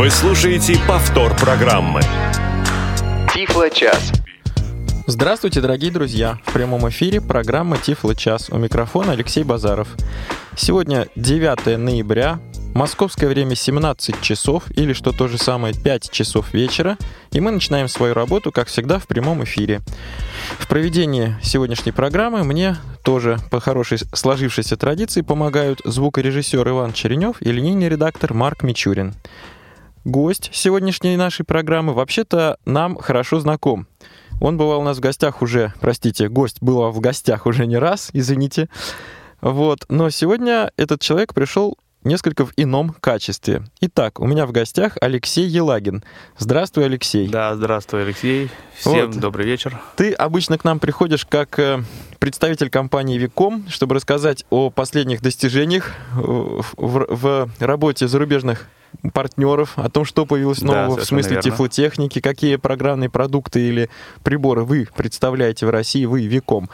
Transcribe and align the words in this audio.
Вы 0.00 0.08
слушаете 0.08 0.78
повтор 0.88 1.36
программы. 1.36 2.00
Тифло-час. 3.34 4.14
Здравствуйте, 5.06 5.60
дорогие 5.60 5.92
друзья! 5.92 6.38
В 6.46 6.54
прямом 6.54 6.88
эфире 6.88 7.20
программа 7.20 7.76
Тифло 7.76 8.14
час. 8.14 8.48
У 8.48 8.56
микрофона 8.56 9.12
Алексей 9.12 9.44
Базаров. 9.44 9.88
Сегодня 10.56 11.08
9 11.16 11.76
ноября, 11.76 12.40
московское 12.74 13.28
время 13.28 13.54
17 13.54 14.22
часов, 14.22 14.70
или 14.70 14.94
что 14.94 15.12
то 15.12 15.28
же 15.28 15.36
самое 15.36 15.74
5 15.74 16.10
часов 16.10 16.54
вечера, 16.54 16.96
и 17.32 17.40
мы 17.40 17.50
начинаем 17.50 17.86
свою 17.86 18.14
работу, 18.14 18.52
как 18.52 18.68
всегда, 18.68 19.00
в 19.00 19.06
прямом 19.06 19.44
эфире. 19.44 19.82
В 20.58 20.66
проведении 20.66 21.36
сегодняшней 21.42 21.92
программы 21.92 22.42
мне 22.42 22.78
тоже 23.04 23.36
по 23.50 23.60
хорошей 23.60 23.98
сложившейся 24.14 24.78
традиции 24.78 25.20
помогают 25.20 25.82
звукорежиссер 25.84 26.66
Иван 26.66 26.94
Черенев 26.94 27.36
и 27.42 27.52
линейный 27.52 27.90
редактор 27.90 28.32
Марк 28.32 28.62
Мичурин. 28.62 29.14
Гость 30.04 30.48
сегодняшней 30.54 31.18
нашей 31.18 31.44
программы 31.44 31.92
вообще-то 31.92 32.56
нам 32.64 32.96
хорошо 32.96 33.38
знаком. 33.38 33.86
Он 34.40 34.56
бывал 34.56 34.80
у 34.80 34.82
нас 34.82 34.96
в 34.96 35.00
гостях 35.00 35.42
уже, 35.42 35.74
простите, 35.78 36.28
гость 36.30 36.62
был 36.62 36.90
в 36.90 37.00
гостях 37.00 37.44
уже 37.44 37.66
не 37.66 37.76
раз, 37.76 38.08
извините. 38.14 38.70
Вот, 39.42 39.84
но 39.90 40.08
сегодня 40.08 40.72
этот 40.78 41.02
человек 41.02 41.34
пришел 41.34 41.76
несколько 42.02 42.46
в 42.46 42.54
ином 42.56 42.96
качестве. 42.98 43.62
Итак, 43.82 44.20
у 44.20 44.26
меня 44.26 44.46
в 44.46 44.52
гостях 44.52 44.96
Алексей 45.02 45.46
Елагин. 45.46 46.02
Здравствуй, 46.38 46.86
Алексей. 46.86 47.28
Да, 47.28 47.54
здравствуй, 47.54 48.04
Алексей. 48.04 48.48
Всем 48.78 49.10
вот. 49.10 49.20
добрый 49.20 49.44
вечер. 49.44 49.78
Ты 49.96 50.14
обычно 50.14 50.56
к 50.56 50.64
нам 50.64 50.78
приходишь 50.78 51.26
как 51.26 51.58
э, 51.58 51.82
представитель 52.18 52.70
компании 52.70 53.18
Виком, 53.18 53.66
чтобы 53.68 53.96
рассказать 53.96 54.46
о 54.48 54.70
последних 54.70 55.20
достижениях 55.20 55.92
в, 56.14 56.64
в, 56.78 57.06
в 57.18 57.50
работе 57.58 58.08
зарубежных 58.08 58.66
партнеров, 59.12 59.74
о 59.76 59.88
том, 59.88 60.04
что 60.04 60.26
появилось 60.26 60.62
нового 60.62 60.96
да, 60.96 61.02
в 61.02 61.04
смысле 61.04 61.36
верно. 61.36 61.42
тифлотехники, 61.50 62.20
какие 62.20 62.56
программные 62.56 63.10
продукты 63.10 63.60
или 63.60 63.90
приборы 64.22 64.64
вы 64.64 64.88
представляете 64.96 65.66
в 65.66 65.70
России, 65.70 66.04
вы 66.04 66.26
Виком. 66.26 66.68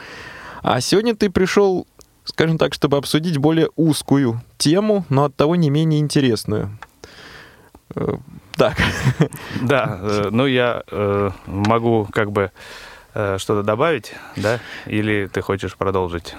А 0.63 0.81
сегодня 0.81 1.15
ты 1.15 1.29
пришел, 1.29 1.87
скажем 2.23 2.57
так, 2.57 2.73
чтобы 2.73 2.97
обсудить 2.97 3.37
более 3.37 3.69
узкую 3.75 4.41
тему, 4.57 5.05
но 5.09 5.25
от 5.25 5.35
того 5.35 5.55
не 5.55 5.69
менее 5.69 5.99
интересную. 5.99 6.77
Э, 7.95 8.17
так. 8.55 8.77
Да, 9.61 9.99
э, 10.01 10.29
ну 10.31 10.45
я 10.45 10.83
э, 10.89 11.31
могу 11.45 12.07
как 12.11 12.31
бы 12.31 12.51
что-то 13.13 13.63
добавить, 13.63 14.13
да? 14.35 14.59
Или 14.85 15.25
ты 15.25 15.41
хочешь 15.41 15.75
продолжить? 15.75 16.35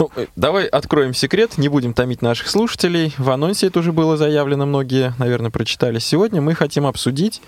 Ну, 0.00 0.10
э, 0.16 0.26
давай 0.34 0.64
откроем 0.64 1.12
секрет, 1.12 1.58
не 1.58 1.68
будем 1.68 1.92
томить 1.92 2.22
наших 2.22 2.48
слушателей. 2.48 3.14
В 3.18 3.28
анонсе 3.30 3.66
это 3.66 3.80
уже 3.80 3.92
было 3.92 4.16
заявлено, 4.16 4.64
многие, 4.64 5.12
наверное, 5.18 5.50
прочитали. 5.50 5.98
Сегодня 5.98 6.40
мы 6.40 6.54
хотим 6.54 6.86
обсудить 6.86 7.42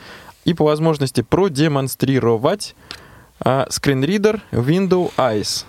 и 0.44 0.53
по 0.53 0.64
возможности 0.67 1.22
продемонстрировать 1.22 2.75
а, 3.41 3.67
скринридер 3.70 4.42
Windows 4.53 5.12
Eyes. 5.17 5.64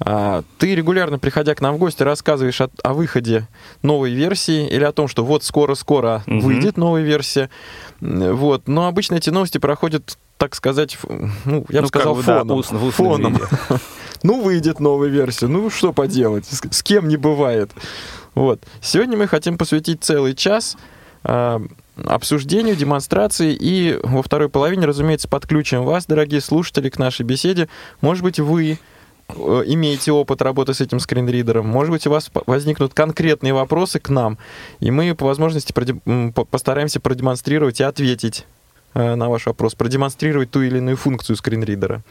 А, 0.00 0.42
ты 0.58 0.74
регулярно, 0.74 1.20
приходя 1.20 1.54
к 1.54 1.60
нам 1.60 1.76
в 1.76 1.78
гости, 1.78 2.02
рассказываешь 2.02 2.60
о, 2.60 2.70
о 2.82 2.92
выходе 2.92 3.46
новой 3.82 4.12
версии 4.12 4.66
или 4.68 4.82
о 4.82 4.90
том, 4.90 5.06
что 5.06 5.24
вот 5.24 5.44
скоро-скоро 5.44 6.24
угу. 6.26 6.40
выйдет 6.40 6.76
новая 6.76 7.02
версия. 7.02 7.50
Вот. 8.00 8.66
Но 8.66 8.88
обычно 8.88 9.14
эти 9.14 9.30
новости 9.30 9.58
проходят, 9.58 10.18
так 10.38 10.56
сказать, 10.56 10.98
ну, 11.44 11.64
я 11.68 11.82
ну, 11.82 11.82
бы 11.82 11.86
сказал, 11.86 12.14
фоном. 12.16 12.48
Да, 12.48 12.54
устно, 12.54 12.78
фоном. 12.90 13.38
Ну, 14.26 14.42
выйдет 14.42 14.80
новая 14.80 15.08
версия. 15.08 15.46
Ну, 15.46 15.70
что 15.70 15.92
поделать? 15.92 16.46
С, 16.46 16.60
с 16.68 16.82
кем 16.82 17.06
не 17.06 17.16
бывает. 17.16 17.70
Вот. 18.34 18.60
Сегодня 18.82 19.16
мы 19.16 19.28
хотим 19.28 19.56
посвятить 19.56 20.02
целый 20.02 20.34
час 20.34 20.76
э, 21.22 21.60
обсуждению, 22.04 22.74
демонстрации 22.74 23.56
и 23.58 24.00
во 24.02 24.24
второй 24.24 24.48
половине, 24.48 24.84
разумеется, 24.84 25.28
подключим 25.28 25.84
вас, 25.84 26.06
дорогие 26.06 26.40
слушатели, 26.40 26.88
к 26.88 26.98
нашей 26.98 27.22
беседе. 27.22 27.68
Может 28.00 28.24
быть, 28.24 28.40
вы 28.40 28.80
э, 29.28 29.34
имеете 29.66 30.10
опыт 30.10 30.42
работы 30.42 30.74
с 30.74 30.80
этим 30.80 30.98
скринридером, 30.98 31.68
может 31.68 31.92
быть, 31.92 32.04
у 32.08 32.10
вас 32.10 32.28
возникнут 32.46 32.94
конкретные 32.94 33.54
вопросы 33.54 34.00
к 34.00 34.08
нам, 34.08 34.38
и 34.80 34.90
мы 34.90 35.14
по 35.14 35.26
возможности 35.26 35.72
постараемся 36.50 36.98
продемонстрировать 36.98 37.78
и 37.78 37.84
ответить 37.84 38.44
э, 38.94 39.14
на 39.14 39.28
ваш 39.28 39.46
вопрос, 39.46 39.76
продемонстрировать 39.76 40.50
ту 40.50 40.62
или 40.62 40.78
иную 40.78 40.96
функцию 40.96 41.36
скринридера. 41.36 42.02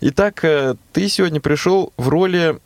Итак, 0.00 0.44
э, 0.44 0.74
ты 0.92 1.08
сегодня 1.08 1.40
пришел 1.40 1.92
в 1.96 2.08
роли 2.08 2.58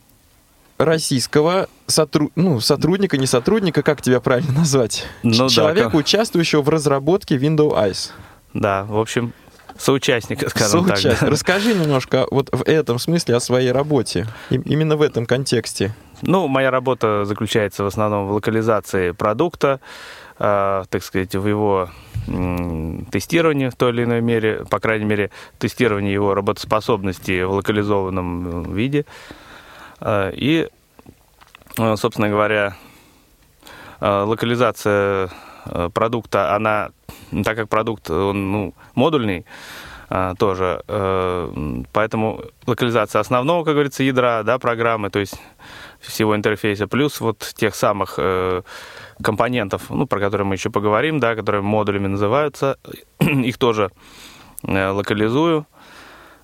российского 0.77 1.69
сотруд... 1.87 2.31
ну, 2.35 2.59
сотрудника, 2.59 3.17
не 3.17 3.25
сотрудника, 3.25 3.83
как 3.83 4.01
тебя 4.01 4.19
правильно 4.19 4.51
назвать? 4.51 5.05
Ну, 5.23 5.47
Человека, 5.49 5.89
да, 5.91 5.97
участвующего 5.97 6.61
в 6.61 6.69
разработке 6.69 7.37
Windows 7.37 7.73
Eyes. 7.73 8.09
Да, 8.53 8.83
в 8.83 8.99
общем, 8.99 9.33
соучастника, 9.77 10.49
скажем 10.49 10.85
Соучастник. 10.85 11.11
так. 11.11 11.21
Да. 11.21 11.29
Расскажи 11.29 11.73
немножко 11.73 12.27
вот 12.31 12.49
в 12.51 12.63
этом 12.63 12.99
смысле 12.99 13.35
о 13.35 13.39
своей 13.39 13.71
работе, 13.71 14.27
именно 14.49 14.97
в 14.97 15.01
этом 15.01 15.25
контексте. 15.25 15.95
Ну, 16.21 16.47
моя 16.47 16.69
работа 16.69 17.23
заключается 17.25 17.83
в 17.83 17.87
основном 17.87 18.27
в 18.27 18.33
локализации 18.33 19.11
продукта, 19.11 19.79
э, 20.37 20.83
так 20.89 21.03
сказать, 21.03 21.33
в 21.35 21.47
его 21.47 21.89
тестировании 22.25 23.69
в 23.69 23.75
той 23.75 23.91
или 23.91 24.03
иной 24.03 24.21
мере, 24.21 24.65
по 24.69 24.79
крайней 24.79 25.05
мере, 25.05 25.31
тестирование 25.57 26.13
его 26.13 26.33
работоспособности 26.33 27.43
в 27.43 27.51
локализованном 27.51 28.71
э, 28.71 28.73
виде. 28.73 29.05
Э, 29.99 30.31
и, 30.33 30.67
э, 31.77 31.95
собственно 31.95 32.29
говоря, 32.29 32.75
локализация 33.99 35.29
продукта, 35.93 36.55
она, 36.55 36.89
так 37.43 37.55
как 37.55 37.69
продукт, 37.69 38.09
он 38.09 38.51
ну, 38.51 38.73
модульный, 38.95 39.45
тоже. 40.39 40.81
Поэтому 41.93 42.41
локализация 42.65 43.19
основного, 43.19 43.63
как 43.63 43.75
говорится, 43.75 44.01
ядра 44.01 44.41
да, 44.41 44.57
программы, 44.57 45.11
то 45.11 45.19
есть 45.19 45.39
всего 45.99 46.35
интерфейса, 46.35 46.87
плюс 46.87 47.21
вот 47.21 47.53
тех 47.55 47.75
самых 47.75 48.17
компонентов, 49.21 49.89
ну, 49.89 50.05
про 50.05 50.19
которые 50.19 50.45
мы 50.45 50.55
еще 50.55 50.69
поговорим, 50.69 51.19
да, 51.19 51.35
которые 51.35 51.61
модулями 51.61 52.07
называются, 52.07 52.77
их 53.19 53.57
тоже 53.57 53.91
э, 54.63 54.89
локализую. 54.89 55.65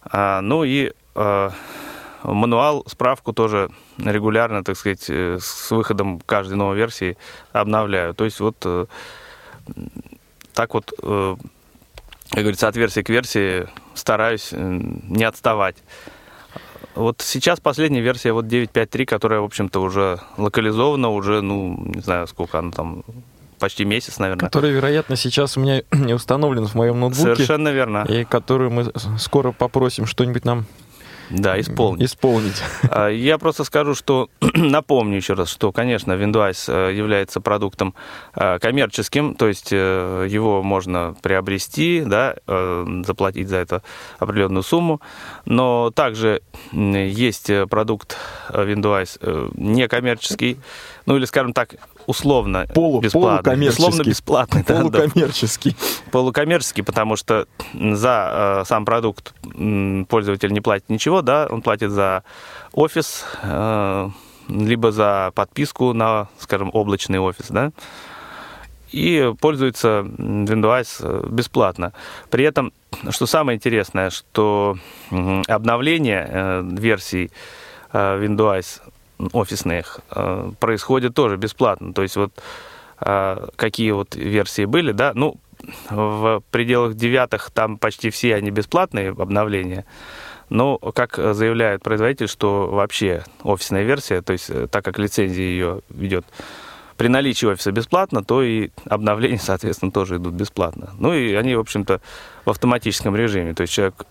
А, 0.03 0.41
ну 0.41 0.63
и 0.63 0.93
а, 1.15 1.51
мануал, 2.23 2.83
справку 2.87 3.33
тоже 3.33 3.69
регулярно, 3.97 4.63
так 4.63 4.77
сказать, 4.77 5.09
э, 5.09 5.37
с 5.41 5.71
выходом 5.71 6.19
каждой 6.25 6.53
новой 6.53 6.77
версии 6.77 7.17
обновляю. 7.51 8.13
То 8.13 8.25
есть 8.25 8.39
вот 8.39 8.57
так 10.53 10.73
вот, 10.73 10.91
как 10.97 12.39
говорится, 12.41 12.67
от 12.67 12.77
версии 12.77 13.01
к 13.01 13.09
версии 13.09 13.67
стараюсь 13.93 14.49
не 14.51 15.23
отставать. 15.23 15.75
Вот 16.97 17.21
сейчас 17.21 17.59
последняя 17.59 18.01
версия 18.01 18.33
вот 18.33 18.45
9.5.3, 18.45 19.05
которая, 19.05 19.39
в 19.41 19.45
общем-то, 19.45 19.79
уже 19.81 20.19
локализована, 20.37 21.09
уже, 21.09 21.41
ну, 21.41 21.77
не 21.93 22.01
знаю, 22.01 22.27
сколько 22.27 22.59
она 22.59 22.71
там, 22.71 23.03
почти 23.59 23.85
месяц, 23.85 24.17
наверное. 24.17 24.45
Которая, 24.45 24.71
вероятно, 24.71 25.15
сейчас 25.15 25.57
у 25.57 25.61
меня 25.61 25.83
не 25.91 26.13
установлена 26.13 26.67
в 26.67 26.75
моем 26.75 26.99
ноутбуке. 26.99 27.35
Совершенно 27.35 27.69
верно. 27.69 28.05
И 28.09 28.23
которую 28.23 28.71
мы 28.71 28.91
скоро 29.19 29.51
попросим 29.51 30.05
что-нибудь 30.05 30.45
нам 30.45 30.65
да, 31.29 31.59
исполнить. 31.59 32.03
Исполнить. 32.03 32.61
А, 32.89 33.09
я 33.09 33.37
просто 33.37 33.63
скажу, 33.63 33.95
что 33.95 34.29
напомню 34.55 35.17
еще 35.17 35.33
раз, 35.33 35.49
что, 35.49 35.71
конечно, 35.71 36.13
Windows 36.13 36.65
э, 36.67 36.95
является 36.95 37.41
продуктом 37.41 37.93
э, 38.33 38.59
коммерческим, 38.59 39.35
то 39.35 39.47
есть 39.47 39.69
э, 39.71 40.27
его 40.29 40.63
можно 40.63 41.15
приобрести, 41.21 42.03
да, 42.05 42.35
заплатить 43.03 43.49
за 43.49 43.57
это 43.57 43.83
определенную 44.19 44.63
сумму, 44.63 45.01
но 45.45 45.91
также 45.91 46.41
есть 46.71 47.51
продукт 47.69 48.17
Windows 48.49 49.51
некоммерческий, 49.55 50.57
ну 51.07 51.15
или, 51.15 51.25
скажем 51.25 51.53
так, 51.53 51.75
условно 52.05 52.67
Полу, 52.75 52.99
бесплатный. 52.99 53.69
Условно 53.69 54.03
бесплатный. 54.03 54.63
Полукоммерческий. 54.63 55.71
Да, 55.71 56.11
полукоммерческий, 56.11 56.83
потому 56.83 57.15
что 57.15 57.47
за 57.73 58.61
э, 58.61 58.65
сам 58.65 58.83
продукт 58.83 59.33
пользователь 60.09 60.51
не 60.51 60.59
платит 60.59 60.89
ничего, 60.89 61.21
да, 61.21 61.47
он 61.49 61.61
платит 61.61 61.91
за 61.91 62.23
офис, 62.73 63.23
э, 63.41 64.09
либо 64.49 64.91
за 64.91 65.31
подписку 65.33 65.93
на, 65.93 66.27
скажем, 66.39 66.71
облачный 66.73 67.19
офис, 67.19 67.45
да, 67.49 67.71
и 68.91 69.33
пользуется 69.39 70.05
Windows 70.17 71.29
бесплатно. 71.29 71.93
При 72.29 72.43
этом, 72.43 72.73
что 73.11 73.25
самое 73.27 73.55
интересное, 73.55 74.09
что 74.09 74.77
обновление 75.47 76.27
э, 76.29 76.63
версий 76.69 77.31
э, 77.93 77.97
Windows 78.21 78.81
офисных 79.33 79.99
э, 80.11 80.51
происходит 80.59 81.13
тоже 81.13 81.37
бесплатно. 81.37 81.93
То 81.93 82.01
есть 82.01 82.15
вот 82.15 82.31
э, 83.01 83.47
какие 83.55 83.91
вот 83.91 84.15
версии 84.15 84.65
были, 84.65 84.91
да, 84.91 85.11
ну, 85.13 85.37
в 85.89 86.43
пределах 86.51 86.95
девятых 86.95 87.51
там 87.51 87.77
почти 87.77 88.09
все 88.09 88.35
они 88.35 88.51
бесплатные 88.51 89.09
обновления. 89.09 89.85
Но, 90.49 90.77
как 90.77 91.15
заявляет 91.17 91.83
производитель, 91.83 92.29
что 92.29 92.67
вообще 92.67 93.23
офисная 93.43 93.83
версия, 93.83 94.21
то 94.21 94.33
есть 94.33 94.49
э, 94.49 94.67
так 94.67 94.85
как 94.85 94.97
лицензия 94.97 95.45
ее 95.45 95.81
ведет 95.89 96.25
при 96.95 97.09
наличии 97.09 97.45
офиса 97.45 97.71
бесплатно, 97.71 98.23
то 98.23 98.41
и 98.41 98.69
обновления, 98.85 99.39
соответственно, 99.41 99.91
тоже 99.91 100.17
идут 100.17 100.33
бесплатно. 100.33 100.91
Ну 100.97 101.13
и 101.13 101.33
они, 101.33 101.55
в 101.55 101.59
общем-то, 101.59 102.01
в 102.45 102.49
автоматическом 102.49 103.15
режиме. 103.15 103.53
То 103.53 103.61
есть 103.61 103.73
человек 103.73 104.05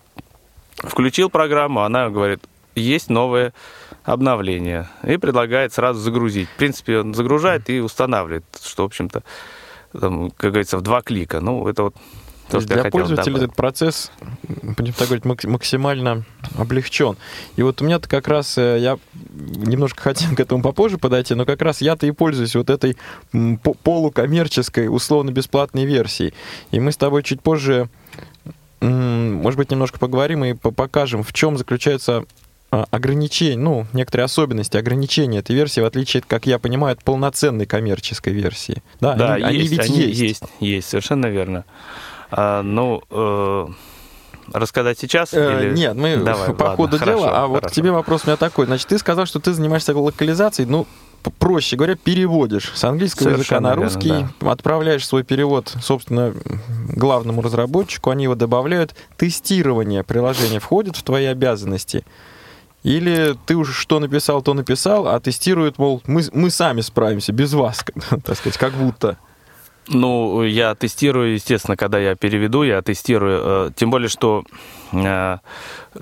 включил 0.76 1.30
программу, 1.30 1.82
она 1.82 2.10
говорит, 2.10 2.40
есть 2.80 3.10
новое 3.10 3.52
обновление, 4.04 4.88
и 5.04 5.16
предлагает 5.16 5.72
сразу 5.72 6.00
загрузить. 6.00 6.48
В 6.48 6.56
принципе, 6.56 7.00
он 7.00 7.14
загружает 7.14 7.68
и 7.70 7.80
устанавливает, 7.80 8.44
что, 8.62 8.84
в 8.84 8.86
общем-то, 8.86 9.22
там, 9.98 10.30
как 10.30 10.50
говорится, 10.50 10.78
в 10.78 10.82
два 10.82 11.02
клика. 11.02 11.40
Ну, 11.40 11.66
это 11.66 11.84
вот 11.84 11.96
то, 12.48 12.58
есть 12.58 12.68
для 12.68 12.84
пользователя 12.84 13.38
этот 13.38 13.56
процесс, 13.56 14.12
будем 14.62 14.92
так 14.92 15.08
говорить, 15.08 15.24
максимально 15.24 16.24
облегчен. 16.56 17.16
И 17.56 17.62
вот 17.62 17.82
у 17.82 17.84
меня-то 17.84 18.08
как 18.08 18.28
раз, 18.28 18.56
э, 18.56 18.78
я 18.78 18.98
немножко 19.24 20.00
хотел 20.00 20.34
к 20.36 20.38
этому 20.38 20.62
попозже 20.62 20.96
подойти, 20.96 21.34
но 21.34 21.44
как 21.44 21.60
раз 21.60 21.80
я-то 21.80 22.06
и 22.06 22.12
пользуюсь 22.12 22.54
вот 22.54 22.70
этой 22.70 22.96
полукоммерческой, 23.82 24.88
условно-бесплатной 24.88 25.86
версией. 25.86 26.34
И 26.70 26.78
мы 26.78 26.92
с 26.92 26.96
тобой 26.96 27.24
чуть 27.24 27.42
позже, 27.42 27.88
может 28.80 29.58
быть, 29.58 29.72
немножко 29.72 29.98
поговорим 29.98 30.44
и 30.44 30.54
покажем, 30.54 31.24
в 31.24 31.32
чем 31.32 31.58
заключается 31.58 32.26
ограничения, 32.70 33.56
ну, 33.56 33.86
некоторые 33.92 34.24
особенности, 34.24 34.76
ограничения 34.76 35.38
этой 35.38 35.54
версии, 35.54 35.80
в 35.80 35.84
отличие, 35.84 36.22
как 36.26 36.46
я 36.46 36.58
понимаю, 36.58 36.94
от 36.94 37.04
полноценной 37.04 37.66
коммерческой 37.66 38.32
версии. 38.32 38.82
Да, 39.00 39.14
да 39.14 39.34
они, 39.34 39.58
есть, 39.58 39.72
они 39.72 39.78
ведь 39.78 39.90
они 39.90 39.98
есть. 40.00 40.20
Есть, 40.20 40.42
есть, 40.60 40.88
совершенно 40.88 41.26
верно. 41.26 41.64
А, 42.30 42.62
ну, 42.62 43.02
э, 43.10 43.66
рассказать 44.52 44.98
сейчас? 44.98 45.32
Э, 45.32 45.68
или... 45.68 45.76
Нет, 45.76 45.94
мы 45.94 46.16
Давай, 46.16 46.54
по 46.54 46.64
ладно, 46.64 46.76
ходу 46.76 46.98
хорошо, 46.98 47.18
дела. 47.18 47.28
А 47.28 47.34
хорошо. 47.34 47.48
вот 47.48 47.66
к 47.66 47.70
тебе 47.70 47.92
вопрос 47.92 48.22
у 48.24 48.26
меня 48.28 48.36
такой. 48.36 48.66
Значит, 48.66 48.88
ты 48.88 48.98
сказал, 48.98 49.26
что 49.26 49.38
ты 49.38 49.52
занимаешься 49.52 49.96
локализацией, 49.96 50.68
ну, 50.68 50.86
проще 51.38 51.76
говоря, 51.76 51.96
переводишь 51.96 52.72
с 52.74 52.84
английского 52.84 53.30
Совершенно 53.30 53.40
языка 53.40 53.60
на 53.60 53.74
русский, 53.74 54.08
верно, 54.08 54.32
да. 54.40 54.52
отправляешь 54.52 55.06
свой 55.06 55.24
перевод, 55.24 55.74
собственно, 55.80 56.34
главному 56.94 57.42
разработчику, 57.42 58.10
они 58.10 58.24
его 58.24 58.34
добавляют. 58.34 58.94
Тестирование 59.16 60.02
приложения 60.02 60.60
входит 60.60 60.96
в 60.96 61.02
твои 61.02 61.26
обязанности. 61.26 62.04
Или 62.86 63.34
ты 63.46 63.56
уже 63.56 63.72
что 63.72 63.98
написал, 63.98 64.42
то 64.42 64.54
написал, 64.54 65.08
а 65.08 65.18
тестируют, 65.18 65.76
мол, 65.76 66.00
мы, 66.06 66.22
мы 66.32 66.50
сами 66.50 66.82
справимся 66.82 67.32
без 67.32 67.52
вас, 67.52 67.84
так 68.24 68.36
сказать, 68.36 68.56
как 68.58 68.74
будто. 68.74 69.18
Ну, 69.88 70.44
я 70.44 70.72
тестирую, 70.76 71.34
естественно, 71.34 71.76
когда 71.76 71.98
я 71.98 72.14
переведу, 72.14 72.62
я 72.62 72.80
тестирую. 72.82 73.40
Э, 73.42 73.70
тем 73.74 73.90
более, 73.90 74.08
что 74.08 74.44
э, 74.92 75.38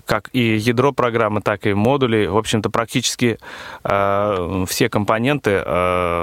как 0.05 0.29
и 0.35 0.57
ядро 0.57 0.93
программы, 0.93 1.41
так 1.41 1.67
и 1.67 1.73
модули, 1.73 2.27
в 2.27 2.37
общем-то, 2.37 2.69
практически 2.69 3.39
э, 3.83 4.65
все 4.69 4.91
компоненты 4.91 5.65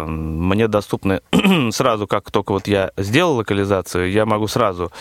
мне 0.08 0.68
доступны 0.68 1.22
сразу, 1.72 2.06
как 2.06 2.30
только 2.30 2.52
вот 2.52 2.68
я 2.68 2.92
сделал 2.98 3.38
локализацию, 3.38 4.12
я 4.12 4.28
могу 4.28 4.48
сразу 4.48 4.92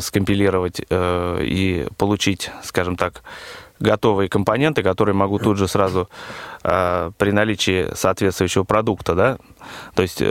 скомпилировать 0.00 0.80
и 0.90 1.86
получить, 1.98 2.50
скажем 2.62 2.96
так, 2.96 3.22
готовые 3.80 4.28
компоненты, 4.28 4.82
которые 4.82 5.14
могу 5.14 5.38
тут 5.38 5.58
же 5.58 5.68
сразу 5.68 6.08
при 6.62 7.30
наличии 7.30 7.94
соответствующего 7.94 8.64
продукта, 8.64 9.14
да, 9.14 9.38
то 9.94 10.02
есть 10.02 10.22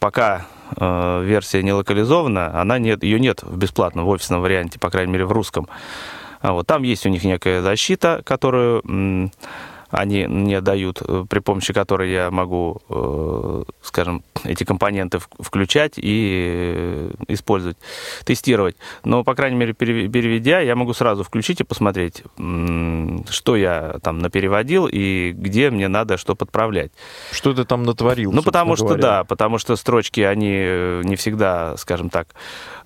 пока 0.00 0.46
э, 0.76 1.22
версия 1.24 1.62
не 1.62 1.72
локализована, 1.72 2.60
она 2.60 2.78
нет, 2.78 3.02
ее 3.02 3.20
нет 3.20 3.42
в 3.42 3.56
бесплатном, 3.56 4.04
в 4.04 4.08
офисном 4.08 4.40
варианте, 4.40 4.78
по 4.78 4.90
крайней 4.90 5.12
мере, 5.12 5.24
в 5.24 5.32
русском. 5.32 5.68
А 6.40 6.52
вот, 6.52 6.66
там 6.66 6.82
есть 6.82 7.06
у 7.06 7.08
них 7.08 7.24
некая 7.24 7.62
защита, 7.62 8.20
которую 8.24 9.30
они 9.90 10.26
мне 10.26 10.60
дают, 10.60 11.02
э, 11.02 11.24
при 11.28 11.38
помощи 11.38 11.72
которой 11.72 12.10
я 12.10 12.30
могу, 12.30 12.80
э, 12.88 13.62
скажем, 13.82 14.22
эти 14.44 14.64
компоненты 14.64 15.18
включать 15.38 15.94
и 15.96 16.74
э, 16.76 17.10
использовать, 17.28 17.76
тестировать. 18.24 18.76
Но, 19.04 19.24
по 19.24 19.34
крайней 19.34 19.56
мере, 19.56 19.72
переведя, 19.74 20.60
я 20.60 20.74
могу 20.76 20.92
сразу 20.92 21.22
включить 21.22 21.60
и 21.60 21.64
посмотреть, 21.64 22.22
что 22.36 23.56
я 23.56 23.98
там 24.02 24.18
напереводил 24.18 24.88
и 24.90 25.32
где 25.32 25.70
мне 25.70 25.88
надо 25.88 26.16
что 26.16 26.34
подправлять. 26.34 26.92
Что 27.30 27.54
ты 27.54 27.64
там 27.64 27.84
натворил? 27.84 28.32
Ну, 28.32 28.42
потому 28.42 28.76
что, 28.76 28.86
говоря. 28.86 29.02
да, 29.02 29.24
потому 29.24 29.58
что 29.58 29.76
строчки, 29.76 30.20
они 30.20 30.48
не 31.04 31.16
всегда, 31.16 31.76
скажем 31.76 32.10
так, 32.10 32.28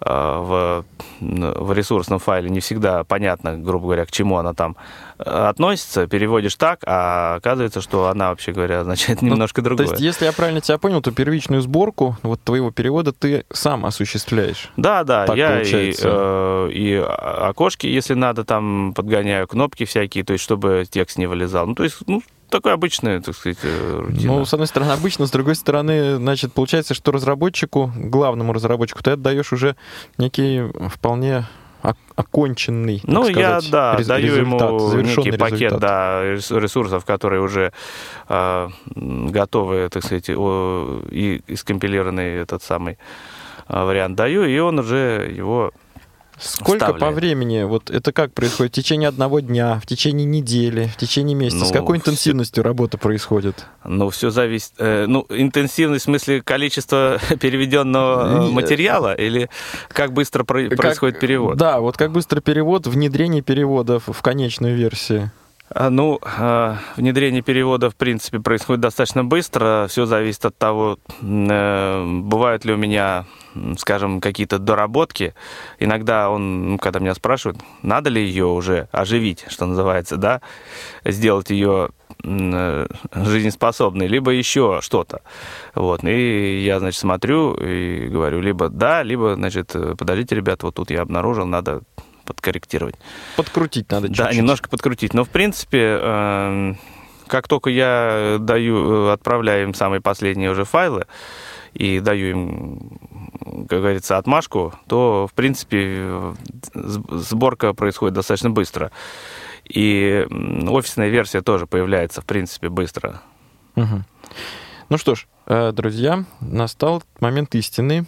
в, 0.00 0.84
в 1.20 1.72
ресурсном 1.72 2.18
файле 2.18 2.48
не 2.48 2.60
всегда 2.60 3.04
понятно, 3.04 3.58
грубо 3.58 3.84
говоря, 3.84 4.06
к 4.06 4.10
чему 4.10 4.38
она 4.38 4.54
там 4.54 4.76
относится, 5.18 6.06
переводишь 6.06 6.54
так, 6.54 6.80
а 6.92 7.36
оказывается, 7.36 7.80
что 7.80 8.08
она, 8.08 8.30
вообще 8.30 8.50
говоря, 8.50 8.80
означает 8.80 9.22
ну, 9.22 9.30
немножко 9.30 9.60
ну, 9.60 9.66
другое. 9.66 9.86
То 9.86 9.92
есть, 9.92 10.02
если 10.02 10.24
я 10.24 10.32
правильно 10.32 10.60
тебя 10.60 10.76
понял, 10.76 11.00
то 11.00 11.12
первичную 11.12 11.62
сборку 11.62 12.16
вот 12.22 12.42
твоего 12.42 12.72
перевода 12.72 13.12
ты 13.12 13.44
сам 13.52 13.86
осуществляешь? 13.86 14.70
Да, 14.76 15.04
да, 15.04 15.26
так 15.26 15.36
я 15.36 15.62
и, 15.62 15.94
э, 15.96 16.70
и 16.72 16.94
окошки, 16.96 17.86
если 17.86 18.14
надо, 18.14 18.44
там 18.44 18.92
подгоняю 18.94 19.46
кнопки 19.46 19.84
всякие, 19.84 20.24
то 20.24 20.32
есть, 20.32 20.42
чтобы 20.42 20.84
текст 20.90 21.16
не 21.16 21.26
вылезал. 21.26 21.68
Ну, 21.68 21.76
то 21.76 21.84
есть, 21.84 21.98
ну, 22.08 22.22
такая 22.48 22.74
обычная, 22.74 23.20
так 23.20 23.36
сказать, 23.36 23.58
э, 23.62 24.00
рутина. 24.08 24.32
Ну, 24.32 24.44
с 24.44 24.52
одной 24.52 24.66
стороны, 24.66 24.90
обычно, 24.90 25.26
с 25.26 25.30
другой 25.30 25.54
стороны, 25.54 26.16
значит, 26.16 26.52
получается, 26.52 26.94
что 26.94 27.12
разработчику, 27.12 27.92
главному 27.94 28.52
разработчику, 28.52 29.02
ты 29.04 29.12
отдаешь 29.12 29.52
уже 29.52 29.76
некий 30.18 30.64
вполне 30.88 31.46
оконченный, 32.16 33.00
ну, 33.04 33.24
сказать, 33.24 33.64
я, 33.64 33.70
да, 33.70 33.98
даю 34.04 34.34
ему 34.34 34.58
некий 35.00 35.32
пакет 35.32 35.78
да, 35.78 36.22
ресурсов, 36.22 37.04
которые 37.04 37.40
уже 37.40 37.72
э, 38.28 38.68
готовы, 38.94 39.88
так 39.90 40.04
сказать, 40.04 40.28
и, 40.28 41.42
и 41.46 41.56
скомпилированный 41.56 42.42
этот 42.42 42.62
самый 42.62 42.98
э, 43.68 43.84
вариант 43.84 44.16
даю, 44.16 44.44
и 44.44 44.58
он 44.58 44.78
уже 44.78 45.32
его 45.34 45.72
Сколько 46.40 46.86
вставляет. 46.86 47.00
по 47.00 47.10
времени? 47.10 47.62
Вот 47.64 47.90
это 47.90 48.12
как 48.12 48.32
происходит? 48.32 48.72
В 48.72 48.76
течение 48.76 49.08
одного 49.08 49.40
дня, 49.40 49.78
в 49.80 49.86
течение 49.86 50.26
недели, 50.26 50.86
в 50.86 50.96
течение 50.96 51.34
месяца? 51.34 51.60
Ну, 51.60 51.66
С 51.66 51.72
какой 51.72 51.98
интенсивностью 51.98 52.62
все... 52.62 52.68
работа 52.68 52.98
происходит? 52.98 53.66
Ну, 53.84 54.10
все 54.10 54.30
зависит. 54.30 54.72
Э, 54.78 55.06
ну, 55.06 55.26
интенсивность 55.28 56.02
в 56.02 56.06
смысле 56.06 56.42
количества 56.42 57.18
переведенного 57.40 58.46
Не... 58.46 58.52
материала 58.52 59.14
или 59.14 59.50
как 59.88 60.12
быстро 60.12 60.44
про... 60.44 60.68
как... 60.68 60.78
происходит 60.78 61.20
перевод? 61.20 61.56
Да, 61.56 61.80
вот 61.80 61.96
как 61.96 62.12
быстро 62.12 62.40
перевод, 62.40 62.86
внедрение 62.86 63.42
переводов 63.42 64.04
в 64.06 64.22
конечную 64.22 64.76
версию. 64.76 65.30
А, 65.72 65.88
ну, 65.88 66.18
а, 66.22 66.78
внедрение 66.96 67.42
перевода, 67.42 67.90
в 67.90 67.94
принципе, 67.94 68.40
происходит 68.40 68.80
достаточно 68.80 69.24
быстро. 69.24 69.86
Все 69.88 70.04
зависит 70.04 70.44
от 70.44 70.58
того, 70.58 70.98
э, 71.22 72.04
бывают 72.22 72.64
ли 72.64 72.72
у 72.72 72.76
меня, 72.76 73.24
скажем, 73.78 74.20
какие-то 74.20 74.58
доработки. 74.58 75.32
Иногда 75.78 76.28
он, 76.28 76.72
ну, 76.72 76.78
когда 76.78 76.98
меня 76.98 77.14
спрашивают, 77.14 77.60
надо 77.82 78.10
ли 78.10 78.20
ее 78.20 78.46
уже 78.46 78.88
оживить, 78.90 79.44
что 79.46 79.66
называется, 79.66 80.16
да, 80.16 80.40
сделать 81.04 81.50
ее 81.50 81.90
э, 82.24 82.86
жизнеспособной, 83.14 84.08
либо 84.08 84.32
еще 84.32 84.80
что-то. 84.82 85.22
Вот. 85.76 86.02
И 86.02 86.64
я, 86.64 86.80
значит, 86.80 86.98
смотрю 86.98 87.54
и 87.54 88.08
говорю, 88.08 88.40
либо 88.40 88.70
да, 88.70 89.04
либо, 89.04 89.36
значит, 89.36 89.76
подождите, 89.96 90.34
ребят, 90.34 90.64
вот 90.64 90.74
тут 90.74 90.90
я 90.90 91.02
обнаружил, 91.02 91.46
надо 91.46 91.82
подкорректировать. 92.30 92.94
Подкрутить 93.36 93.90
надо 93.90 94.06
чуть-чуть. 94.08 94.24
Да, 94.24 94.32
немножко 94.32 94.68
подкрутить. 94.68 95.14
Но, 95.14 95.24
в 95.24 95.28
принципе, 95.28 95.98
эм, 96.00 96.78
как 97.26 97.48
только 97.48 97.70
я 97.70 98.36
даю, 98.38 99.08
э, 99.08 99.12
отправляю 99.12 99.64
им 99.64 99.74
самые 99.74 100.00
последние 100.00 100.50
уже 100.50 100.64
файлы 100.64 101.06
и 101.74 102.00
даю 102.00 102.30
им, 102.30 102.98
как 103.68 103.80
говорится, 103.80 104.16
отмашку, 104.18 104.74
то, 104.86 105.26
в 105.26 105.34
принципе, 105.34 106.34
сборка 106.74 107.74
происходит 107.74 108.14
достаточно 108.14 108.50
быстро. 108.50 108.90
И 109.68 110.26
офисная 110.68 111.08
версия 111.08 111.42
тоже 111.42 111.66
появляется, 111.66 112.20
в 112.20 112.24
принципе, 112.24 112.68
быстро. 112.68 113.22
Угу. 113.76 114.04
Ну 114.88 114.98
что 114.98 115.14
ж, 115.14 115.26
э, 115.46 115.72
друзья, 115.72 116.24
настал 116.40 117.02
момент 117.20 117.54
истины. 117.54 118.06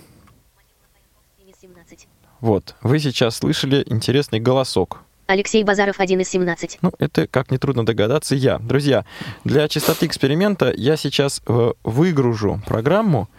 Вот, 2.43 2.75
вы 2.83 2.99
сейчас 2.99 3.37
слышали 3.37 3.85
интересный 3.87 4.41
голосок. 4.41 5.03
Алексей 5.29 5.63
Базаров, 5.63 6.01
один 6.01 6.19
из 6.21 6.29
17. 6.29 6.79
Ну, 6.83 6.93
это, 6.99 7.29
как 7.29 7.53
нетрудно 7.53 7.87
догадаться, 7.87 8.35
я. 8.35 8.59
Друзья, 8.59 9.05
для 9.45 9.69
чистоты 9.69 10.07
эксперимента 10.07 10.75
я 10.77 10.97
сейчас 10.97 11.41
э, 11.47 11.73
выгружу 11.85 12.61
программу 12.67 13.31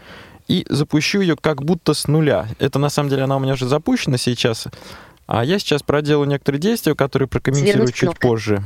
и 0.47 0.65
запущу 0.69 1.19
ее 1.19 1.35
как 1.35 1.63
будто 1.65 1.93
с 1.93 2.07
нуля. 2.07 2.47
Это, 2.59 2.79
на 2.79 2.87
самом 2.87 3.09
деле, 3.09 3.23
она 3.23 3.35
у 3.35 3.39
меня 3.41 3.53
уже 3.53 3.67
запущена 3.67 4.15
сейчас. 4.15 4.67
А 5.27 5.43
я 5.43 5.59
сейчас 5.59 5.83
проделаю 5.83 6.29
некоторые 6.29 6.61
действия, 6.61 6.95
которые 6.95 7.27
прокомментирую 7.27 7.73
Свернуть 7.73 7.95
чуть 7.95 8.07
кнопка. 8.07 8.27
позже. 8.29 8.63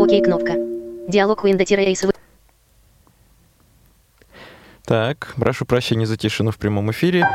Окей, 0.00 0.22
кнопка. 0.22 0.54
Диалог 1.08 1.44
window 1.44 2.14
Так, 4.84 5.34
прошу 5.34 5.64
прощения 5.64 6.06
за 6.06 6.16
тишину 6.16 6.52
в 6.52 6.58
прямом 6.58 6.92
эфире. 6.92 7.26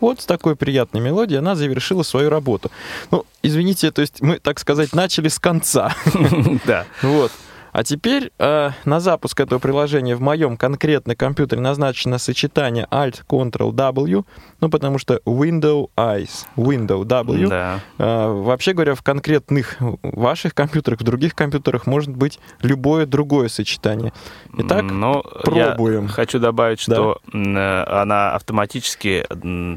Вот 0.00 0.20
с 0.20 0.26
такой 0.26 0.56
приятной 0.56 1.00
мелодией 1.00 1.38
она 1.38 1.54
завершила 1.54 2.02
свою 2.02 2.30
работу. 2.30 2.70
Ну, 3.10 3.24
извините, 3.42 3.90
то 3.90 4.00
есть 4.00 4.20
мы, 4.22 4.38
так 4.38 4.58
сказать, 4.58 4.92
начали 4.92 5.28
с 5.28 5.38
конца. 5.38 5.94
Да. 6.66 6.84
Вот. 7.02 7.32
А 7.72 7.84
теперь 7.84 8.32
э, 8.38 8.70
на 8.84 9.00
запуск 9.00 9.38
этого 9.40 9.58
приложения 9.58 10.16
в 10.16 10.20
моем 10.20 10.56
конкретно 10.56 11.14
компьютере 11.14 11.60
назначено 11.60 12.18
сочетание 12.18 12.86
Alt-Ctrl-W, 12.90 14.24
ну, 14.60 14.68
потому 14.68 14.98
что 14.98 15.20
Window 15.24 15.90
Eyes, 15.96 16.46
Window 16.56 17.04
W. 17.04 17.48
Да. 17.48 17.80
Э, 17.98 18.28
вообще 18.28 18.72
говоря, 18.72 18.94
в 18.94 19.02
конкретных 19.02 19.76
ваших 20.02 20.54
компьютерах, 20.54 21.00
в 21.00 21.04
других 21.04 21.34
компьютерах 21.34 21.86
может 21.86 22.10
быть 22.10 22.38
любое 22.62 23.06
другое 23.06 23.48
сочетание. 23.48 24.12
Итак, 24.58 24.82
Но 24.82 25.22
пробуем. 25.44 26.04
Я 26.04 26.08
хочу 26.08 26.38
добавить, 26.38 26.80
что 26.80 27.18
м, 27.32 27.56
э, 27.56 27.84
она 27.84 28.34
автоматически 28.34 29.24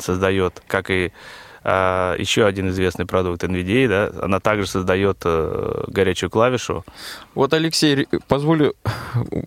создает, 0.01 0.61
как 0.67 0.89
и 0.89 1.11
еще 1.63 2.45
один 2.45 2.69
известный 2.69 3.05
продукт 3.05 3.43
NVDA, 3.43 3.87
да, 3.87 4.11
она 4.25 4.39
также 4.39 4.67
создает 4.67 5.17
э, 5.23 5.83
горячую 5.87 6.29
клавишу. 6.29 6.83
Вот, 7.35 7.53
Алексей, 7.53 8.07
позволю, 8.27 8.75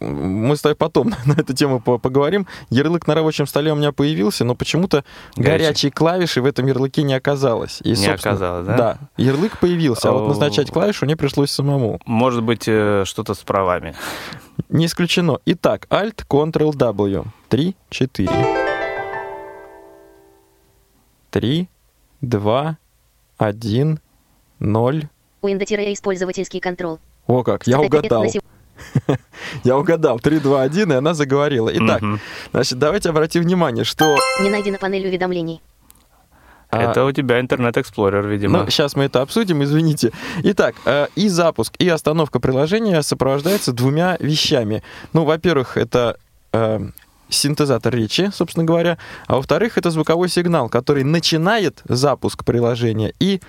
мы 0.00 0.56
с 0.56 0.62
тобой 0.62 0.76
потом 0.76 1.12
на 1.26 1.32
эту 1.34 1.52
тему 1.54 1.80
по- 1.80 1.98
поговорим. 1.98 2.46
Ярлык 2.70 3.06
на 3.06 3.14
рабочем 3.14 3.46
столе 3.46 3.72
у 3.72 3.76
меня 3.76 3.92
появился, 3.92 4.44
но 4.44 4.54
почему-то 4.54 5.04
Горячий. 5.36 5.64
горячей 5.64 5.90
клавиши 5.90 6.40
в 6.40 6.46
этом 6.46 6.66
ярлыке 6.66 7.02
не 7.02 7.14
оказалось. 7.14 7.80
И, 7.84 7.92
Не 7.92 8.06
оказалось, 8.08 8.66
да? 8.66 8.76
Да, 8.76 8.98
ярлык 9.16 9.58
появился, 9.58 10.08
а 10.08 10.12
вот 10.12 10.28
назначать 10.28 10.70
клавишу 10.70 11.04
мне 11.04 11.16
пришлось 11.16 11.50
самому. 11.50 12.00
Может 12.06 12.42
быть, 12.42 12.64
э, 12.66 13.04
что-то 13.04 13.34
с 13.34 13.38
правами. 13.38 13.94
Не 14.70 14.86
исключено. 14.86 15.38
Итак, 15.44 15.86
Alt, 15.90 16.24
Ctrl, 16.28 16.72
W. 16.72 17.24
3, 17.50 17.76
4. 17.90 18.30
3, 21.30 21.68
2, 22.20 22.76
1, 23.38 24.00
0. 24.58 25.08
Windows-A 25.42 26.02
пользовательский 26.02 26.60
контроль. 26.60 26.98
О 27.26 27.42
как, 27.42 27.66
я 27.66 27.80
угадал. 27.80 28.24
Я 29.64 29.78
угадал. 29.78 30.20
3, 30.20 30.38
2, 30.38 30.62
1, 30.62 30.92
и 30.92 30.94
она 30.96 31.14
заговорила. 31.14 31.70
Итак, 31.72 32.02
значит, 32.52 32.78
давайте 32.78 33.08
обратим 33.08 33.42
внимание, 33.42 33.84
что... 33.84 34.16
Не 34.42 34.50
найдена 34.50 34.78
панель 34.78 35.06
уведомлений. 35.06 35.62
а, 36.70 36.90
Это 36.90 37.04
у 37.04 37.12
тебя 37.12 37.40
Explorer, 37.40 38.26
видимо. 38.26 38.64
Ну, 38.64 38.70
сейчас 38.70 38.94
мы 38.96 39.04
это 39.04 39.22
обсудим, 39.22 39.62
извините. 39.62 40.12
Итак, 40.42 40.74
э, 40.84 41.06
и 41.14 41.28
запуск, 41.28 41.74
и 41.78 41.88
остановка 41.88 42.38
приложения 42.38 43.02
сопровождается 43.02 43.72
двумя 43.72 44.16
вещами. 44.20 44.82
Ну, 45.12 45.24
во-первых, 45.24 45.76
это 45.76 46.18
э, 46.52 46.80
синтезатор 47.28 47.94
речи, 47.94 48.30
собственно 48.32 48.64
говоря, 48.64 48.98
а 49.26 49.36
во-вторых, 49.36 49.78
это 49.78 49.90
звуковой 49.90 50.28
сигнал, 50.28 50.68
который 50.68 51.04
начинает 51.04 51.82
запуск 51.84 52.44
приложения 52.44 53.12
и 53.18 53.40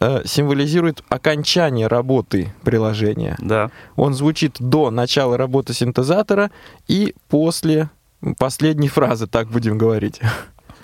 э, 0.00 0.22
символизирует 0.24 1.02
окончание 1.08 1.86
работы 1.86 2.52
приложения. 2.62 3.36
Да. 3.38 3.70
Он 3.96 4.14
звучит 4.14 4.56
до 4.58 4.90
начала 4.90 5.36
работы 5.36 5.74
синтезатора 5.74 6.50
и 6.88 7.14
после 7.28 7.90
последней 8.38 8.88
фразы, 8.88 9.26
так 9.26 9.48
будем 9.48 9.78
говорить. 9.78 10.20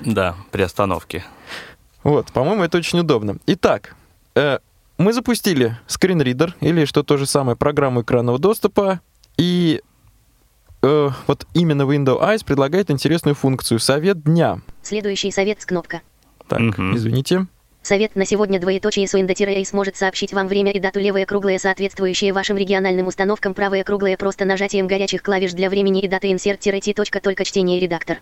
Да, 0.01 0.37
при 0.51 0.63
остановке. 0.63 1.25
Вот, 2.03 2.27
по-моему, 2.33 2.63
это 2.63 2.79
очень 2.79 3.01
удобно. 3.01 3.39
Итак, 3.47 3.97
э, 4.35 4.59
мы 4.99 5.13
запустили 5.13 5.77
скринридер, 5.87 6.55
или 6.61 6.85
что 6.85 7.03
то 7.03 7.17
же 7.17 7.27
самое, 7.27 7.57
программу 7.57 8.03
экранного 8.03 8.39
доступа, 8.39 9.01
и 9.37 9.83
э, 10.87 11.11
вот 11.27 11.47
именно 11.55 11.83
Windows 11.83 12.21
Eyes 12.21 12.45
предлагает 12.45 12.91
интересную 12.91 13.35
функцию 13.35 13.79
«Совет 13.81 14.23
дня». 14.23 14.61
Следующий 14.83 15.31
совет 15.31 15.61
с 15.61 15.67
кнопка. 15.67 16.01
Так, 16.49 16.61
Мгм. 16.61 16.97
извините. 16.97 17.47
Совет 17.83 18.17
на 18.17 18.25
сегодня 18.27 18.61
двоеточие 18.61 19.07
с 19.07 19.15
Windows-A 19.15 19.65
сможет 19.65 19.97
сообщить 19.97 20.33
вам 20.33 20.49
время 20.49 20.73
и 20.73 20.81
дату 20.81 20.99
левое 20.99 21.25
круглое, 21.25 21.59
соответствующие 21.59 22.33
вашим 22.33 22.57
региональным 22.57 23.07
установкам, 23.07 23.55
правое 23.55 23.85
круглое 23.85 24.17
просто 24.17 24.45
нажатием 24.45 24.87
горячих 24.89 25.23
клавиш 25.23 25.53
для 25.53 25.71
времени 25.71 26.01
и 26.01 26.09
даты 26.09 26.33
insert-t. 26.33 26.95
точка, 26.95 27.21
только 27.21 27.45
чтение 27.45 27.79
редактор. 27.79 28.19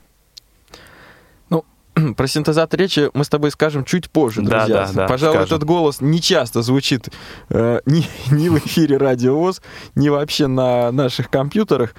Ну, 1.49 1.64
про 2.16 2.26
синтезатор 2.26 2.78
речи 2.78 3.09
мы 3.14 3.25
с 3.25 3.28
тобой 3.30 3.50
скажем 3.50 3.85
чуть 3.85 4.11
позже, 4.11 4.42
Да, 4.42 4.59
друзья. 4.66 4.87
да, 4.87 4.92
да, 4.92 5.06
Пожалуй, 5.09 5.37
скажем. 5.37 5.56
этот 5.56 5.66
голос 5.66 6.00
не 6.02 6.21
часто 6.21 6.61
звучит 6.61 7.09
э, 7.49 7.80
ни, 7.87 8.04
ни 8.35 8.49
в 8.50 8.59
эфире 8.59 8.99
Радио 8.99 9.38
ВОЗ, 9.38 9.62
ни 9.94 10.11
вообще 10.11 10.47
на 10.47 10.92
наших 10.92 11.30
компьютерах. 11.30 11.94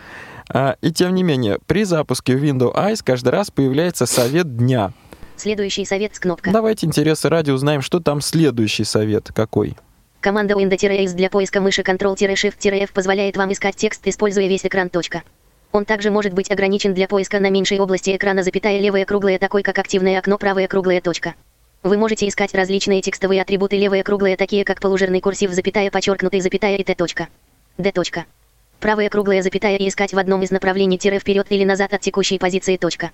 А, 0.49 0.77
и 0.81 0.91
тем 0.91 1.15
не 1.15 1.23
менее, 1.23 1.59
при 1.65 1.83
запуске 1.83 2.33
Windows 2.33 2.75
Eyes 2.75 3.01
каждый 3.03 3.29
раз 3.29 3.51
появляется 3.51 4.05
совет 4.05 4.57
дня. 4.57 4.93
Следующий 5.37 5.85
совет 5.85 6.15
с 6.15 6.19
кнопка. 6.19 6.51
Давайте 6.51 6.87
интересы 6.87 7.29
ради 7.29 7.51
узнаем, 7.51 7.81
что 7.81 7.99
там 7.99 8.21
следующий 8.21 8.83
совет 8.83 9.31
какой. 9.33 9.75
Команда 10.21 10.55
Windows 10.55 11.13
для 11.13 11.29
поиска 11.29 11.61
мыши 11.61 11.81
Ctrl-Shift-F 11.81 12.93
позволяет 12.93 13.37
вам 13.37 13.51
искать 13.51 13.75
текст, 13.75 14.07
используя 14.07 14.47
весь 14.47 14.65
экран. 14.65 14.89
Точка. 14.89 15.23
Он 15.71 15.85
также 15.85 16.09
может 16.09 16.33
быть 16.33 16.49
ограничен 16.49 16.93
для 16.93 17.07
поиска 17.07 17.39
на 17.39 17.49
меньшей 17.49 17.79
области 17.79 18.15
экрана, 18.15 18.43
запятая 18.43 18.79
левое 18.79 19.05
круглое, 19.05 19.37
такой 19.37 19.61
как 19.61 19.77
активное 19.77 20.17
окно, 20.17 20.37
правое 20.37 20.67
круглое. 20.67 21.01
Точка. 21.01 21.35
Вы 21.83 21.97
можете 21.97 22.27
искать 22.27 22.55
различные 22.55 23.01
текстовые 23.01 23.41
атрибуты 23.41 23.77
левое 23.77 24.01
круглое, 24.01 24.37
такие 24.37 24.63
как 24.63 24.79
полужирный 24.79 25.21
курсив, 25.21 25.51
запятая, 25.51 25.91
подчеркнутый, 25.91 26.41
запятая 26.41 26.77
и 26.77 26.83
т. 26.83 26.95
Точка. 26.95 27.27
Д. 27.77 27.91
Точка. 27.91 28.25
Правое 28.79 29.09
круглое, 29.09 29.41
запятая 29.41 29.77
и 29.77 29.87
искать 29.87 30.13
в 30.13 30.17
одном 30.17 30.43
из 30.43 30.51
направлений 30.51 30.97
тире 30.97 31.19
вперед 31.19 31.47
или 31.49 31.63
назад 31.63 31.93
от 31.93 32.01
текущей 32.01 32.37
позиции. 32.37 32.77
Точка. 32.77 33.11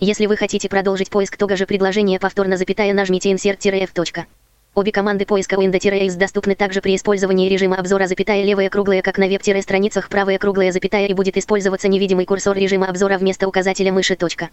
Если 0.00 0.26
вы 0.26 0.36
хотите 0.36 0.68
продолжить 0.68 1.10
поиск 1.10 1.36
того 1.36 1.56
же 1.56 1.66
предложения 1.66 2.18
повторно 2.18 2.56
запятая, 2.56 2.92
нажмите 2.92 3.32
Insert-F. 3.32 3.92
Точка. 3.92 4.26
Обе 4.74 4.90
команды 4.90 5.24
поиска 5.24 5.54
Windows 5.54 6.16
доступны 6.16 6.56
также 6.56 6.80
при 6.80 6.96
использовании 6.96 7.48
режима 7.48 7.76
обзора 7.76 8.08
запятая 8.08 8.42
левое 8.42 8.68
круглое 8.70 9.02
как 9.02 9.18
на 9.18 9.28
веб-страницах 9.28 10.08
правое 10.08 10.36
круглое 10.38 10.72
запятая 10.72 11.06
и 11.06 11.14
будет 11.14 11.36
использоваться 11.36 11.86
невидимый 11.86 12.26
курсор 12.26 12.56
режима 12.56 12.88
обзора 12.88 13.16
вместо 13.16 13.46
указателя 13.46 13.92
мыши. 13.92 14.16
Точка. 14.16 14.50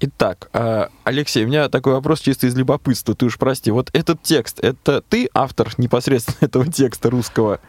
Итак, 0.00 0.48
а, 0.54 0.88
Алексей, 1.04 1.44
у 1.44 1.48
меня 1.48 1.68
такой 1.68 1.92
вопрос 1.92 2.20
чисто 2.20 2.46
из 2.46 2.56
любопытства. 2.56 3.14
Ты 3.14 3.26
уж 3.26 3.38
прости, 3.38 3.70
вот 3.70 3.90
этот 3.92 4.22
текст, 4.22 4.58
это 4.58 5.02
ты 5.02 5.28
автор 5.34 5.68
непосредственно 5.76 6.38
этого 6.40 6.66
текста 6.66 7.10
русского? 7.10 7.60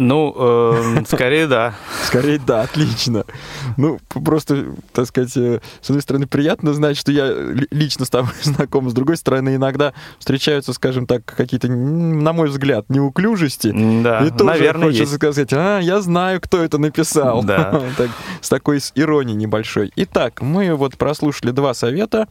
Ну, 0.00 0.34
э, 0.34 1.02
скорее 1.08 1.46
да. 1.46 1.74
Скорее, 2.04 2.38
да, 2.44 2.62
отлично. 2.62 3.24
Ну, 3.76 3.98
просто, 4.08 4.66
так 4.94 5.06
сказать, 5.06 5.36
э, 5.36 5.60
с 5.82 5.90
одной 5.90 6.00
стороны, 6.00 6.26
приятно 6.26 6.72
знать, 6.72 6.96
что 6.96 7.12
я 7.12 7.26
ли- 7.30 7.68
лично 7.70 8.06
с 8.06 8.10
тобой 8.10 8.32
знаком, 8.42 8.88
с 8.88 8.94
другой 8.94 9.18
стороны, 9.18 9.56
иногда 9.56 9.92
встречаются, 10.18 10.72
скажем 10.72 11.06
так, 11.06 11.24
какие-то, 11.26 11.68
на 11.68 12.32
мой 12.32 12.48
взгляд, 12.48 12.86
неуклюжести. 12.88 13.72
Да, 14.02 14.24
И 14.24 14.30
тоже 14.30 14.44
наверное, 14.44 14.84
хочется 14.86 15.02
есть. 15.04 15.14
сказать, 15.16 15.52
а, 15.52 15.80
я 15.80 16.00
знаю, 16.00 16.40
кто 16.40 16.62
это 16.64 16.78
написал. 16.78 17.42
Да. 17.44 17.82
Так, 17.98 18.08
с 18.40 18.48
такой 18.48 18.80
с 18.80 18.92
иронией 18.94 19.36
небольшой. 19.36 19.92
Итак, 19.96 20.40
мы 20.40 20.74
вот 20.74 20.96
прослушали 20.96 21.50
два 21.50 21.74
совета. 21.74 22.26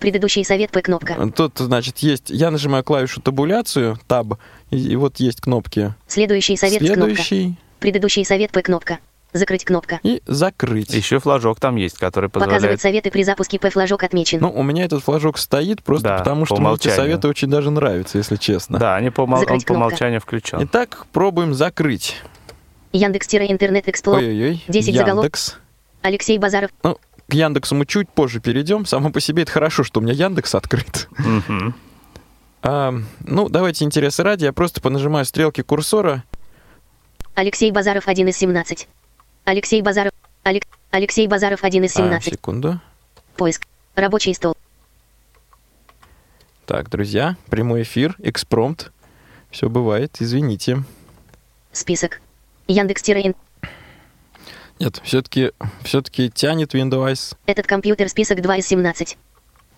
Предыдущий 0.00 0.44
совет 0.44 0.72
П 0.72 0.82
кнопка. 0.82 1.14
Тут, 1.30 1.58
значит, 1.58 1.98
есть... 1.98 2.28
Я 2.30 2.50
нажимаю 2.50 2.82
клавишу 2.82 3.20
табуляцию, 3.20 3.98
таб, 4.08 4.34
и, 4.72 4.78
и 4.78 4.96
вот 4.96 5.20
есть 5.20 5.40
кнопки. 5.40 5.94
Следующий 6.08 6.56
совет 6.56 6.82
с 6.82 6.84
кнопка. 6.84 7.22
Следующий 7.22 7.56
Предыдущий 7.78 8.24
совет 8.24 8.50
П 8.52 8.62
кнопка. 8.62 8.98
Закрыть 9.32 9.64
кнопка. 9.64 9.98
и 10.02 10.22
закрыть. 10.26 10.92
Еще 10.92 11.18
флажок 11.18 11.58
там 11.58 11.76
есть, 11.76 11.96
который 11.96 12.28
Показывать 12.28 12.56
позволяет... 12.56 12.80
советы 12.82 13.10
при 13.10 13.22
запуске 13.22 13.58
П 13.58 13.70
флажок 13.70 14.02
отмечен. 14.02 14.40
Ну, 14.40 14.52
у 14.52 14.62
меня 14.62 14.84
этот 14.84 15.02
флажок 15.02 15.38
стоит 15.38 15.82
просто 15.82 16.08
Да, 16.08 16.18
потому, 16.18 16.42
по 16.42 16.46
что 16.46 16.56
мне 16.60 16.74
эти 16.74 16.88
советы 16.88 17.28
очень 17.28 17.48
даже 17.48 17.70
нравятся, 17.70 18.18
если 18.18 18.36
честно. 18.36 18.78
Да, 18.78 18.94
они 18.94 19.10
по, 19.10 19.22
умол- 19.22 19.50
он 19.50 19.60
по 19.62 19.72
умолчанию 19.72 20.20
включен. 20.20 20.62
Итак, 20.64 21.06
пробуем 21.12 21.54
закрыть. 21.54 22.16
Яндекс-интернет 22.92 23.88
Эксплор. 23.88 24.18
Ой-ой-ой. 24.18 24.62
10 24.68 24.94
заголовок. 24.94 25.24
Яндекс. 25.24 25.56
Алексей 26.02 26.38
Базаров. 26.38 26.70
Ну, 26.82 26.98
к 27.26 27.32
Яндексу 27.32 27.74
мы 27.74 27.86
чуть 27.86 28.10
позже 28.10 28.40
перейдем. 28.40 28.84
Само 28.84 29.10
по 29.10 29.20
себе 29.20 29.44
это 29.44 29.52
хорошо, 29.52 29.82
что 29.82 30.00
у 30.00 30.02
меня 30.02 30.12
Яндекс 30.12 30.54
открыт. 30.54 31.08
Мгм. 31.16 31.74
А, 32.62 32.94
ну, 33.20 33.48
давайте 33.48 33.84
интересы 33.84 34.22
ради. 34.22 34.44
Я 34.44 34.52
просто 34.52 34.80
понажимаю 34.80 35.24
стрелки 35.24 35.62
курсора. 35.62 36.24
Алексей 37.34 37.70
Базаров 37.72 38.08
1 38.08 38.28
из 38.28 38.36
17. 38.36 38.88
Алексей 39.44 39.82
Базаров. 39.82 40.12
Алек- 40.44 40.66
Алексей 40.90 41.26
Базаров 41.26 41.64
1 41.64 41.84
из 41.84 41.92
А, 41.94 41.98
17. 41.98 42.34
секунду. 42.34 42.80
Поиск. 43.36 43.66
Рабочий 43.94 44.34
стол. 44.34 44.56
Так, 46.66 46.88
друзья, 46.90 47.36
прямой 47.50 47.82
эфир, 47.82 48.14
экспромт. 48.18 48.92
Все 49.50 49.68
бывает, 49.68 50.16
извините. 50.20 50.84
Список. 51.72 52.20
Яндекс 52.68 53.02
ин 53.08 53.34
Нет, 54.78 55.00
все-таки 55.04 55.52
все-таки 55.82 56.30
тянет 56.30 56.74
Windows. 56.74 57.36
Этот 57.46 57.66
компьютер 57.66 58.08
список 58.08 58.40
2 58.40 58.56
из 58.58 58.66
17. 58.66 59.18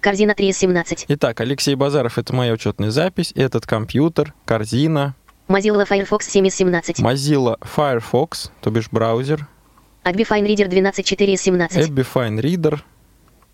Корзина 0.04 0.34
3 0.34 0.48
из 0.50 0.58
17. 0.58 1.06
Итак, 1.08 1.40
Алексей 1.40 1.74
Базаров, 1.74 2.18
это 2.18 2.34
моя 2.34 2.52
учетная 2.52 2.90
запись. 2.90 3.32
Этот 3.34 3.64
компьютер, 3.64 4.34
корзина, 4.44 5.14
Mozilla 5.48 5.86
Firefox 5.86 6.26
7 6.28 6.46
из 6.46 6.54
17. 6.56 7.00
Mozilla 7.00 7.56
Firefox, 7.62 8.50
то 8.60 8.70
бишь 8.70 8.88
браузер, 8.90 9.46
Agbi 10.04 10.28
Fine 10.28 10.46
Reader 10.46 10.68
12 10.68 11.06
4 11.06 11.32
из 11.32 11.40
17. 11.40 11.88
Abby 11.88 12.06
Fine 12.14 12.38
Reader, 12.42 12.80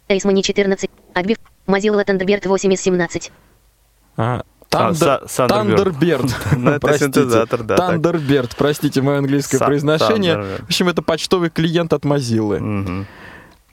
Ace 0.09 0.25
Money 0.25 0.43
14. 0.43 0.91
Agbi 1.15 1.37
Mozilla 1.69 2.05
Thunderbird 2.05 2.49
8 2.49 2.73
из 2.73 2.81
17. 2.81 3.31
а, 4.17 4.43
Тандер- 4.69 5.25
Са- 5.27 5.47
Thunderbird. 5.49 6.27
Thunderbird. 6.27 6.33
Ну, 6.57 6.71
это 6.73 6.81
Простите. 6.81 7.05
синтезатор, 7.13 7.63
да. 7.63 7.77
Thunderbird, 7.77 8.51
простите 8.59 9.03
мое 9.03 9.19
английское 9.19 9.59
Са- 9.59 9.67
произношение. 9.67 10.37
В 10.59 10.65
общем, 10.65 10.89
это 10.89 11.01
почтовый 11.03 11.51
клиент 11.51 11.93
от 11.93 12.05
Mozilla. 12.05 13.07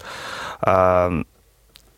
а, 0.60 1.24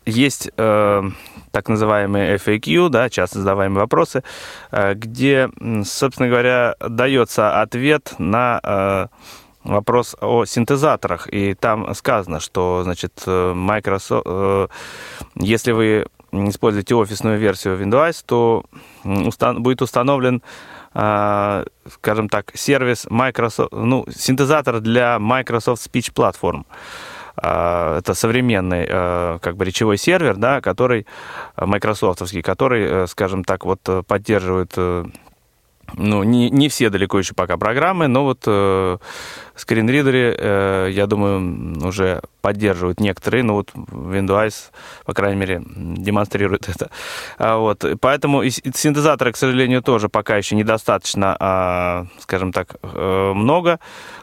есть 0.05 0.49
э, 0.57 1.03
так 1.51 1.69
называемые 1.69 2.35
FAQ, 2.37 2.89
да, 2.89 3.09
часто 3.09 3.39
задаваемые 3.39 3.81
вопросы, 3.81 4.23
э, 4.71 4.93
где, 4.93 5.49
собственно 5.83 6.29
говоря, 6.29 6.75
дается 6.79 7.61
ответ 7.61 8.13
на 8.17 8.59
э, 8.63 9.07
вопрос 9.63 10.15
о 10.21 10.45
синтезаторах. 10.45 11.27
И 11.31 11.53
там 11.53 11.93
сказано, 11.95 12.39
что, 12.39 12.81
значит, 12.83 13.23
э, 13.25 13.53
Microsoft, 13.53 14.25
э, 14.25 14.67
если 15.35 15.71
вы 15.71 16.07
используете 16.31 16.95
офисную 16.95 17.39
версию 17.39 17.79
Windows, 17.79 18.23
то 18.25 18.65
устан- 19.03 19.59
будет 19.59 19.81
установлен 19.81 20.41
а, 20.97 21.65
скажем 21.91 22.29
так, 22.29 22.51
сервис 22.53 23.05
Microsoft, 23.09 23.73
ну, 23.73 24.05
синтезатор 24.09 24.79
для 24.79 25.19
Microsoft 25.19 25.85
Speech 25.85 26.13
Platform. 26.13 26.65
Это 27.37 28.13
современный 28.13 28.85
э, 28.87 29.39
как 29.41 29.57
бы 29.57 29.65
речевой 29.65 29.97
сервер, 29.97 30.37
да, 30.37 30.61
который 30.61 31.05
э, 31.57 31.65
майкрософтовский, 31.65 32.41
который, 32.41 33.03
э, 33.03 33.07
скажем 33.07 33.43
так, 33.43 33.65
вот 33.65 33.81
э, 33.87 34.03
поддерживает 34.07 34.73
э, 34.77 35.05
ну, 35.93 36.23
не, 36.23 36.49
не 36.49 36.69
все 36.69 36.89
далеко 36.89 37.19
еще 37.19 37.33
пока 37.33 37.57
программы, 37.57 38.07
но 38.07 38.23
вот 38.23 38.43
э, 38.47 38.97
скринридеры, 39.55 40.35
э, 40.37 40.89
я 40.91 41.07
думаю, 41.07 41.77
уже 41.85 42.21
поддерживают 42.45 42.99
некоторые, 42.99 43.41
ну 43.41 43.55
вот 43.55 43.71
Windows, 43.73 44.69
по 45.03 45.15
крайней 45.15 45.39
мере, 45.39 45.63
демонстрирует 45.65 46.69
это. 46.69 46.91
А, 47.39 47.57
вот, 47.57 47.83
поэтому 47.99 48.43
и 48.43 48.51
синтезатора, 48.51 49.31
к 49.31 49.37
сожалению, 49.37 49.81
тоже 49.81 50.09
пока 50.09 50.37
еще 50.37 50.55
недостаточно, 50.55 51.35
а, 51.39 52.05
скажем 52.19 52.51
так, 52.53 52.75
э, 52.83 53.31
много. 53.33 53.79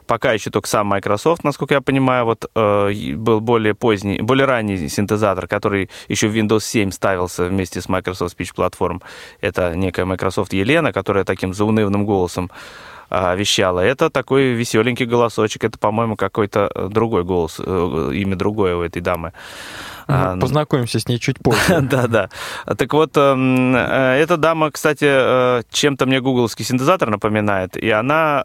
Пока 0.07 0.35
еще 0.35 0.51
только 0.51 0.69
сам 0.69 0.87
Microsoft, 0.87 1.43
насколько 1.43 1.75
я 1.75 1.81
понимаю, 1.81 2.25
вот 2.25 2.49
э, 2.55 3.15
был 3.17 3.41
более 3.41 3.75
поздний, 3.75 4.21
более 4.21 4.47
ранний 4.47 4.89
синтезатор, 4.89 5.49
который 5.49 5.91
еще 6.07 6.29
в 6.29 6.37
Windows 6.37 6.61
7 6.61 6.93
ставился 6.93 7.47
вместе 7.47 7.81
с 7.81 7.89
Microsoft 7.89 8.39
Speech 8.39 8.55
Platform. 8.55 9.03
Это 9.41 9.75
некая 9.75 10.05
Microsoft 10.05 10.53
Елена, 10.53 10.93
которая 10.93 11.25
таким 11.25 11.55
заунывным 11.55 12.07
голосом 12.07 12.53
вещала. 13.13 13.81
Это 13.81 14.11
такой 14.11 14.53
веселенький 14.53 15.07
голосочек. 15.07 15.65
Это, 15.65 15.79
по-моему, 15.79 16.17
какой-то 16.17 16.71
э, 16.75 16.89
другой 16.89 17.25
голос, 17.25 17.61
э, 17.65 18.11
имя 18.15 18.37
другое 18.37 18.77
у 18.77 18.83
этой 18.83 19.03
дамы. 19.03 19.33
А, 20.09 20.37
Познакомимся 20.37 20.99
с 20.99 21.09
ней 21.09 21.19
чуть 21.19 21.39
позже. 21.39 21.81
да, 21.91 22.07
да. 22.07 22.31
Так 22.77 22.93
вот, 22.93 23.17
эм, 23.17 23.75
э, 23.77 24.19
эта 24.19 24.37
дама, 24.37 24.71
кстати, 24.71 25.63
чем-то 25.73 26.07
мне 26.07 26.21
гугловский 26.21 26.65
синтезатор 26.65 27.11
напоминает, 27.11 27.77
и 27.77 27.91
она 27.91 28.43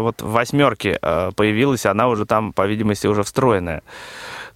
вот 0.00 0.22
в 0.22 0.30
восьмерке 0.30 0.98
появилась, 1.36 1.86
она 1.86 2.08
уже 2.08 2.26
там, 2.26 2.52
по 2.52 2.66
видимости, 2.66 3.06
уже 3.06 3.22
встроенная. 3.22 3.82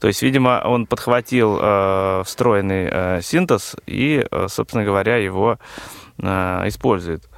То 0.01 0.09
есть, 0.09 0.23
видимо, 0.23 0.63
он 0.65 0.87
подхватил 0.87 1.59
э, 1.61 2.23
встроенный 2.25 2.89
э, 2.91 3.21
синтез 3.23 3.77
и, 3.87 4.27
собственно 4.49 4.85
говоря, 4.85 5.17
его 5.17 5.59
э, 6.19 6.63
использует. 6.67 7.29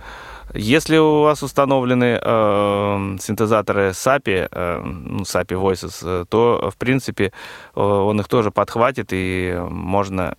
Если 0.55 0.99
у 0.99 1.23
вас 1.23 1.43
установлены 1.43 2.19
э, 2.23 3.17
синтезаторы 3.21 3.91
SAPI, 3.91 4.49
э, 4.51 4.83
SAPI 5.23 5.61
Voices, 5.61 6.01
э, 6.03 6.25
то, 6.29 6.71
в 6.71 6.77
принципе, 6.77 7.33
э, 7.75 7.81
он 7.81 8.21
их 8.21 8.29
тоже 8.29 8.51
подхватит, 8.51 9.09
и 9.13 9.57
можно 9.71 10.35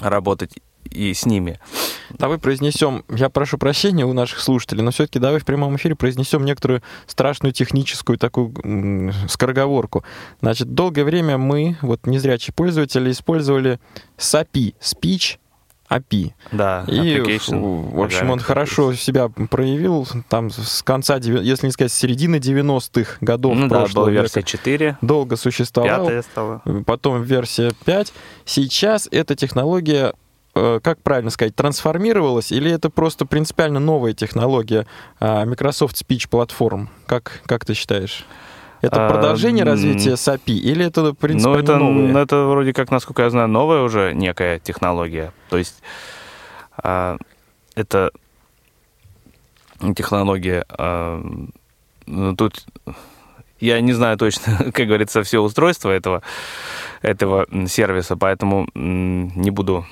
работать 0.00 0.52
и 0.90 1.14
с 1.14 1.26
ними. 1.26 1.58
Давай 2.10 2.38
произнесем, 2.38 3.04
я 3.08 3.28
прошу 3.30 3.56
прощения 3.58 4.04
у 4.04 4.12
наших 4.12 4.40
слушателей, 4.40 4.82
но 4.82 4.90
все-таки 4.90 5.18
давай 5.18 5.40
в 5.40 5.44
прямом 5.44 5.76
эфире 5.76 5.96
произнесем 5.96 6.44
некоторую 6.44 6.82
страшную 7.06 7.52
техническую 7.52 8.18
такую 8.18 9.12
скороговорку. 9.28 10.04
Значит, 10.40 10.74
долгое 10.74 11.04
время 11.04 11.38
мы, 11.38 11.76
вот 11.82 12.06
незрячие 12.06 12.52
пользователи, 12.54 13.10
использовали 13.10 13.80
SAPI, 14.18 14.74
Speech 14.80 15.38
API. 15.96 16.32
Да, 16.52 16.84
И, 16.86 16.92
application 17.16 17.92
в 17.94 18.00
общем, 18.02 18.30
он 18.30 18.38
хорошо 18.38 18.92
себя 18.94 19.28
проявил 19.28 20.06
там 20.28 20.50
с 20.50 20.82
конца, 20.82 21.16
если 21.16 21.66
не 21.66 21.72
сказать, 21.72 21.92
с 21.92 21.94
середины 21.96 22.36
90-х 22.36 23.16
годов 23.20 23.54
Ну 23.56 23.68
да, 23.68 23.76
прошлого 23.80 24.04
была 24.04 24.10
века. 24.12 24.22
версия 24.22 24.42
4, 24.42 24.98
Долго 25.02 25.36
существовал. 25.36 26.06
пятая 26.06 26.22
стала. 26.22 26.62
потом 26.86 27.22
версия 27.22 27.72
5. 27.84 28.12
Сейчас 28.44 29.08
эта 29.10 29.34
технология, 29.34 30.12
э, 30.54 30.80
как 30.82 31.00
правильно 31.02 31.30
сказать, 31.30 31.54
трансформировалась, 31.54 32.52
или 32.52 32.70
это 32.70 32.90
просто 32.90 33.26
принципиально 33.26 33.80
новая 33.80 34.12
технология 34.12 34.86
а, 35.20 35.44
Microsoft 35.46 36.00
Speech 36.02 36.28
Platform? 36.30 36.88
Как, 37.06 37.40
как 37.46 37.64
ты 37.64 37.74
считаешь? 37.74 38.24
Это 38.82 39.06
А, 39.06 39.08
продолжение 39.08 39.62
м, 39.64 39.68
развития 39.68 40.12
SAPI, 40.14 40.52
или 40.54 40.84
это 40.84 41.02
Ну, 41.02 41.14
принципиально 41.14 41.58
это, 41.60 41.78
новое? 41.78 42.22
это 42.22 42.44
вроде 42.46 42.72
как, 42.72 42.90
насколько 42.90 43.22
я 43.22 43.30
знаю, 43.30 43.48
новая 43.48 43.82
уже 43.82 44.12
некая 44.12 44.58
технология. 44.58 45.32
То 45.48 45.56
есть 45.56 45.82
а, 46.76 47.16
это 47.76 48.10
технология... 49.96 50.64
а, 50.68 51.22
ну, 52.06 52.36
тут 52.36 52.64
я 53.60 53.80
не 53.80 53.92
знаю 53.92 54.18
точно, 54.18 54.58
как 54.72 54.86
говорится, 54.86 55.22
все 55.22 55.38
устройство 55.40 55.90
этого, 55.90 56.22
этого 57.02 57.46
сервиса, 57.68 58.16
поэтому 58.16 58.66
не 58.74 59.50
буду 59.50 59.86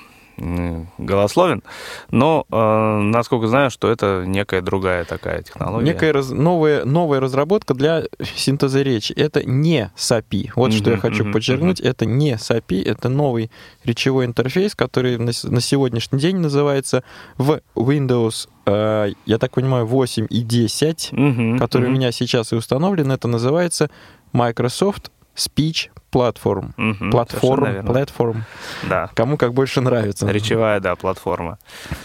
голословен. 0.97 1.63
Но, 2.09 2.45
э, 2.51 2.99
насколько 3.01 3.47
знаю, 3.47 3.69
что 3.71 3.89
это 3.91 4.23
некая 4.25 4.61
другая 4.61 5.05
такая 5.05 5.41
технология. 5.43 5.85
Некая 5.93 6.13
раз- 6.13 6.29
новая, 6.31 6.85
новая 6.85 7.19
разработка 7.19 7.73
для 7.73 8.03
синтеза 8.35 8.81
речи. 8.81 9.13
Это 9.13 9.43
не 9.43 9.91
SAPI. 9.95 10.51
Вот 10.55 10.73
что 10.73 10.91
я 10.91 10.97
хочу 10.97 11.23
мгм, 11.23 11.33
подчеркнуть. 11.33 11.79
Это 11.79 12.05
не 12.05 12.33
SAPI, 12.33 12.83
это 12.83 13.09
новый 13.09 13.51
речевой 13.83 14.25
интерфейс, 14.25 14.75
который 14.75 15.17
на, 15.17 15.31
на 15.43 15.61
сегодняшний 15.61 16.19
день 16.19 16.37
называется 16.37 17.03
в 17.37 17.61
Windows, 17.75 18.47
э, 18.65 19.11
я 19.25 19.37
так 19.37 19.51
понимаю, 19.51 19.85
8 19.85 20.27
и 20.29 20.41
10, 20.41 21.09
Мгм, 21.11 21.59
который 21.59 21.87
у 21.87 21.89
мгм, 21.89 21.99
меня 21.99 22.11
сейчас 22.11 22.51
и 22.53 22.55
установлен. 22.55 23.11
Это 23.11 23.27
называется 23.27 23.89
Microsoft 24.33 25.11
Speech 25.35 25.89
Platform. 26.11 26.73
совершенно 26.75 27.11
Платформ, 27.11 27.85
платформ. 27.85 28.43
Да. 28.89 29.09
Кому 29.13 29.37
как 29.37 29.53
больше 29.53 29.81
нравится. 29.81 30.27
Речевая, 30.29 30.79
да, 30.79 30.95
платформа. 30.95 31.57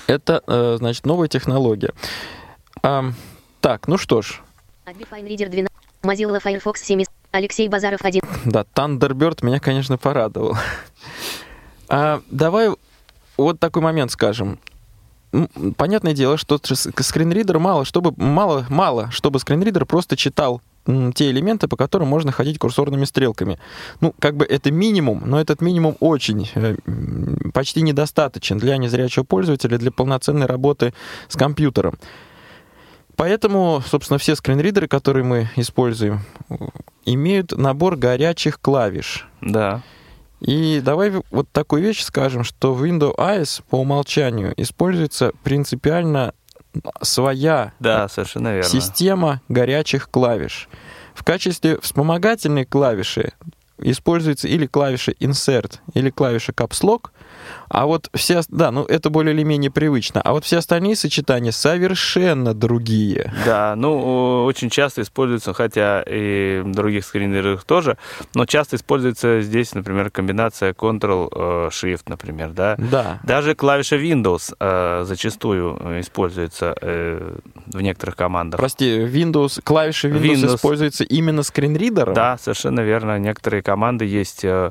Это, 0.06 0.42
э, 0.46 0.76
значит, 0.78 1.06
новая 1.06 1.28
технология. 1.28 1.92
Ам, 2.82 3.14
так, 3.60 3.88
ну 3.88 3.98
что 3.98 4.22
ж, 4.22 4.40
Adobe 4.86 5.06
Fine 5.10 5.26
Reader 5.26 5.48
12. 5.48 5.68
Mozilla 6.02 6.40
Firefox 6.40 6.80
7. 6.82 7.02
Алексей 7.32 7.68
Базаров 7.68 8.02
1. 8.02 8.22
Да, 8.44 8.64
Thunderbird 8.74 9.44
меня, 9.44 9.58
конечно, 9.58 9.98
порадовал. 9.98 10.56
А, 11.88 12.20
давай 12.30 12.70
вот 13.36 13.60
такой 13.60 13.82
момент 13.82 14.10
скажем. 14.10 14.58
Понятное 15.76 16.14
дело, 16.14 16.36
что 16.36 16.58
скринридер 16.62 17.58
мало, 17.58 17.84
чтобы 17.84 18.12
мало, 18.16 18.64
мало, 18.68 19.10
чтобы 19.10 19.38
скринридер 19.40 19.84
просто 19.84 20.16
читал 20.16 20.62
те 21.14 21.30
элементы, 21.30 21.68
по 21.68 21.76
которым 21.76 22.08
можно 22.08 22.32
ходить 22.32 22.58
курсорными 22.58 23.04
стрелками. 23.04 23.58
Ну, 24.00 24.14
как 24.18 24.36
бы 24.36 24.44
это 24.44 24.70
минимум, 24.70 25.22
но 25.26 25.40
этот 25.40 25.60
минимум 25.60 25.96
очень 26.00 26.48
э, 26.54 26.76
почти 27.52 27.82
недостаточен 27.82 28.58
для 28.58 28.76
незрячего 28.76 29.24
пользователя, 29.24 29.78
для 29.78 29.90
полноценной 29.90 30.46
работы 30.46 30.94
с 31.28 31.36
компьютером. 31.36 31.98
Поэтому, 33.16 33.82
собственно, 33.86 34.18
все 34.18 34.36
скринридеры, 34.36 34.88
которые 34.88 35.24
мы 35.24 35.50
используем, 35.56 36.20
имеют 37.04 37.56
набор 37.56 37.96
горячих 37.96 38.60
клавиш. 38.60 39.26
Да. 39.40 39.82
И 40.40 40.82
давай 40.84 41.12
вот 41.30 41.48
такую 41.50 41.82
вещь 41.82 42.02
скажем, 42.02 42.44
что 42.44 42.74
в 42.74 42.84
Windows 42.84 43.16
Eyes 43.16 43.62
по 43.70 43.80
умолчанию 43.80 44.52
используется 44.58 45.32
принципиально 45.42 46.34
своя 47.02 47.72
Да, 47.80 48.08
совершенно 48.08 48.54
верно. 48.54 48.68
система 48.68 49.40
горячих 49.48 50.10
клавиш. 50.10 50.68
В 51.14 51.24
качестве 51.24 51.78
вспомогательной 51.80 52.64
клавиши 52.64 53.32
используется 53.78 54.48
или 54.48 54.66
клавиша 54.66 55.12
Insert, 55.12 55.78
или 55.94 56.10
клавиша 56.10 56.52
Caps 56.52 56.82
Lock, 56.82 57.10
А 57.68 57.86
вот 57.86 58.08
все, 58.14 58.42
да, 58.48 58.70
ну 58.70 58.84
это 58.84 59.10
более 59.10 59.34
или 59.34 59.42
менее 59.42 59.70
привычно. 59.70 60.20
А 60.22 60.32
вот 60.32 60.44
все 60.44 60.58
остальные 60.58 60.96
сочетания 60.96 61.52
совершенно 61.52 62.54
другие. 62.54 63.32
Да, 63.44 63.74
ну, 63.76 64.44
очень 64.44 64.70
часто 64.70 65.02
используется, 65.02 65.52
хотя 65.54 66.02
и 66.06 66.60
в 66.64 66.72
других 66.72 67.04
скринридерах 67.04 67.64
тоже, 67.64 67.98
но 68.34 68.46
часто 68.46 68.76
используется 68.76 69.40
здесь, 69.40 69.74
например, 69.74 70.10
комбинация 70.10 70.72
Ctrl-Shift, 70.72 72.02
например, 72.06 72.50
да. 72.50 72.76
Да. 72.78 73.20
Даже 73.24 73.54
клавиша 73.54 73.96
Windows 73.96 74.54
э, 74.58 75.04
зачастую 75.04 75.76
э, 75.80 76.00
используется 76.00 76.74
э, 76.80 77.38
в 77.66 77.80
некоторых 77.80 78.16
командах. 78.16 78.58
Прости, 78.58 78.98
Windows, 79.00 79.60
клавиша 79.62 80.08
Windows, 80.08 80.22
Windows. 80.34 80.56
используется 80.56 81.04
именно 81.04 81.42
скринридером? 81.42 82.14
Да, 82.14 82.38
совершенно 82.38 82.80
верно. 82.80 83.18
Некоторые 83.18 83.62
команды 83.62 84.04
есть. 84.04 84.44
э, 84.44 84.56
э, 84.56 84.70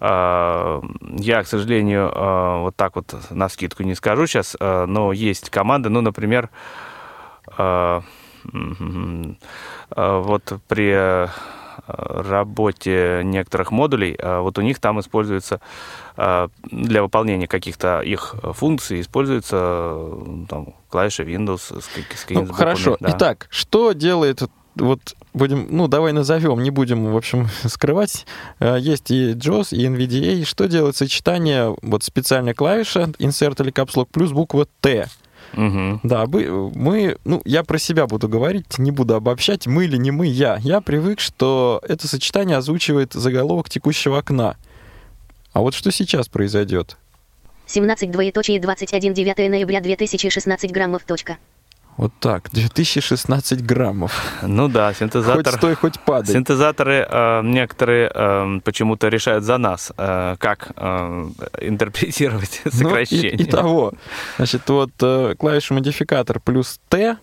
Я, 0.00 1.42
к 1.42 1.46
сожалению, 1.46 2.10
э, 2.14 2.58
вот 2.60 2.76
так 2.76 2.96
вот 2.96 3.14
на 3.30 3.48
скидку 3.48 3.82
не 3.84 3.94
скажу 3.94 4.26
сейчас, 4.26 4.56
э, 4.58 4.84
но 4.86 5.12
есть 5.12 5.50
команды, 5.50 5.88
ну, 5.88 6.00
например, 6.00 6.50
вот 9.96 10.52
при 10.68 11.28
работе 11.86 13.20
некоторых 13.24 13.70
модулей, 13.70 14.18
вот 14.22 14.58
у 14.58 14.62
них 14.62 14.80
там 14.80 15.00
используется 15.00 15.60
для 16.16 17.02
выполнения 17.02 17.46
каких-то 17.46 18.00
их 18.00 18.34
функций 18.54 19.00
используется 19.00 19.96
там, 20.48 20.74
клавиша 20.88 21.22
Windows 21.22 21.80
с, 21.80 21.84
с 21.84 22.26
Ну, 22.30 22.52
хорошо. 22.52 22.96
да. 23.00 23.10
Итак, 23.12 23.46
что 23.50 23.92
делает 23.92 24.42
вот 24.76 25.16
будем, 25.32 25.66
ну 25.70 25.88
давай 25.88 26.12
назовем, 26.12 26.62
не 26.62 26.70
будем, 26.70 27.12
в 27.12 27.16
общем, 27.16 27.48
скрывать. 27.64 28.26
Э, 28.60 28.76
Есть 28.78 29.10
и 29.10 29.32
JOS, 29.32 29.76
и 29.76 29.86
NVDA. 29.86 30.44
Что 30.44 30.66
делает 30.66 30.96
сочетание, 30.96 31.76
вот 31.82 32.02
специальная 32.04 32.54
клавиша, 32.54 33.12
insert 33.18 33.62
или 33.62 33.72
caps 33.72 33.94
lock 33.94 34.08
плюс 34.10 34.32
буква 34.32 34.66
T. 34.80 35.06
Мгм. 35.52 36.00
Да, 36.02 36.26
мы, 36.26 36.70
мы, 36.74 37.16
ну, 37.24 37.40
я 37.44 37.62
про 37.62 37.78
себя 37.78 38.06
буду 38.06 38.28
говорить, 38.28 38.78
не 38.78 38.90
буду 38.90 39.14
обобщать, 39.14 39.66
мы 39.66 39.84
или 39.84 39.96
не 39.96 40.10
мы, 40.10 40.26
я. 40.26 40.58
Я 40.62 40.80
привык, 40.80 41.20
что 41.20 41.80
это 41.86 42.08
сочетание 42.08 42.56
озвучивает 42.56 43.12
заголовок 43.12 43.68
текущего 43.68 44.18
окна. 44.18 44.56
А 45.52 45.60
вот 45.60 45.74
что 45.74 45.92
сейчас 45.92 46.28
произойдет? 46.28 46.96
17 47.66 48.10
двоеточие 48.10 48.60
21 48.60 49.14
9 49.14 49.50
ноября 49.50 49.80
2016 49.80 50.70
граммов. 50.72 51.04
Точка. 51.04 51.38
Вот 51.96 52.12
так, 52.18 52.50
2016 52.50 53.64
граммов. 53.64 54.12
Ну 54.42 54.68
да, 54.68 54.88
Хоть 54.88 54.98
синтезатор... 54.98 55.54
стой, 55.54 55.74
хоть 55.76 56.00
падай. 56.00 56.34
Синтезаторы 56.34 57.06
э, 57.08 57.42
некоторые 57.44 58.10
э, 58.12 58.60
почему-то 58.64 59.08
решают 59.08 59.44
за 59.44 59.58
нас, 59.58 59.92
э, 59.96 60.36
как 60.38 60.72
э, 60.76 61.26
интерпретировать 61.60 62.62
Ну, 62.64 62.70
сокращение. 62.72 63.30
и, 63.32 63.42
и 63.42 63.44
того. 63.44 63.92
Значит, 64.36 64.68
вот 64.68 64.90
э, 65.02 65.34
клавиша 65.38 65.74
модификатор 65.74 66.40
плюс 66.40 66.80
T 66.88 67.16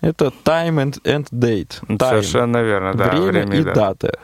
это 0.00 0.32
time 0.44 0.76
and, 0.76 1.02
and 1.04 1.26
date. 1.30 1.80
Time. 1.88 2.08
Совершенно 2.08 2.62
верно, 2.62 2.94
да. 2.94 3.10
Время, 3.10 3.56
и 3.56 3.62
да. 3.62 3.74
дата. 3.74 4.18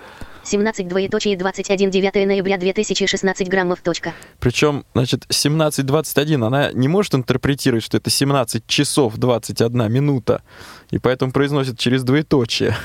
17 0.52 0.86
двоеточие 0.86 1.34
21 1.34 1.90
9 1.90 2.26
ноября 2.26 2.58
2016 2.58 3.48
граммов. 3.48 3.80
Точка. 3.80 4.12
Причем, 4.38 4.84
значит, 4.94 5.24
17.21, 5.30 6.44
она 6.46 6.72
не 6.72 6.88
может 6.88 7.14
интерпретировать, 7.14 7.82
что 7.82 7.96
это 7.96 8.10
17 8.10 8.66
часов 8.66 9.16
21 9.16 9.90
минута, 9.90 10.42
и 10.90 10.98
поэтому 10.98 11.32
произносит 11.32 11.78
через 11.78 12.04
двоеточие. 12.04 12.76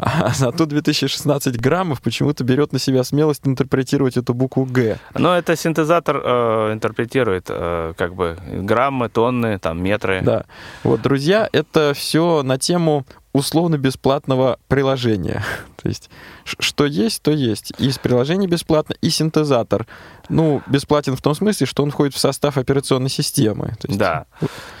А 0.00 0.30
зато 0.34 0.66
2016 0.66 1.58
граммов 1.58 2.02
почему-то 2.02 2.44
берет 2.44 2.72
на 2.72 2.78
себя 2.78 3.02
смелость 3.02 3.46
интерпретировать 3.46 4.16
эту 4.16 4.32
букву 4.34 4.64
«Г». 4.64 4.98
Но 5.14 5.36
это 5.36 5.56
синтезатор 5.56 6.20
э, 6.22 6.72
интерпретирует 6.74 7.46
э, 7.48 7.94
как 7.96 8.14
бы 8.14 8.36
граммы, 8.46 9.08
тонны, 9.08 9.58
там 9.58 9.82
метры. 9.82 10.20
Да. 10.22 10.44
Вот, 10.84 11.02
друзья, 11.02 11.48
это 11.52 11.94
все 11.94 12.44
на 12.44 12.58
тему 12.58 13.06
условно-бесплатного 13.38 14.58
приложения. 14.68 15.44
То 15.76 15.88
есть, 15.88 16.10
что 16.44 16.86
есть, 16.86 17.22
то 17.22 17.30
есть. 17.30 17.72
И 17.78 17.86
из 17.86 17.98
приложения 17.98 18.48
бесплатно, 18.48 18.96
и 19.00 19.10
синтезатор. 19.10 19.86
Ну, 20.28 20.60
бесплатен 20.66 21.14
в 21.14 21.22
том 21.22 21.34
смысле, 21.34 21.66
что 21.66 21.84
он 21.84 21.92
входит 21.92 22.14
в 22.14 22.18
состав 22.18 22.58
операционной 22.58 23.08
системы. 23.08 23.76
Есть, 23.84 23.96
Да. 23.98 24.26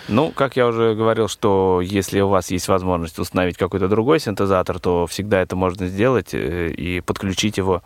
Ну, 0.08 0.32
как 0.32 0.56
я 0.56 0.66
уже 0.66 0.96
говорил, 0.96 1.28
что 1.28 1.80
если 1.82 2.20
у 2.20 2.28
вас 2.28 2.50
есть 2.50 2.66
возможность 2.66 3.18
установить 3.20 3.56
какой-то 3.56 3.88
другой 3.88 4.18
синтезатор, 4.18 4.80
то 4.80 5.06
всегда 5.06 5.40
это 5.40 5.54
можно 5.54 5.86
сделать 5.86 6.34
э, 6.34 6.70
и 6.70 7.00
подключить 7.00 7.58
его. 7.58 7.82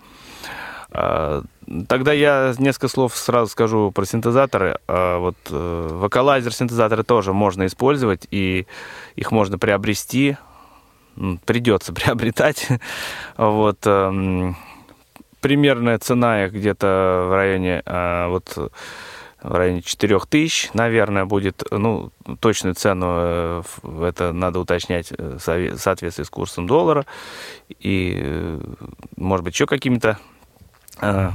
А, 0.91 1.43
Тогда 1.89 2.13
я 2.13 2.55
несколько 2.59 2.89
слов 2.89 3.17
сразу 3.17 3.51
скажу 3.51 3.93
про 3.93 4.05
синтезаторы. 4.05 4.79
А, 4.89 5.19
Вот 5.19 5.37
э, 5.51 5.89
вокалайзер 5.91 6.53
синтезаторы 6.53 7.03
тоже 7.03 7.33
можно 7.33 7.67
использовать, 7.67 8.27
и 8.31 8.67
их 9.17 9.33
можно 9.33 9.59
приобрести. 9.59 10.37
Придется 11.45 11.93
приобретать. 11.95 12.69
Вот. 13.37 13.79
эм, 13.87 14.57
Примерная 15.41 15.99
цена 15.99 16.45
их 16.45 16.53
где-то 16.53 17.27
в 17.29 17.35
районе 17.35 17.83
а, 17.85 18.29
вот 18.29 18.57
в 19.43 19.55
районе 19.55 19.83
4000, 19.83 20.71
наверное, 20.75 21.25
будет, 21.25 21.65
ну, 21.71 22.13
точную 22.41 22.75
цену 22.75 23.07
э, 23.11 23.63
это 24.03 24.33
надо 24.33 24.61
уточнять 24.61 25.13
э, 25.17 25.39
в 25.39 25.79
соответствии 25.79 26.23
с 26.23 26.31
курсом 26.31 26.67
доллара 26.67 27.07
и, 27.69 28.21
э, 28.23 28.61
может 29.17 29.45
быть, 29.45 29.55
еще 29.55 29.67
какими-то, 29.67 30.19
э, 31.01 31.31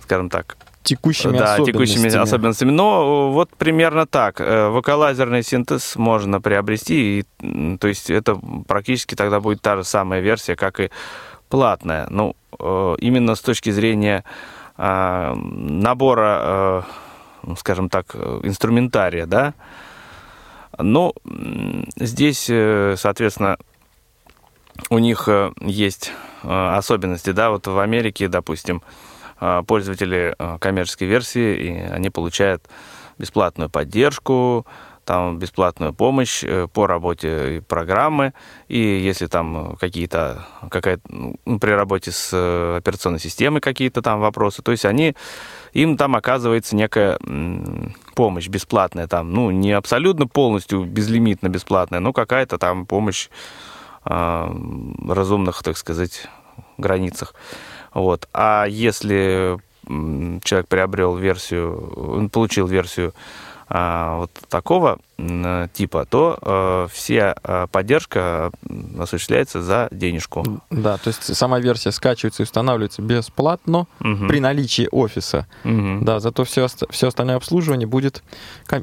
скажем 0.00 0.30
так, 0.30 0.56
Текущими 0.82 1.36
да, 1.36 1.54
особенностями. 1.54 1.86
текущими 1.86 2.16
особенностями. 2.16 2.70
Но 2.70 3.28
э, 3.30 3.32
вот 3.34 3.50
примерно 3.50 4.06
так. 4.06 4.40
Э, 4.40 4.68
Вокалайзерный 4.70 5.42
синтез 5.42 5.96
можно 5.96 6.40
приобрести, 6.40 7.20
и, 7.20 7.76
то 7.76 7.86
есть 7.86 8.08
это 8.08 8.40
практически 8.66 9.14
тогда 9.14 9.40
будет 9.40 9.60
та 9.60 9.76
же 9.76 9.84
самая 9.84 10.20
версия, 10.20 10.56
как 10.56 10.80
и 10.80 10.90
платная. 11.50 12.06
Ну, 12.08 12.34
э, 12.58 12.96
именно 12.98 13.34
с 13.34 13.40
точки 13.40 13.70
зрения 13.70 14.24
а, 14.82 15.34
набора, 15.34 16.86
ну, 17.42 17.54
скажем 17.56 17.90
так, 17.90 18.14
инструментария, 18.14 19.26
да. 19.26 19.52
Но 20.78 21.12
м, 21.26 21.86
здесь, 21.96 22.44
соответственно, 22.98 23.58
у 24.88 24.98
них 24.98 25.28
есть 25.60 26.12
особенности, 26.42 27.32
да, 27.32 27.50
вот 27.50 27.66
в 27.66 27.78
Америке, 27.78 28.28
допустим, 28.28 28.80
пользователи 29.66 30.34
э, 30.38 30.58
коммерческой 30.60 31.04
версии, 31.04 31.56
и 31.56 31.70
они 31.92 32.10
получают 32.10 32.68
бесплатную 33.18 33.70
поддержку, 33.70 34.66
там 35.04 35.38
бесплатную 35.38 35.92
помощь 35.92 36.44
э, 36.44 36.68
по 36.72 36.86
работе 36.86 37.64
программы, 37.66 38.32
и 38.68 38.78
если 38.78 39.26
там 39.26 39.76
какие-то, 39.80 40.46
какая 40.70 41.00
ну, 41.08 41.58
при 41.58 41.70
работе 41.70 42.12
с 42.12 42.30
э, 42.32 42.76
операционной 42.78 43.18
системой 43.18 43.60
какие-то 43.60 44.02
там 44.02 44.20
вопросы, 44.20 44.62
то 44.62 44.72
есть 44.72 44.84
они, 44.84 45.14
им 45.72 45.96
там 45.96 46.16
оказывается 46.16 46.76
некая 46.76 47.18
помощь 48.14 48.48
бесплатная, 48.48 49.06
там, 49.06 49.32
ну, 49.32 49.50
не 49.50 49.72
абсолютно 49.72 50.26
полностью 50.26 50.84
безлимитно 50.84 51.48
бесплатная, 51.48 52.00
но 52.00 52.12
какая-то 52.12 52.58
там 52.58 52.86
помощь 52.86 53.28
а, 54.04 54.54
разумных, 55.08 55.62
так 55.62 55.76
сказать, 55.76 56.28
границах. 56.78 57.34
Вот. 57.92 58.28
А 58.32 58.66
если 58.66 59.58
человек 60.44 60.68
приобрел 60.68 61.16
версию, 61.16 61.92
он 61.96 62.30
получил 62.30 62.66
версию 62.66 63.12
вот 63.70 64.30
такого 64.48 64.98
типа, 65.74 66.06
то 66.06 66.38
э, 66.40 66.88
вся 66.94 67.34
э, 67.44 67.66
поддержка 67.70 68.50
осуществляется 68.98 69.60
за 69.60 69.88
денежку. 69.90 70.62
Да, 70.70 70.96
то 70.96 71.08
есть 71.08 71.36
сама 71.36 71.60
версия 71.60 71.92
скачивается 71.92 72.42
и 72.42 72.44
устанавливается 72.44 73.02
бесплатно 73.02 73.86
Мгм. 73.98 74.28
при 74.28 74.40
наличии 74.40 74.88
офиса. 74.90 75.46
Мгм. 75.64 76.06
Да, 76.06 76.20
зато 76.20 76.44
все, 76.44 76.66
все 76.88 77.08
остальное 77.08 77.36
обслуживание 77.36 77.86
будет 77.86 78.22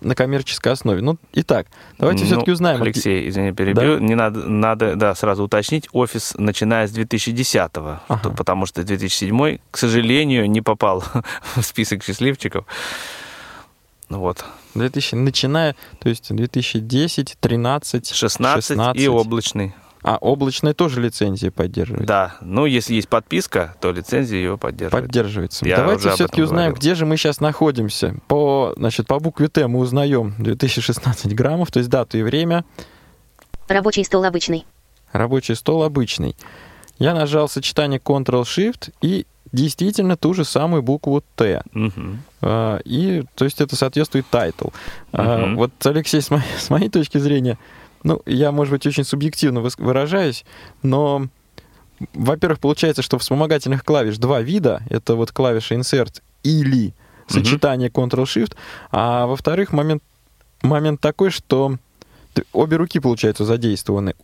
на 0.01 0.13
коммерческой 0.13 0.73
основе. 0.73 1.01
Ну, 1.01 1.17
итак, 1.33 1.65
давайте 1.97 2.21
Ну, 2.21 2.27
все-таки 2.27 2.51
узнаем. 2.51 2.83
Алексей, 2.83 3.27
извини, 3.29 3.51
перебью. 3.51 3.95
Да? 3.97 3.99
Не 3.99 4.13
надо, 4.13 4.47
надо, 4.47 4.95
да, 4.95 5.15
сразу 5.15 5.43
уточнить. 5.43 5.89
Офис 5.91 6.35
начиная 6.37 6.87
с 6.87 6.91
2010-го, 6.95 7.99
Ага. 8.09 8.29
потому 8.29 8.67
что 8.67 8.83
2007 8.83 9.57
к 9.71 9.77
сожалению, 9.77 10.47
не 10.47 10.61
попал 10.61 11.03
в 11.55 11.63
список 11.63 12.03
счастливчиков. 12.03 12.65
Ну 14.09 14.19
Вот. 14.19 14.43
2000, 14.75 15.15
начиная, 15.15 15.75
то 15.99 16.09
есть 16.09 16.33
2010, 16.33 17.37
13, 17.39 18.07
16, 18.13 18.95
и 18.95 19.07
облачный. 19.07 19.73
А 20.03 20.17
облачная 20.17 20.73
тоже 20.73 21.01
лицензия 21.01 21.51
поддерживает? 21.51 22.05
Да. 22.05 22.37
Ну, 22.41 22.65
если 22.65 22.93
есть 22.93 23.09
подписка, 23.09 23.75
то 23.81 23.91
лицензия 23.91 24.37
ее 24.37 24.57
поддерживает. 24.57 25.05
Поддерживается. 25.05 25.65
Я 25.67 25.77
Давайте 25.77 26.11
все-таки 26.11 26.41
узнаем, 26.41 26.69
говорил. 26.69 26.79
где 26.79 26.95
же 26.95 27.05
мы 27.05 27.17
сейчас 27.17 27.41
находимся. 27.41 28.15
По, 28.27 28.73
значит, 28.77 29.07
по 29.07 29.19
букве 29.19 29.49
Т 29.49 29.67
мы 29.67 29.79
узнаем 29.79 30.35
2016 30.39 31.35
граммов, 31.35 31.71
то 31.71 31.79
есть 31.79 31.89
дату 31.89 32.17
и 32.17 32.21
время. 32.21 32.63
Рабочий 33.67 34.05
стол 34.05 34.23
обычный. 34.23 34.65
Рабочий 35.11 35.55
стол 35.55 35.83
обычный. 35.83 36.37
Я 36.99 37.13
нажал 37.13 37.49
сочетание 37.49 37.99
Ctrl-Shift 37.99 38.93
и 39.01 39.25
действительно 39.57 40.15
ту 40.15 40.33
же 40.33 40.45
самую 40.45 40.81
букву 40.83 41.23
Т. 41.35 41.61
А, 42.41 42.79
И, 42.85 43.23
то 43.35 43.45
есть, 43.45 43.59
это 43.61 43.75
соответствует 43.75 44.25
title. 44.29 44.69
А, 45.11 45.45
Мгм. 45.47 45.55
Вот, 45.57 45.71
Алексей, 45.85 46.21
с 46.21 46.29
моей, 46.29 46.43
с 46.57 46.69
моей 46.69 46.89
точки 46.89 47.17
зрения, 47.17 47.57
ну, 48.03 48.21
я, 48.25 48.51
может 48.51 48.71
быть, 48.71 48.85
очень 48.85 49.03
субъективно 49.03 49.61
выражаюсь, 49.77 50.45
но, 50.83 51.27
во-первых, 52.13 52.59
получается, 52.59 53.01
что 53.01 53.17
вспомогательных 53.17 53.83
клавиш 53.83 54.17
два 54.17 54.41
вида. 54.41 54.81
Это 54.89 55.15
вот 55.15 55.31
клавиша 55.31 55.75
Insert 55.75 56.21
или 56.43 56.93
сочетание 57.27 57.89
Ctrl-Shift. 57.89 58.55
А 58.91 59.25
во-вторых, 59.25 59.73
момент, 59.73 60.03
момент 60.61 61.01
такой, 61.01 61.31
что 61.31 61.77
обе 62.53 62.77
руки, 62.77 62.99
получается, 62.99 63.45
задействованы. 63.45 64.15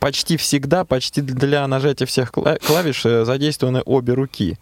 Почти 0.00 0.36
всегда, 0.36 0.84
почти 0.84 1.20
для 1.22 1.66
нажатия 1.66 2.06
всех 2.06 2.30
кла- 2.32 2.58
клавиш 2.66 3.04
э, 3.06 3.24
задействованы 3.24 3.82
обе 3.84 4.14
руки. 4.14 4.56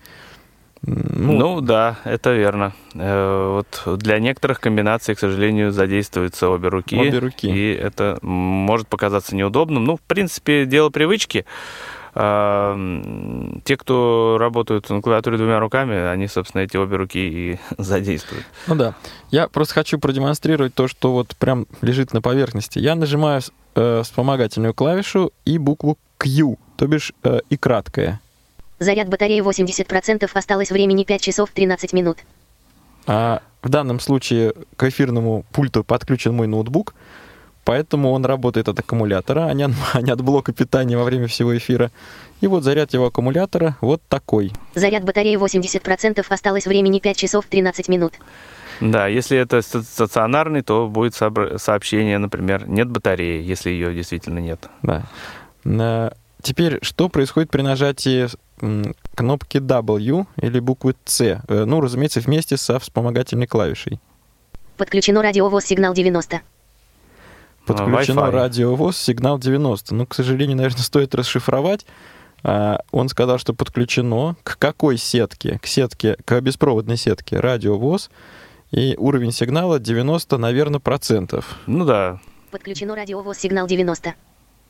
М, 0.86 1.36
Ну, 1.38 1.60
да, 1.60 1.96
это 2.04 2.32
верно. 2.32 2.72
Э, 2.94 3.62
Вот 3.86 3.98
для 3.98 4.18
некоторых 4.18 4.60
комбинаций, 4.60 5.14
к 5.14 5.18
сожалению, 5.18 5.72
задействуются 5.72 6.48
обе 6.48 6.68
руки. 6.68 6.96
Обе 6.98 7.18
руки. 7.18 7.46
И 7.48 7.72
это 7.72 8.18
может 8.22 8.86
показаться 8.88 9.34
неудобным. 9.34 9.84
Ну, 9.84 9.96
в 9.96 10.00
принципе, 10.02 10.66
дело 10.66 10.90
привычки. 10.90 11.44
Те, 12.16 13.76
кто 13.76 14.38
работают 14.40 14.88
на 14.88 15.02
клавиатуре 15.02 15.36
двумя 15.36 15.60
руками, 15.60 15.94
они, 15.96 16.28
собственно, 16.28 16.62
эти 16.62 16.78
обе 16.78 16.96
руки 16.96 17.18
и 17.18 17.58
задействуют. 17.78 18.46
Ну 18.66 18.74
да. 18.74 18.94
Я 19.30 19.48
просто 19.48 19.74
хочу 19.74 19.98
продемонстрировать 19.98 20.72
то, 20.72 20.88
что 20.88 21.12
вот 21.12 21.36
прям 21.36 21.66
лежит 21.82 22.14
на 22.14 22.22
поверхности. 22.22 22.78
Я 22.78 22.94
нажимаю 22.94 23.42
э, 23.74 24.00
вспомогательную 24.02 24.72
клавишу 24.72 25.30
и 25.44 25.58
букву 25.58 25.98
Q, 26.16 26.56
то 26.78 26.86
бишь 26.86 27.12
э, 27.22 27.40
и 27.50 27.58
краткое. 27.58 28.18
Заряд 28.78 29.08
батареи 29.08 29.42
80%, 29.42 30.30
осталось 30.32 30.70
времени 30.70 31.04
5 31.04 31.20
часов 31.20 31.50
13 31.50 31.92
минут. 31.92 32.18
А 33.06 33.42
в 33.62 33.68
данном 33.68 34.00
случае 34.00 34.54
к 34.76 34.84
эфирному 34.84 35.44
пульту 35.52 35.84
подключен 35.84 36.32
мой 36.32 36.46
ноутбук, 36.46 36.94
поэтому 37.66 38.12
он 38.12 38.24
работает 38.24 38.68
от 38.68 38.78
аккумулятора, 38.78 39.46
а 39.48 39.52
не 39.52 39.64
от, 39.64 39.72
а 39.92 40.00
не 40.00 40.10
от 40.10 40.22
блока 40.22 40.52
питания 40.52 40.96
во 40.96 41.04
время 41.04 41.26
всего 41.26 41.54
эфира. 41.54 41.90
И 42.40 42.46
вот 42.46 42.62
заряд 42.64 42.94
его 42.94 43.06
аккумулятора 43.06 43.76
вот 43.82 44.00
такой. 44.08 44.52
Заряд 44.74 45.04
батареи 45.04 45.36
80%, 45.36 46.24
осталось 46.28 46.66
времени 46.66 47.00
5 47.00 47.16
часов 47.16 47.44
13 47.46 47.88
минут. 47.88 48.14
Да, 48.80 49.06
если 49.06 49.38
это 49.38 49.62
ста- 49.62 49.82
стационарный, 49.82 50.62
то 50.62 50.86
будет 50.86 51.14
сообщение, 51.14 52.18
например, 52.18 52.68
нет 52.68 52.88
батареи, 52.90 53.42
если 53.42 53.70
ее 53.70 53.94
действительно 53.94 54.38
нет. 54.38 54.68
Да. 54.82 55.02
Э, 55.64 56.10
Теперь, 56.42 56.78
что 56.82 57.08
происходит 57.08 57.50
при 57.50 57.62
нажатии 57.62 58.28
кнопки 59.16 59.58
W 59.58 60.26
или 60.40 60.60
буквы 60.60 60.94
C? 61.04 61.40
Э, 61.48 61.64
Ну, 61.64 61.80
разумеется, 61.80 62.20
вместе 62.20 62.56
со 62.56 62.78
вспомогательной 62.78 63.46
клавишей. 63.46 63.98
Подключено 64.76 65.22
радиовоз 65.22 65.64
сигнал 65.64 65.94
90. 65.94 66.42
Подключено 67.66 68.20
Wi-Fi. 68.20 68.30
радиовоз 68.30 68.96
сигнал 68.96 69.38
90. 69.38 69.94
Ну, 69.94 70.06
к 70.06 70.14
сожалению, 70.14 70.56
наверное, 70.56 70.78
стоит 70.82 71.14
расшифровать. 71.14 71.86
А, 72.42 72.80
Он 72.92 73.08
сказал, 73.08 73.38
что 73.38 73.52
подключено 73.54 74.36
к 74.42 74.58
какой 74.58 74.96
сетке? 74.98 75.58
К 75.60 75.66
сетке, 75.66 76.16
к 76.24 76.40
беспроводной 76.40 76.96
сетке 76.96 77.40
радиовоз. 77.40 78.10
И 78.70 78.94
уровень 78.98 79.32
сигнала 79.32 79.78
90, 79.78 80.38
наверное, 80.38 80.80
процентов. 80.80 81.56
Ну 81.66 81.84
да, 81.84 82.20
Подключено 82.50 82.94
радиовоз 82.94 83.38
сигнал 83.38 83.66
90. 83.66 84.14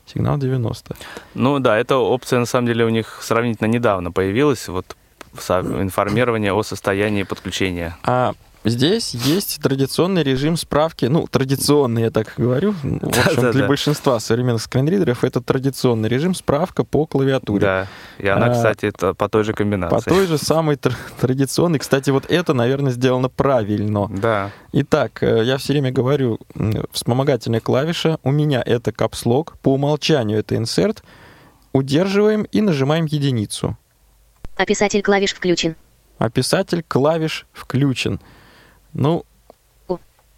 Сигнал 0.05 0.37
90. 0.37 0.95
Ну 1.35 1.59
да, 1.59 1.77
эта 1.77 1.97
опция 1.97 2.39
на 2.39 2.45
самом 2.45 2.67
деле 2.67 2.85
у 2.85 2.89
них 2.89 3.19
сравнительно 3.21 3.67
недавно 3.67 4.11
появилась, 4.11 4.67
вот 4.67 4.95
информирование 5.49 6.53
о 6.53 6.63
состоянии 6.63 7.23
подключения. 7.23 7.97
А 8.03 8.33
здесь 8.69 9.13
есть 9.13 9.59
традиционный 9.61 10.23
режим 10.23 10.57
справки. 10.57 11.05
Ну, 11.05 11.27
традиционный, 11.27 12.03
я 12.03 12.11
так 12.11 12.33
говорю. 12.37 12.71
В 12.81 12.85
общем, 13.07 13.09
Да-да-да. 13.35 13.51
для 13.51 13.67
большинства 13.67 14.19
современных 14.19 14.61
скринридеров 14.61 15.23
это 15.23 15.41
традиционный 15.41 16.09
режим 16.09 16.35
справка 16.35 16.83
по 16.83 17.05
клавиатуре. 17.05 17.61
Да, 17.61 17.87
и 18.17 18.27
она, 18.27 18.47
А, 18.47 18.49
кстати, 18.53 18.85
это 18.85 19.13
по 19.13 19.29
той 19.29 19.43
же 19.43 19.51
По 19.53 19.57
комбинации. 19.57 20.09
той 20.09 20.27
же 20.27 20.37
самой 20.37 20.75
тр- 20.75 20.95
традиционной. 21.19 21.79
Кстати, 21.79 22.09
вот 22.09 22.25
это, 22.29 22.53
наверное, 22.53 22.91
сделано 22.91 23.29
правильно. 23.29 24.07
Да, 24.09 24.51
Итак, 24.73 25.23
э, 25.23 25.43
я 25.43 25.57
все 25.57 25.73
время 25.73 25.91
говорю, 25.91 26.39
вспомогательная 26.91 27.59
клавиша, 27.61 28.19
у 28.23 28.31
меня 28.31 28.61
это 28.65 28.91
капслог, 28.91 29.57
по 29.61 29.73
умолчанию 29.73 30.39
это 30.39 30.55
insert, 30.55 30.99
удерживаем 31.73 32.43
и 32.43 32.61
нажимаем 32.61 33.05
единицу. 33.05 33.77
Описатель 34.55 35.01
клавиш 35.01 35.33
включен. 35.33 35.75
Описатель 36.17 36.83
клавиш 36.87 37.45
включен. 37.53 38.19
Ну, 38.97 39.23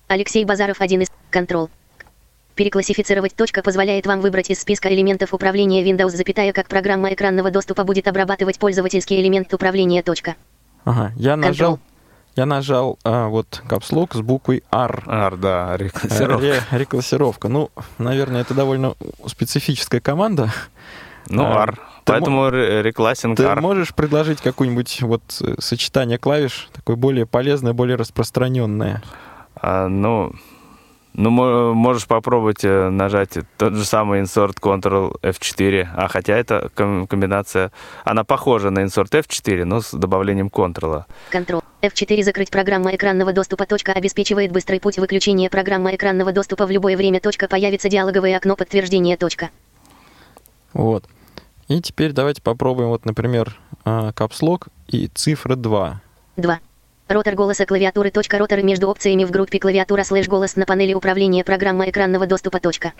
Алексей 0.08 0.43
Базаров 0.43 0.82
один 0.82 1.02
из 1.02 1.08
Control. 1.32 1.69
Переклассифицировать 2.56 3.36
точка 3.36 3.63
позволяет 3.63 4.06
вам 4.06 4.19
выбрать 4.19 4.50
из 4.50 4.60
списка 4.60 4.93
элементов 4.93 5.34
управления 5.34 5.82
Windows, 5.84 6.10
запятая, 6.10 6.52
как 6.52 6.67
программа 6.67 7.13
экранного 7.13 7.52
доступа 7.52 7.86
будет 7.86 8.08
обрабатывать 8.10 8.60
пользовательский 8.60 9.22
элемент 9.22 9.54
управления 9.54 10.04
точка. 10.04 10.36
ага, 10.84 11.13
я 11.15 11.38
нажал, 11.38 11.76
Control. 11.76 11.80
я 12.36 12.45
нажал 12.45 13.00
а, 13.06 13.28
вот 13.30 13.63
капслог 13.65 14.13
с 14.13 14.19
буквой 14.19 14.63
R. 14.72 15.04
Ар, 15.08 15.38
да, 15.38 15.78
реклассировка. 15.78 16.45
Ре- 16.45 16.63
реклассировка. 16.72 17.48
Ну, 17.48 17.69
наверное, 17.98 18.41
это 18.41 18.54
довольно 18.54 18.95
специфическая 19.26 20.02
команда. 20.02 20.52
Ну, 21.27 21.43
А, 21.43 21.63
ар. 21.63 21.75
ты 21.75 21.79
Поэтому 22.13 22.49
ре- 22.49 22.82
реклассинг 22.82 23.38
Ты 23.38 23.53
можешь 23.55 23.93
предложить 23.93 24.41
какое-нибудь 24.41 25.01
вот 25.01 25.21
э, 25.41 25.55
сочетание 25.60 26.17
клавиш, 26.17 26.69
такое 26.73 26.95
более 26.95 27.25
полезное, 27.25 27.73
более 27.73 27.97
распространенное? 27.97 29.01
А, 29.55 29.88
ну, 29.88 30.32
ну, 31.13 31.29
мо- 31.32 31.73
можешь 31.73 32.08
попробовать 32.08 32.63
э, 32.63 32.89
нажать 32.89 33.38
тот 33.58 33.73
же 33.73 33.84
самый 33.86 34.21
Insert 34.21 34.55
Ctrl 34.62 35.19
F4, 35.21 35.88
а 35.95 36.08
хотя 36.08 36.36
это 36.38 36.69
ком- 36.75 37.08
комбинация, 37.08 37.71
она 38.05 38.23
похожа 38.23 38.69
на 38.69 38.79
Insert 38.79 39.10
F4, 39.12 39.65
но 39.65 39.82
с 39.82 39.91
добавлением 39.93 40.47
Ctrl. 40.47 41.03
Control. 41.32 41.63
F4 41.82 42.23
закрыть 42.23 42.51
программа 42.51 42.93
экранного 42.95 43.32
доступа. 43.34 43.65
Точка 43.65 43.93
обеспечивает 43.93 44.51
быстрый 44.51 44.79
путь 44.79 44.97
выключения 44.97 45.49
программы 45.49 45.95
экранного 45.95 46.32
доступа 46.32 46.65
в 46.65 46.71
любое 46.71 46.97
время. 46.97 47.19
Точка 47.21 47.47
появится 47.47 47.88
диалоговое 47.89 48.36
окно 48.36 48.55
подтверждения. 48.55 49.15
Точка. 49.15 49.49
Вот. 50.73 51.05
И 51.67 51.82
теперь 51.82 52.13
давайте 52.13 52.41
попробуем, 52.41 52.89
вот, 52.89 53.05
например, 53.05 53.60
а, 53.86 54.12
Caps 54.12 54.39
Lock 54.39 54.67
и 54.88 55.08
цифра 55.08 55.55
2. 55.55 56.01
2. 56.38 56.60
Ротор 57.08 57.36
голоса 57.36 57.65
клавиатуры. 57.65 58.12
Точка 58.12 58.38
роторы 58.38 58.63
между 58.63 58.88
опциями 58.88 59.23
в 59.23 59.32
группе 59.32 59.60
клавиатура 59.60 60.03
слэш 60.03 60.27
голос 60.27 60.55
на 60.55 60.65
панели 60.65 60.93
управления 60.93 61.43
программа 61.43 61.89
экранного 61.89 62.27
доступа. 62.27 62.60
Точка. 62.60 62.93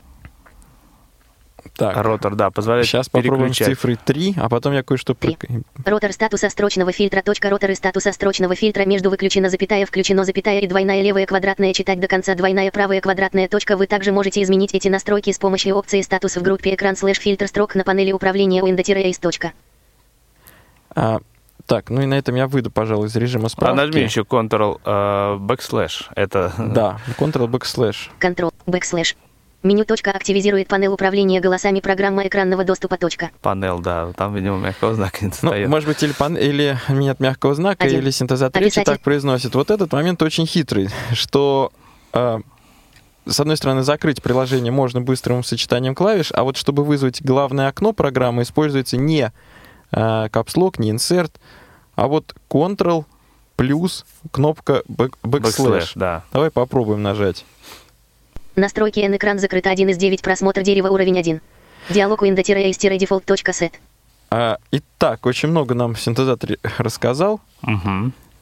Так, 1.80 1.96
Ротор, 1.96 2.36
да, 2.36 2.52
позволяет 2.52 2.88
сейчас 2.88 3.08
попробуем 3.08 3.54
с 3.54 3.58
цифрой 3.58 3.96
3, 3.96 4.36
а 4.38 4.50
потом 4.50 4.74
я 4.74 4.84
кое-что... 4.84 5.16
Ротор 5.86 6.12
статуса 6.12 6.50
строчного 6.50 6.92
фильтра. 6.92 7.22
Точка 7.22 7.50
роторы 7.50 7.76
статуса 7.76 8.12
строчного 8.12 8.54
фильтра 8.54 8.86
между 8.86 9.10
выключено 9.10 9.50
запятая 9.50 9.86
включено 9.86 10.26
запятая 10.26 10.60
и 10.60 10.68
двойная 10.68 11.02
левая 11.02 11.26
квадратная 11.26 11.74
читать 11.74 12.02
до 12.02 12.08
конца 12.08 12.36
двойная 12.36 12.70
правая 12.72 13.00
квадратная 13.00 13.48
точка. 13.48 13.78
Вы 13.78 13.88
также 13.88 14.12
можете 14.12 14.44
изменить 14.44 14.76
эти 14.76 14.90
настройки 14.90 15.32
с 15.32 15.40
помощью 15.40 15.76
опции 15.76 16.02
статус 16.02 16.36
в 16.36 16.42
группе 16.42 16.76
экран 16.76 16.98
слэш 16.98 17.18
фильтр 17.18 17.48
строк 17.48 17.76
на 17.76 17.86
панели 17.86 18.12
управления 18.12 18.62
Windows. 18.62 19.20
Точка. 19.22 19.54
А, 20.96 21.20
так, 21.66 21.90
ну 21.90 22.02
и 22.02 22.06
на 22.06 22.16
этом 22.16 22.36
я 22.36 22.48
выйду, 22.48 22.72
пожалуй, 22.72 23.08
из 23.08 23.16
режима 23.16 23.46
А 23.46 23.50
справки. 23.50 23.78
нажми 23.78 24.02
еще 24.02 24.22
Ctrl 24.22 24.82
э, 24.84 25.38
backslash. 25.38 26.08
Это 26.16 26.52
Да, 26.58 27.00
Ctrl 27.18 27.48
backslash. 27.48 28.10
Ctrl, 28.20 28.52
backslash. 28.66 29.16
Меню 29.62 29.84
точка 29.84 30.12
активизирует 30.12 30.70
панель 30.70 30.88
управления 30.88 31.42
голосами 31.42 31.82
программа 31.82 32.26
экранного 32.26 32.64
доступа. 32.64 32.98
Точка. 32.98 33.30
панел, 33.42 33.80
да. 33.80 34.14
Там, 34.14 34.34
видимо, 34.34 34.58
мягкого 34.58 34.94
знака 34.96 35.18
не 35.26 35.28
Ну, 35.42 35.50
стоит. 35.50 35.68
может 35.68 35.88
быть, 35.90 36.02
или, 36.02 36.14
пан- 36.14 36.38
или 36.38 36.78
нет 36.88 37.20
мягкого 37.20 37.56
знака, 37.56 37.86
Один. 37.86 38.00
или 38.00 38.10
синтезатор 38.10 38.62
речи 38.62 38.82
так 38.84 39.02
произносит. 39.02 39.56
Вот 39.56 39.70
этот 39.70 39.92
момент 39.92 40.22
очень 40.22 40.48
хитрый, 40.48 40.90
что 41.12 41.72
э, 42.14 42.40
с 43.26 43.40
одной 43.40 43.58
стороны 43.58 43.84
закрыть 43.84 44.22
приложение 44.24 44.72
можно 44.72 45.02
быстрым 45.02 45.44
сочетанием 45.44 45.94
клавиш, 45.94 46.32
а 46.34 46.44
вот 46.44 46.56
чтобы 46.56 46.86
вызвать 46.86 47.22
главное 47.22 47.68
окно 47.68 47.92
программы, 47.92 48.44
используется 48.44 48.96
не 48.96 49.32
э, 49.92 50.30
капслок, 50.32 50.80
не 50.80 50.92
insert, 50.92 51.32
а 51.96 52.08
вот 52.08 52.34
Ctrl 52.50 53.04
плюс 53.58 54.06
кнопка 54.32 54.84
back- 54.88 55.16
backslash. 55.22 55.58
Backslash, 55.58 55.92
да. 55.96 56.24
Давай 56.32 56.50
попробуем 56.50 57.04
нажать. 57.04 57.44
Настройки 58.60 59.00
N 59.00 59.16
экран 59.16 59.40
закрыт 59.40 59.68
1 59.68 59.90
из 59.90 59.98
9 59.98 60.22
просмотр 60.22 60.62
дерева 60.62 60.90
уровень 60.90 61.18
1. 61.18 61.42
Диалог 61.90 62.22
windows-default.set. 62.24 63.72
А, 64.32 64.58
итак, 64.72 65.26
очень 65.26 65.50
много 65.50 65.74
нам 65.74 65.96
синтезатор 65.96 66.58
рассказал. 66.78 67.42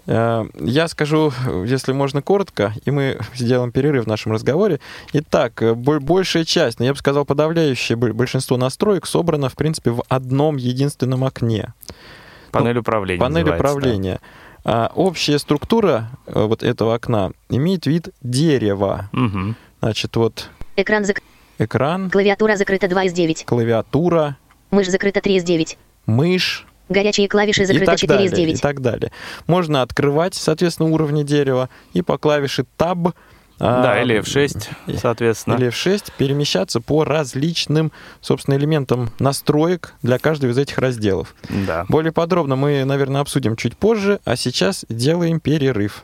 Э, 0.10 0.46
Я 0.60 0.88
скажу, 0.88 1.34
если 1.66 1.92
можно 1.92 2.22
коротко, 2.22 2.74
и 2.86 2.92
мы 2.92 3.20
сделаем 3.36 3.72
перерыв 3.72 4.06
в 4.06 4.08
нашем 4.08 4.32
разговоре. 4.32 4.80
Итак, 5.14 5.62
бо- 5.76 6.00
большая 6.00 6.46
часть, 6.46 6.80
ну, 6.80 6.86
я 6.86 6.94
бы 6.94 6.98
сказал, 6.98 7.26
подавляющее 7.26 7.96
бо- 7.98 8.14
большинство 8.14 8.56
настроек 8.58 9.06
собрано, 9.06 9.50
в 9.50 9.56
принципе, 9.56 9.92
в 9.92 10.04
одном 10.08 10.56
единственном 10.58 11.24
окне. 11.26 11.74
Панель 12.52 12.78
управления. 12.78 13.20
Панель 13.20 13.44
управления. 13.50 14.20
А, 14.64 14.92
общая 14.96 15.40
структура 15.40 16.10
вот 16.26 16.64
этого 16.64 16.96
окна 16.96 17.32
имеет 17.50 17.86
вид 17.86 18.10
дерева. 18.22 19.10
да. 19.14 19.56
Значит, 19.82 20.16
вот 20.16 20.50
Экран 20.76 21.06
зак... 21.06 21.22
экран, 21.58 22.10
Клавиатура 22.10 22.56
закрыта 22.56 22.88
2 22.88 23.04
из 23.06 23.14
9. 23.14 23.46
клавиатура, 23.46 24.38
Мышь 24.72 24.90
закрыта 24.90 25.22
3 25.22 25.36
из 25.38 25.44
9. 25.44 25.78
мышь 26.06 26.66
Горячие 26.90 27.28
клавиши 27.28 27.64
и 27.64 27.66
закрыты 27.66 27.86
так 27.86 28.00
4 28.00 28.26
из 28.26 28.32
далее, 28.32 28.46
и 28.46 28.48
9. 28.52 28.62
так 28.62 28.82
далее. 28.82 29.12
Можно 29.46 29.82
открывать, 29.82 30.36
соответственно, 30.36 30.90
уровни 30.90 31.24
дерева 31.24 31.70
и 31.94 32.02
по 32.02 32.18
клавише 32.18 32.66
Tab 32.78 33.14
а, 33.60 33.84
Да, 33.84 34.02
или 34.02 34.20
F6, 34.22 34.98
соответственно. 34.98 35.56
или 35.56 35.68
F6 35.68 36.14
перемещаться 36.18 36.80
по 36.80 37.04
различным, 37.04 37.92
собственно, 38.22 38.56
элементам 38.56 39.10
настроек 39.20 39.96
для 40.02 40.18
каждого 40.18 40.52
из 40.52 40.58
этих 40.58 40.78
разделов. 40.78 41.36
Да. 41.50 41.86
Более 41.90 42.14
подробно 42.14 42.56
мы, 42.56 42.86
наверное, 42.86 43.20
обсудим 43.22 43.58
чуть 43.58 43.76
позже, 43.76 44.20
а 44.24 44.38
сейчас 44.38 44.86
делаем 44.88 45.40
перерыв. 45.42 46.04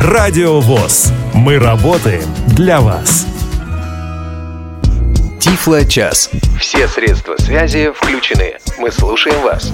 Радио 0.00 0.60
ВОЗ. 0.60 1.12
Мы 1.34 1.58
работаем 1.58 2.22
для 2.46 2.80
вас. 2.80 3.26
Тифло 5.40 5.84
час. 5.84 6.30
Все 6.60 6.86
средства 6.86 7.36
связи 7.36 7.90
включены. 7.90 8.58
Мы 8.78 8.92
слушаем 8.92 9.42
вас. 9.42 9.72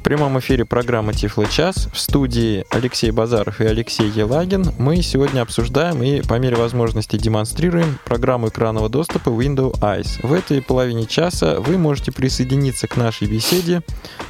В 0.00 0.02
прямом 0.02 0.38
эфире 0.38 0.64
программы 0.64 1.12
Тифло 1.12 1.44
час 1.44 1.90
в 1.92 2.00
студии 2.00 2.64
Алексей 2.70 3.10
Базаров 3.10 3.60
и 3.60 3.66
Алексей 3.66 4.08
Елагин. 4.08 4.72
Мы 4.78 5.02
сегодня 5.02 5.42
обсуждаем 5.42 6.02
и 6.02 6.22
по 6.22 6.38
мере 6.38 6.56
возможности 6.56 7.16
демонстрируем 7.18 7.98
программу 8.06 8.48
экранного 8.48 8.88
доступа 8.88 9.28
Windows 9.28 9.78
Eyes. 9.80 10.26
В 10.26 10.32
этой 10.32 10.62
половине 10.62 11.04
часа 11.04 11.60
вы 11.60 11.76
можете 11.76 12.12
присоединиться 12.12 12.88
к 12.88 12.96
нашей 12.96 13.28
беседе, 13.28 13.82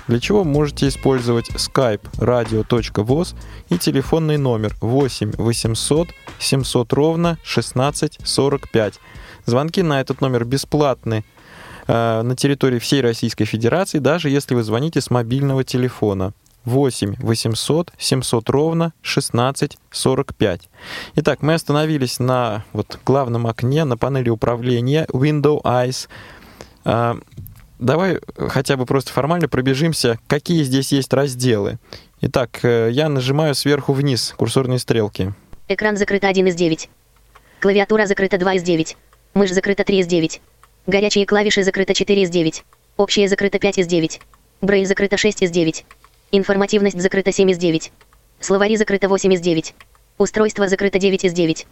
для 0.08 0.18
чего 0.18 0.42
можете 0.42 0.88
использовать 0.88 1.50
skype 1.50 2.02
radio.voz 2.18 3.36
и 3.68 3.78
телефонный 3.78 4.38
номер 4.38 4.74
8 4.80 5.34
800 5.38 6.08
700 6.40 6.92
ровно 6.92 7.38
16 7.44 8.18
45. 8.24 8.94
Звонки 9.46 9.82
на 9.82 10.00
этот 10.00 10.20
номер 10.20 10.44
бесплатны 10.44 11.24
на 11.92 12.36
территории 12.36 12.78
всей 12.78 13.00
Российской 13.00 13.44
Федерации, 13.44 13.98
даже 13.98 14.30
если 14.30 14.54
вы 14.54 14.62
звоните 14.62 15.00
с 15.00 15.10
мобильного 15.10 15.64
телефона. 15.64 16.32
8 16.64 17.16
800 17.18 17.90
700 17.98 18.50
ровно 18.50 18.92
16 19.02 19.78
45. 19.90 20.68
Итак, 21.16 21.42
мы 21.42 21.54
остановились 21.54 22.18
на 22.18 22.64
вот 22.72 22.98
главном 23.06 23.46
окне, 23.46 23.84
на 23.84 23.96
панели 23.96 24.28
управления 24.28 25.06
Window 25.10 25.62
Eyes. 25.62 26.08
А, 26.84 27.16
Давай 27.80 28.20
хотя 28.36 28.76
бы 28.76 28.84
просто 28.84 29.10
формально 29.10 29.48
пробежимся, 29.48 30.18
какие 30.26 30.64
здесь 30.64 30.92
есть 30.92 31.12
разделы. 31.14 31.78
Итак, 32.20 32.60
э, 32.62 32.90
я 32.92 33.08
нажимаю 33.08 33.54
сверху 33.54 33.94
вниз 33.94 34.34
курсорные 34.36 34.78
стрелки. 34.78 35.32
Экран 35.66 35.96
закрыт 35.96 36.24
1 36.24 36.46
из 36.46 36.54
9. 36.56 36.90
Клавиатура 37.58 38.04
закрыта 38.04 38.36
2 38.36 38.54
из 38.54 38.62
9. 38.62 38.98
Мышь 39.32 39.52
закрыта 39.52 39.84
3 39.84 40.00
из 40.00 40.06
9. 40.06 40.42
Горячие 40.86 41.26
клавиши 41.26 41.62
закрыто 41.62 41.94
4 41.94 42.22
из 42.22 42.30
9. 42.30 42.64
Общее 42.96 43.28
закрыто 43.28 43.58
5 43.58 43.78
из 43.78 43.86
9. 43.86 44.20
Брей 44.60 44.84
закрыто 44.84 45.16
6 45.16 45.42
из 45.42 45.50
9. 45.50 45.84
Информативность 46.32 47.00
закрыта 47.00 47.32
7 47.32 47.50
из 47.50 47.58
9. 47.58 47.92
Словари 48.40 48.76
закрыто 48.76 49.08
8 49.08 49.32
из 49.34 49.40
9. 49.40 49.74
Устройство 50.18 50.68
закрыто 50.68 50.98
9 50.98 51.24
из 51.24 51.32
9. 51.32 51.66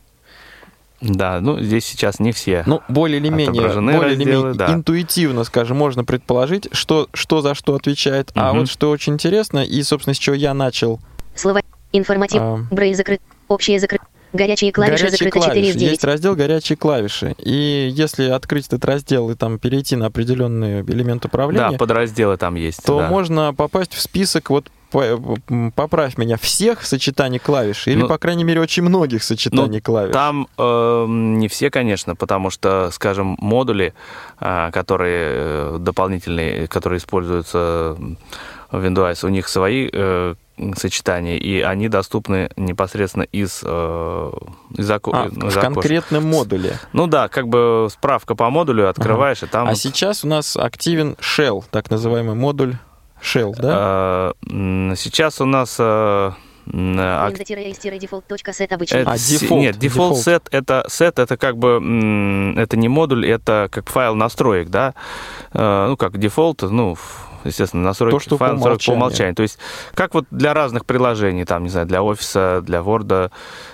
Да, 1.01 1.40
ну 1.40 1.61
здесь 1.61 1.85
сейчас 1.85 2.18
не 2.18 2.33
все. 2.33 2.64
Ну, 2.66 2.81
более 2.88 3.21
или 3.21 3.29
менее, 3.29 3.51
Отображены 3.51 3.92
более 3.97 4.14
или 4.14 4.25
разделы, 4.25 4.42
менее 4.49 4.59
да. 4.59 4.73
интуитивно, 4.75 5.44
скажем, 5.44 5.77
можно 5.77 6.05
предположить, 6.05 6.68
что, 6.73 7.09
что 7.12 7.40
за 7.40 7.55
что 7.55 7.77
отвечает. 7.77 8.33
А 8.35 8.51
Мгм. 8.51 8.61
вот 8.61 8.68
что 8.68 8.90
очень 8.90 9.12
интересно, 9.14 9.61
и, 9.64 9.81
собственно, 9.83 10.14
с 10.14 10.18
чего 10.18 10.35
я 10.35 10.55
начал, 10.55 10.99
Словарь. 11.37 11.62
Информатив. 11.92 12.40
А. 12.42 12.59
Брей 12.73 12.94
закрыт. 12.94 13.21
Общее 13.47 13.79
закрыто. 13.79 14.05
Горячие 14.33 14.73
клавиши 14.73 15.05
горячие 15.05 15.27
закрыто 15.27 15.47
4 15.47 15.61
из 15.61 15.64
клавиши. 15.64 15.79
9. 15.79 15.91
Есть 15.91 16.05
раздел 16.05 16.37
«Горячие 16.37 16.77
клавиши». 16.77 17.35
И 17.38 17.88
если 17.93 18.29
открыть 18.29 18.67
этот 18.67 18.85
раздел 18.85 19.31
и 19.31 19.35
там 19.35 19.59
перейти 19.59 19.97
на 19.97 20.07
определенный 20.07 20.83
элемент 20.83 21.23
да, 21.23 21.29
управления, 21.29 21.79
подразделы 21.79 22.37
там 22.37 22.55
есть. 22.55 22.83
то 22.85 22.99
да. 22.99 23.09
можно 23.09 23.55
попасть 23.55 23.95
в 23.95 24.01
список 24.01 24.51
вот 24.51 24.69
поправь 25.75 26.17
меня, 26.17 26.37
всех 26.38 26.85
сочетаний 26.85 27.38
клавиш, 27.38 27.87
или, 27.87 27.97
Ну, 27.97 28.09
по 28.09 28.19
крайней 28.19 28.45
мере, 28.45 28.61
очень 28.61 28.83
многих 28.83 29.23
сочетаний 29.23 29.81
клавиш. 29.81 30.12
Там 30.12 30.49
э, 30.57 31.07
не 31.09 31.49
все, 31.49 31.71
конечно, 31.71 32.17
потому 32.17 32.51
что, 32.51 32.91
скажем, 32.93 33.37
модули, 33.38 33.93
а, 34.38 34.71
которые 34.71 35.27
э, 35.31 35.77
дополнительные, 35.81 36.69
которые 36.69 36.99
используются 36.99 37.99
в 38.70 38.85
Windows, 38.85 39.24
у 39.24 39.28
них 39.28 39.48
свои 39.48 39.88
э, 39.92 40.35
сочетания, 40.76 41.37
и 41.38 41.61
они 41.61 41.88
доступны 41.88 42.50
непосредственно 42.57 43.22
из, 43.24 43.61
э, 43.64 44.31
из, 44.76 44.90
око- 44.90 45.11
А, 45.14 45.26
из 45.26 45.54
в 45.54 45.61
конкретном 45.61 46.26
модуле. 46.26 46.78
Ну 46.92 47.07
да, 47.07 47.28
как 47.28 47.48
бы 47.48 47.88
справка 47.90 48.35
по 48.35 48.50
модулю 48.50 48.88
открываешь, 48.88 49.42
и 49.42 49.46
там... 49.46 49.68
А 49.68 49.70
вот, 49.70 49.78
сейчас 49.78 50.24
у 50.24 50.28
нас 50.28 50.57
активен 50.57 51.16
Shell, 51.20 51.64
так 51.70 51.90
называемый 51.90 52.35
модуль 52.35 52.76
Shell, 53.22 53.54
да? 53.59 54.33
э, 54.50 54.94
сейчас 54.96 55.40
у 55.40 55.44
нас... 55.44 55.76
э, 56.72 57.00
обычный. 58.72 59.00
Это 59.00 59.12
А, 59.12 59.16
с- 59.16 59.26
дефолт, 59.26 59.61
Нет, 59.61 59.78
default 59.79 60.18
default. 60.18 60.42
set 60.42 60.48
это 60.50 60.85
set 60.88 61.20
это 61.22 61.37
как 61.37 61.57
бы 61.57 61.81
это 62.57 62.76
не 62.76 62.88
модуль, 62.88 63.26
это 63.26 63.68
как 63.70 63.88
файл 63.88 64.14
настроек, 64.14 64.68
да. 64.68 64.94
Э, 65.52 65.87
Ну 65.88 65.96
как 65.96 66.18
дефолт, 66.18 66.62
ну 66.62 66.96
естественно 67.44 67.85
настройки 67.85 68.14
То, 68.16 68.20
что 68.20 68.31
по 68.37 68.46
файл 68.46 68.54
настроек 68.54 68.81
по 68.85 68.90
умолчанию. 68.92 68.96
умолчанию. 68.98 69.35
То 69.35 69.42
есть 69.42 69.59
как 69.94 70.14
вот 70.14 70.24
для 70.31 70.54
разных 70.54 70.85
приложений, 70.85 71.44
там 71.44 71.62
не 71.62 71.68
знаю, 71.70 71.87
для 71.87 72.02
офиса, 72.02 72.61
для 72.66 72.81
Word, 72.81 73.31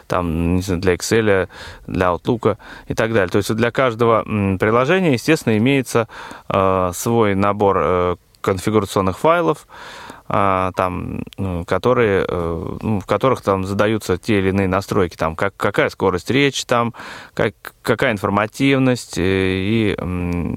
там 0.07 0.57
не 0.57 0.63
знаю, 0.63 0.81
для 0.81 0.95
Excel, 0.95 1.49
для 1.87 2.07
Outlook 2.09 2.57
и 2.89 2.95
так 2.95 3.13
далее. 3.13 3.29
То 3.31 3.39
есть 3.39 3.53
для 3.55 3.71
каждого 3.71 4.23
приложения, 4.59 5.15
естественно, 5.15 5.57
имеется 5.57 6.09
э, 6.49 6.91
свой 6.95 7.35
набор 7.35 7.79
э, 7.81 8.17
конфигурационных 8.43 9.19
файлов 9.19 9.67
а, 9.67 10.04
там, 10.27 11.23
ну, 11.37 11.65
которые, 11.65 12.25
э, 12.27 12.77
ну, 12.81 13.01
в 13.01 13.07
которых 13.07 13.43
там 13.43 13.65
задаются 13.65 14.17
те 14.17 14.39
или 14.39 14.49
иные 14.49 14.69
настройки, 14.69 15.17
там, 15.17 15.37
как, 15.37 15.55
какая 15.57 15.91
скорость 15.91 16.31
речи, 16.31 16.65
там, 16.65 16.95
как, 17.35 17.55
какая 17.83 18.13
информативность 18.13 19.19
э, 19.19 19.23
и, 19.23 19.97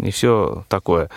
и 0.07 0.11
все 0.11 0.63
такое. 0.69 1.09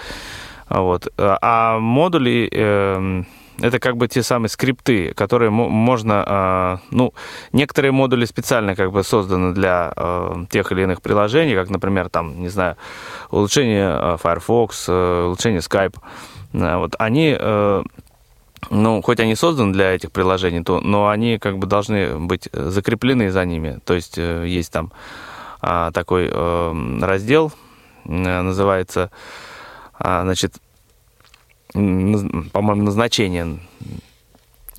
А 0.66 0.82
Вот. 0.82 1.08
А 1.16 1.78
модули 1.78 2.48
э, 2.52 3.22
это 3.60 3.78
как 3.78 3.96
бы 3.96 4.08
те 4.08 4.22
самые 4.22 4.48
скрипты, 4.48 5.14
которые 5.14 5.50
мо- 5.50 5.68
можно, 5.68 6.24
э, 6.26 6.76
ну, 6.90 7.12
некоторые 7.52 7.92
модули 7.92 8.24
специально 8.24 8.74
как 8.74 8.90
бы 8.90 9.04
созданы 9.04 9.52
для 9.52 9.92
э, 9.96 10.44
тех 10.50 10.72
или 10.72 10.82
иных 10.82 11.02
приложений, 11.02 11.54
как, 11.54 11.70
например, 11.70 12.08
там, 12.08 12.40
не 12.40 12.48
знаю, 12.48 12.76
улучшение 13.30 14.16
Firefox, 14.18 14.88
улучшение 14.88 15.60
Skype. 15.60 15.94
Вот 16.52 16.96
они 16.98 17.36
ну, 18.68 19.00
хоть 19.02 19.20
они 19.20 19.34
созданы 19.34 19.72
для 19.72 19.94
этих 19.94 20.12
приложений, 20.12 20.64
то, 20.64 20.80
но 20.80 21.08
они 21.08 21.38
как 21.38 21.58
бы 21.58 21.66
должны 21.66 22.18
быть 22.18 22.48
закреплены 22.52 23.30
за 23.30 23.44
ними. 23.44 23.80
То 23.84 23.94
есть 23.94 24.18
э, 24.18 24.44
есть 24.46 24.72
там 24.72 24.92
а, 25.60 25.90
такой 25.92 26.28
э, 26.30 26.98
раздел, 27.00 27.52
э, 28.04 28.10
называется, 28.42 29.10
а, 29.98 30.22
значит, 30.22 30.54
по-моему, 31.72 32.82
назначение 32.82 33.58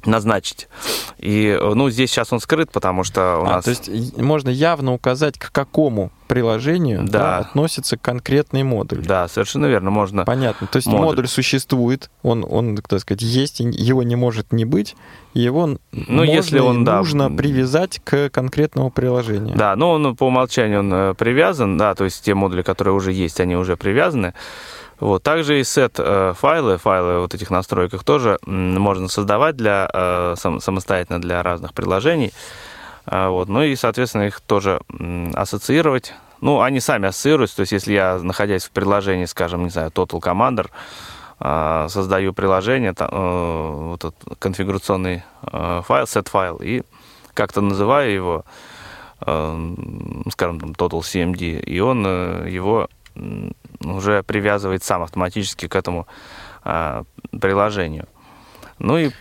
назначить. 0.07 0.67
И, 1.17 1.57
э, 1.59 1.73
ну, 1.73 1.89
здесь 1.89 2.09
сейчас 2.11 2.31
он 2.33 2.39
скрыт, 2.39 2.71
потому 2.71 3.03
что 3.03 3.37
у 3.39 3.45
А, 3.45 3.55
нас... 3.55 3.65
то 3.65 3.69
есть 3.71 4.17
можно 4.17 4.49
явно 4.49 4.93
указать, 4.93 5.37
к 5.37 5.51
какому 5.51 6.11
приложению 6.27 7.03
да. 7.03 7.19
Да. 7.19 7.37
относится 7.39 7.97
конкретный 7.97 8.63
модуль. 8.63 9.05
Да, 9.05 9.27
совершенно 9.27 9.65
верно, 9.65 9.89
можно. 9.91 10.23
Понятно. 10.23 10.67
То 10.67 10.77
есть 10.77 10.87
Модуль. 10.87 11.05
модуль, 11.05 11.27
существует, 11.27 12.09
он, 12.23 12.45
он, 12.49 12.77
так 12.77 13.01
сказать, 13.01 13.21
есть, 13.21 13.59
его 13.59 14.01
не 14.03 14.15
может 14.15 14.53
не 14.53 14.63
быть, 14.63 14.95
его 15.33 15.67
Ну, 15.67 15.77
можно 15.91 16.23
если 16.23 16.59
он, 16.59 16.85
да, 16.85 16.97
нужно 16.99 17.23
м. 17.23 17.35
привязать 17.37 17.99
к 18.03 18.29
конкретному 18.29 18.91
приложению. 18.91 19.55
Да, 19.57 19.75
но 19.75 19.91
он 19.91 20.15
по 20.15 20.27
умолчанию 20.27 20.79
он 20.79 20.93
э, 20.93 21.13
привязан, 21.15 21.77
да, 21.77 21.95
то 21.95 22.05
есть 22.05 22.23
те 22.23 22.33
модули, 22.33 22.61
которые 22.61 22.93
уже 22.93 23.11
есть, 23.11 23.39
они 23.41 23.55
уже 23.57 23.75
привязаны. 23.75 24.33
Вот. 25.01 25.23
Также 25.23 25.59
и 25.59 25.63
сет 25.63 25.95
э, 25.97 26.33
файлы, 26.37 26.77
файлы 26.77 27.19
вот 27.19 27.33
этих 27.33 27.49
настройках 27.49 28.03
тоже 28.03 28.37
можно 28.45 29.07
создавать 29.09 29.57
для, 29.57 29.89
э, 29.91 30.35
сам- 30.37 30.61
самостоятельно 30.61 31.19
для 31.19 31.41
разных 31.43 31.73
приложений. 31.73 32.31
А, 33.07 33.29
Вот. 33.29 33.49
Ну 33.49 33.63
и, 33.63 33.75
соответственно, 33.75 34.27
их 34.27 34.39
тоже 34.41 34.79
ассоциировать. 35.33 36.13
Ну, 36.39 36.61
они 36.61 36.79
сами 36.79 37.07
ассоциируются, 37.07 37.55
то 37.57 37.61
есть 37.61 37.71
если 37.71 37.93
я, 37.93 38.19
находясь 38.21 38.63
в 38.65 38.71
приложении, 38.71 39.25
скажем, 39.25 39.63
не 39.63 39.69
знаю, 39.71 39.89
Total 39.89 40.19
Commander, 40.21 40.69
а, 41.39 41.87
создаю 41.89 42.31
приложение, 42.33 42.93
та- 42.93 43.09
э, 43.11 43.69
вот 43.91 44.03
этот 44.05 44.39
конфигурационный 44.39 45.23
файл, 45.41 46.03
set 46.05 46.29
файл, 46.29 46.57
и 46.61 46.83
как-то 47.33 47.61
называю 47.61 48.13
его, 48.13 48.45
скажем, 49.19 50.59
там, 50.59 50.71
Total 50.71 51.01
CMD, 51.01 51.59
и 51.59 51.79
он 51.79 52.05
его 52.47 52.87
уже 53.83 54.23
привязывает 54.23 54.83
сам 54.83 55.03
автоматически 55.03 55.67
к 55.67 55.75
этому 55.75 56.07
а, 56.63 57.03
приложению. 57.39 58.07
Ну 58.79 58.97
и 58.97 59.11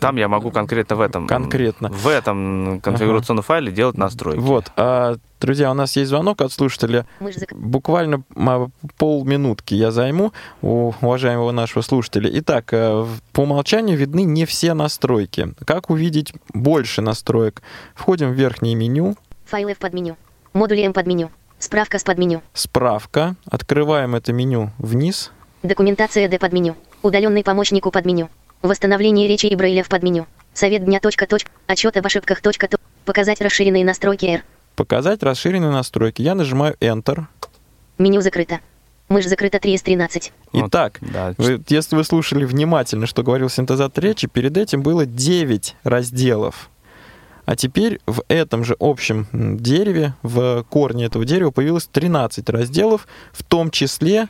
там 0.00 0.16
я 0.16 0.28
могу 0.28 0.50
конкретно 0.50 0.96
в 0.96 1.00
этом, 1.00 1.26
Конкретно. 1.26 1.88
в 1.88 2.06
этом 2.06 2.80
конфигурационном 2.82 3.42
файле 3.42 3.72
делать 3.72 3.96
настройки. 3.96 4.38
Вот, 4.38 4.70
а, 4.76 5.16
друзья, 5.40 5.70
у 5.70 5.74
нас 5.74 5.96
есть 5.96 6.10
звонок 6.10 6.42
от 6.42 6.52
слушателя. 6.52 7.06
Буквально 7.52 8.22
м, 8.36 8.70
полминутки 8.98 9.72
я 9.74 9.90
займу 9.92 10.32
у 10.60 10.92
уважаемого 11.00 11.52
нашего 11.52 11.80
слушателя. 11.82 12.28
Итак, 12.34 12.68
э, 12.72 13.06
по 13.32 13.40
умолчанию 13.40 13.96
видны 13.96 14.24
не 14.24 14.44
все 14.44 14.74
настройки. 14.74 15.54
Как 15.64 15.88
увидеть 15.88 16.34
больше 16.52 17.00
настроек? 17.00 17.62
Входим 17.94 18.30
в 18.30 18.34
верхнее 18.34 18.74
меню, 18.74 19.16
Файлы 19.46 19.72
в 19.74 19.78
подменю. 19.78 20.16
Модули 20.52 20.82
М 20.82 20.92
подменю. 20.92 21.30
Справка 21.58 21.98
с 21.98 22.04
подменю. 22.04 22.42
справка, 22.52 23.36
открываем 23.50 24.14
это 24.14 24.32
меню 24.32 24.70
вниз, 24.78 25.32
Документация 25.62 26.28
Д 26.28 26.38
подменю. 26.38 26.76
Удаленный 27.02 27.42
помощник 27.42 27.86
у 27.86 27.90
подменю. 27.90 28.28
Восстановление 28.62 29.26
речи 29.26 29.46
и 29.46 29.56
Брейля 29.56 29.82
в 29.82 29.88
подменю. 29.88 30.26
Совет 30.54 30.84
дня. 30.84 31.00
Точка, 31.00 31.26
точка. 31.26 31.50
Отчет 31.66 31.96
об 31.96 32.06
ошибках. 32.06 32.40
Точка, 32.40 32.68
то- 32.68 32.78
Показать 33.04 33.40
расширенные 33.40 33.84
настройки 33.84 34.26
R. 34.26 34.42
показать 34.76 35.22
расширенные 35.22 35.70
настройки. 35.72 36.22
Я 36.22 36.34
нажимаю 36.34 36.74
Enter. 36.80 37.24
Меню 37.98 38.20
закрыто. 38.20 38.60
Мышь 39.08 39.26
закрыта 39.26 39.58
3 39.58 39.74
из 39.74 39.82
13. 39.82 40.32
Вот, 40.52 40.68
Итак, 40.68 40.98
да, 41.00 41.34
вы- 41.38 41.62
если 41.68 41.96
вы 41.96 42.04
слушали 42.04 42.44
внимательно, 42.44 43.06
что 43.06 43.22
говорил 43.22 43.48
синтезатор 43.48 44.04
речи, 44.04 44.28
перед 44.28 44.56
этим 44.56 44.82
было 44.82 45.06
9 45.06 45.74
разделов. 45.82 46.68
А 47.46 47.54
теперь 47.54 48.00
в 48.06 48.22
этом 48.28 48.64
же 48.64 48.76
общем 48.80 49.26
дереве, 49.32 50.14
в 50.22 50.64
корне 50.68 51.06
этого 51.06 51.24
дерева 51.24 51.52
появилось 51.52 51.86
13 51.86 52.48
разделов, 52.50 53.06
в 53.32 53.44
том 53.44 53.70
числе 53.70 54.28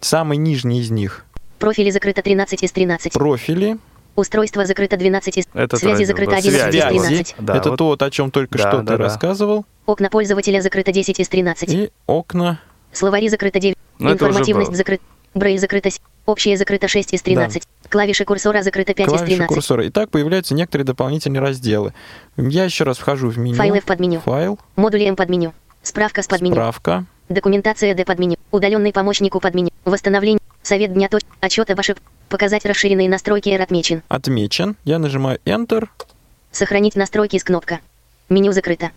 самый 0.00 0.38
нижний 0.38 0.80
из 0.80 0.90
них 0.90 1.24
Профили 1.58 1.90
закрыто 1.90 2.22
13 2.22 2.62
из 2.62 2.72
13. 2.72 3.12
профили, 3.12 3.78
Устройство 4.14 4.66
закрыто 4.66 4.96
12 4.96 5.38
из... 5.38 5.44
Этот 5.54 5.80
Связи 5.80 5.92
раздел, 5.92 6.06
закрыто 6.08 6.30
да, 6.32 6.36
11 6.38 6.54
из 6.54 7.02
связи. 7.02 7.24
13. 7.24 7.34
Да, 7.38 7.56
это 7.56 7.70
вот. 7.70 7.76
то, 7.78 7.86
вот 7.86 8.02
о 8.02 8.10
чем 8.10 8.30
только 8.30 8.58
Да, 8.58 8.68
что 8.68 8.78
да, 8.78 8.92
ты 8.92 8.98
да. 8.98 9.04
рассказывал, 9.04 9.64
Окна 9.86 10.10
пользователя 10.10 10.60
закрыто 10.60 10.92
10 10.92 11.18
из 11.18 11.28
13. 11.28 11.68
и 11.70 11.90
окна. 12.06 12.60
Словари 12.92 13.28
закрыто 13.28 13.58
9. 13.58 13.76
Ну, 13.98 14.10
это 14.10 14.24
уже 14.24 14.30
Информативность 14.30 14.76
закрыта. 14.76 15.02
Брей 15.34 15.56
закрыто 15.56 15.90
7. 15.90 16.00
Общее 16.26 16.56
закрыто 16.58 16.88
6 16.88 17.14
из 17.14 17.22
13. 17.22 17.62
Клавиши 17.92 18.24
курсора 18.24 18.62
закрыто 18.62 18.94
5 18.94 19.06
из 19.06 19.10
клавиши 19.10 19.26
13. 19.26 19.46
курсора. 19.46 19.84
И 19.84 19.90
так 19.90 20.10
появляются 20.10 20.54
некоторые 20.54 20.86
дополнительные 20.86 21.42
разделы. 21.42 21.92
Я 22.38 22.64
еще 22.64 22.84
раз 22.84 22.96
вхожу 22.96 23.28
в 23.28 23.36
меню. 23.36 23.56
Файлы 23.56 23.80
в 23.80 23.84
подменю. 23.84 24.20
Файл, 24.20 24.58
Модули 24.76 25.04
М 25.04 25.14
подменю. 25.14 25.52
Справка 25.82 26.22
с 26.22 26.26
подменю. 26.26 26.54
справка, 26.54 27.04
Документация 27.28 27.94
Д 27.94 28.06
подменю. 28.06 28.36
Удаленный 28.50 28.94
помощник 28.94 29.34
у 29.34 29.40
подменю. 29.40 29.68
Восстановление. 29.84 30.40
Совет 30.62 30.94
дня. 30.94 31.10
Точ... 31.10 31.20
Отчет 31.40 31.70
об 31.70 31.80
ошибках. 31.80 32.02
Показать 32.30 32.64
расширенные 32.64 33.10
настройки 33.10 33.50
R 33.50 33.60
отмечен. 33.60 34.02
отмечен. 34.08 34.76
Я 34.84 34.98
нажимаю 34.98 35.38
Enter. 35.44 35.88
Сохранить 36.50 36.96
настройки 36.96 37.36
с 37.36 37.44
кнопка. 37.44 37.80
Меню 38.30 38.52
закрыто. 38.52 38.90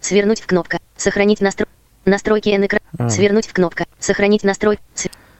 Свернуть 0.00 0.40
в 0.40 0.46
кнопка. 0.46 0.78
Сохранить 0.96 1.40
настрой... 1.40 1.66
Настройки 2.04 2.50
N 2.50 2.66
экран. 2.66 2.80
А. 2.96 3.08
Свернуть 3.08 3.48
в 3.48 3.52
кнопка. 3.52 3.86
Сохранить 3.98 4.44
настрой... 4.44 4.78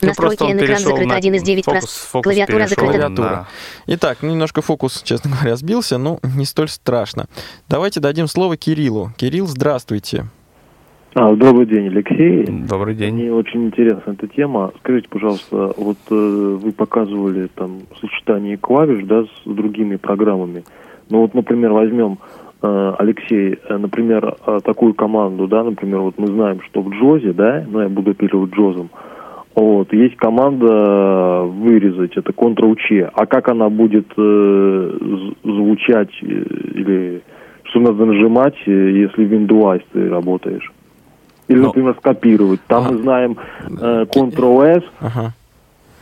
Ну, 0.02 0.08
Настройки 0.08 0.42
он 0.42 0.50
N 0.50 0.58
экран 0.64 0.78
закрыто 0.78 1.08
на 1.08 1.14
1 1.16 1.34
из 1.34 1.42
9 1.42 1.64
фокус- 1.64 1.84
прос- 1.84 2.08
фокус 2.10 2.24
Клавиатура 2.24 2.58
перешел 2.58 2.68
закрыта. 2.68 2.92
Клавиатура. 2.92 3.30
на- 3.30 3.46
Итак, 3.94 4.22
немножко 4.22 4.60
фокус, 4.62 5.02
честно 5.04 5.30
говоря, 5.30 5.56
сбился, 5.56 5.96
но 5.98 6.18
не 6.36 6.44
столь 6.44 6.68
страшно. 6.68 7.26
Давайте 7.68 8.00
дадим 8.00 8.26
слово 8.26 8.56
Кириллу. 8.56 9.10
Кирилл, 9.16 9.46
здравствуйте. 9.46 10.26
А, 11.14 11.34
добрый 11.34 11.64
день, 11.64 11.86
Алексей. 11.88 12.44
Добрый 12.46 12.94
день. 12.94 13.14
Мне 13.14 13.32
очень 13.32 13.64
интересна 13.64 14.12
эта 14.12 14.28
тема. 14.28 14.72
Скажите, 14.80 15.08
пожалуйста, 15.08 15.72
вот 15.78 15.96
э, 16.10 16.14
вы 16.14 16.72
показывали 16.72 17.46
там 17.54 17.80
сочетание 18.02 18.58
клавиш, 18.58 19.02
да, 19.06 19.22
с 19.24 19.28
другими 19.46 19.96
программами. 19.96 20.62
Ну 21.08 21.22
вот, 21.22 21.32
например, 21.32 21.72
возьмем 21.72 22.18
э, 22.60 22.92
Алексей, 22.98 23.58
э, 23.66 23.76
например, 23.78 24.36
э, 24.46 24.60
такую 24.62 24.92
команду, 24.92 25.46
да, 25.46 25.64
например, 25.64 26.00
вот 26.00 26.18
мы 26.18 26.26
знаем, 26.26 26.60
что 26.60 26.82
в 26.82 26.90
Джозе, 26.90 27.32
да, 27.32 27.64
ну 27.66 27.80
я 27.80 27.88
буду 27.88 28.10
оперировать 28.10 28.50
Джозом, 28.52 28.90
вот, 29.56 29.92
есть 29.92 30.16
команда 30.16 30.66
э, 30.66 31.42
вырезать, 31.46 32.16
это 32.16 32.30
Ctrl-C. 32.32 33.10
А 33.12 33.26
как 33.26 33.48
она 33.48 33.68
будет 33.70 34.06
э, 34.16 34.98
звучать 35.42 36.10
э, 36.22 36.26
или 36.26 37.22
что 37.64 37.80
надо 37.80 38.04
нажимать, 38.04 38.54
э, 38.66 38.70
если 38.70 39.24
в 39.24 39.32
Windows 39.32 39.82
ты 39.92 40.08
работаешь? 40.08 40.70
Или, 41.48 41.58
Ну. 41.60 41.66
например, 41.68 41.94
скопировать. 41.98 42.60
Там 42.66 42.82
Ага. 42.84 42.92
мы 42.92 43.02
знаем 43.02 43.36
э, 43.80 44.04
Ctrl-S. 44.14 44.82
Ага. 45.00 45.32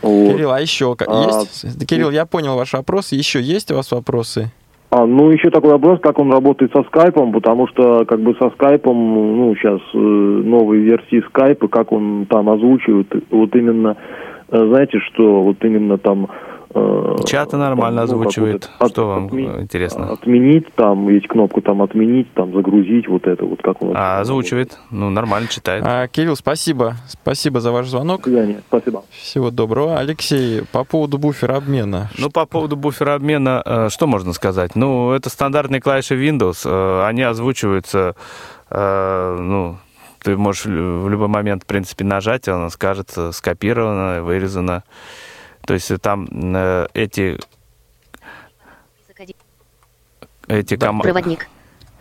вот. 0.03 0.33
Кирилл, 0.33 0.51
а 0.51 0.61
еще 0.61 0.97
А, 1.07 1.41
есть? 1.41 1.87
Кирилл, 1.87 2.11
я 2.11 2.27
понял 2.27 2.57
ваш 2.57 2.73
вопрос. 2.73 3.13
Еще 3.13 3.41
есть 3.41 3.71
у 3.71 3.77
вас 3.77 3.93
вопросы? 3.93 4.51
А, 4.97 5.07
ну, 5.07 5.29
еще 5.31 5.51
такой 5.51 5.73
вопрос, 5.73 5.99
как 6.01 6.21
он 6.21 6.31
работает 6.31 6.71
со 6.73 6.85
скайпом, 6.85 7.33
потому 7.33 7.67
что, 7.67 8.05
как 8.05 8.21
бы, 8.21 8.37
со 8.37 8.51
скайпом, 8.51 8.97
ну, 9.39 9.57
сейчас 9.57 9.81
э, 9.93 9.99
новые 9.99 10.85
версии 10.85 11.21
скайпа, 11.31 11.67
как 11.67 11.91
он 11.91 12.27
там 12.31 12.49
озвучивает, 12.49 13.09
вот 13.33 13.57
именно, 13.57 13.97
э, 14.53 14.57
знаете, 14.57 15.01
что, 15.01 15.43
вот 15.43 15.57
именно 15.65 15.99
там... 15.99 16.29
э, 16.75 17.17
Чаты 17.25 17.57
нормально 17.57 18.07
там, 18.07 18.11
ну, 18.11 18.23
озвучивает. 18.23 18.71
вот 18.79 18.87
это, 18.87 18.93
Что 18.93 19.07
вам, 19.09 19.27
отме- 19.29 19.59
э, 19.59 19.63
интересно? 19.63 20.13
Отменить, 20.13 20.73
там 20.75 21.09
есть 21.09 21.27
кнопка 21.29 21.61
там 21.61 21.83
отменить, 21.83 22.33
там 22.35 22.53
загрузить, 22.53 23.09
вот 23.09 23.27
это, 23.27 23.45
вот 23.45 23.63
как 23.63 23.81
он... 23.83 23.93
А, 23.97 24.21
озвучивает. 24.21 24.79
Ну, 24.91 25.11
нормально 25.11 25.49
читает. 25.49 25.85
А, 25.87 26.07
Кирилл, 26.09 26.37
спасибо. 26.37 26.95
Спасибо 27.09 27.61
за 27.61 27.73
ваш 27.73 27.87
До 27.87 27.91
звонок. 27.93 28.25
свидания, 28.25 28.63
спасибо. 28.69 29.05
Всего 29.11 29.51
доброго. 29.51 29.99
Алексей, 29.99 30.63
по 30.73 30.85
поводу 30.85 31.19
буфера 31.19 31.57
обмена. 31.57 32.11
Ну, 32.19 32.31
по 32.31 32.47
поводу 32.47 32.77
буфера 32.77 33.15
обмена, 33.15 33.63
э, 33.65 33.89
что 33.91 34.07
можно 34.07 34.33
сказать? 34.33 34.75
Ну, 34.75 35.13
это 35.13 35.31
стандартные 35.31 35.81
клавиши 35.81 36.15
Windows. 36.15 37.05
Они 37.07 37.23
озвучиваются, 37.23 38.15
ну, 38.71 39.77
ты 40.23 40.37
можешь 40.37 40.65
в 40.65 41.09
любой 41.09 41.29
момент, 41.29 41.65
в 41.65 41.67
принципе, 41.67 42.05
нажать, 42.05 42.49
и 42.49 42.51
она 42.51 42.71
скажет, 42.71 43.11
скопировано, 43.33 44.23
вырезано. 44.23 44.83
То 45.67 45.75
есть 45.75 45.91
э, 45.91 45.99
там 45.99 46.27
э, 46.31 46.87
эти, 46.95 47.39
эти 50.49 50.77
команды... 50.77 51.05
Проводник. 51.05 51.49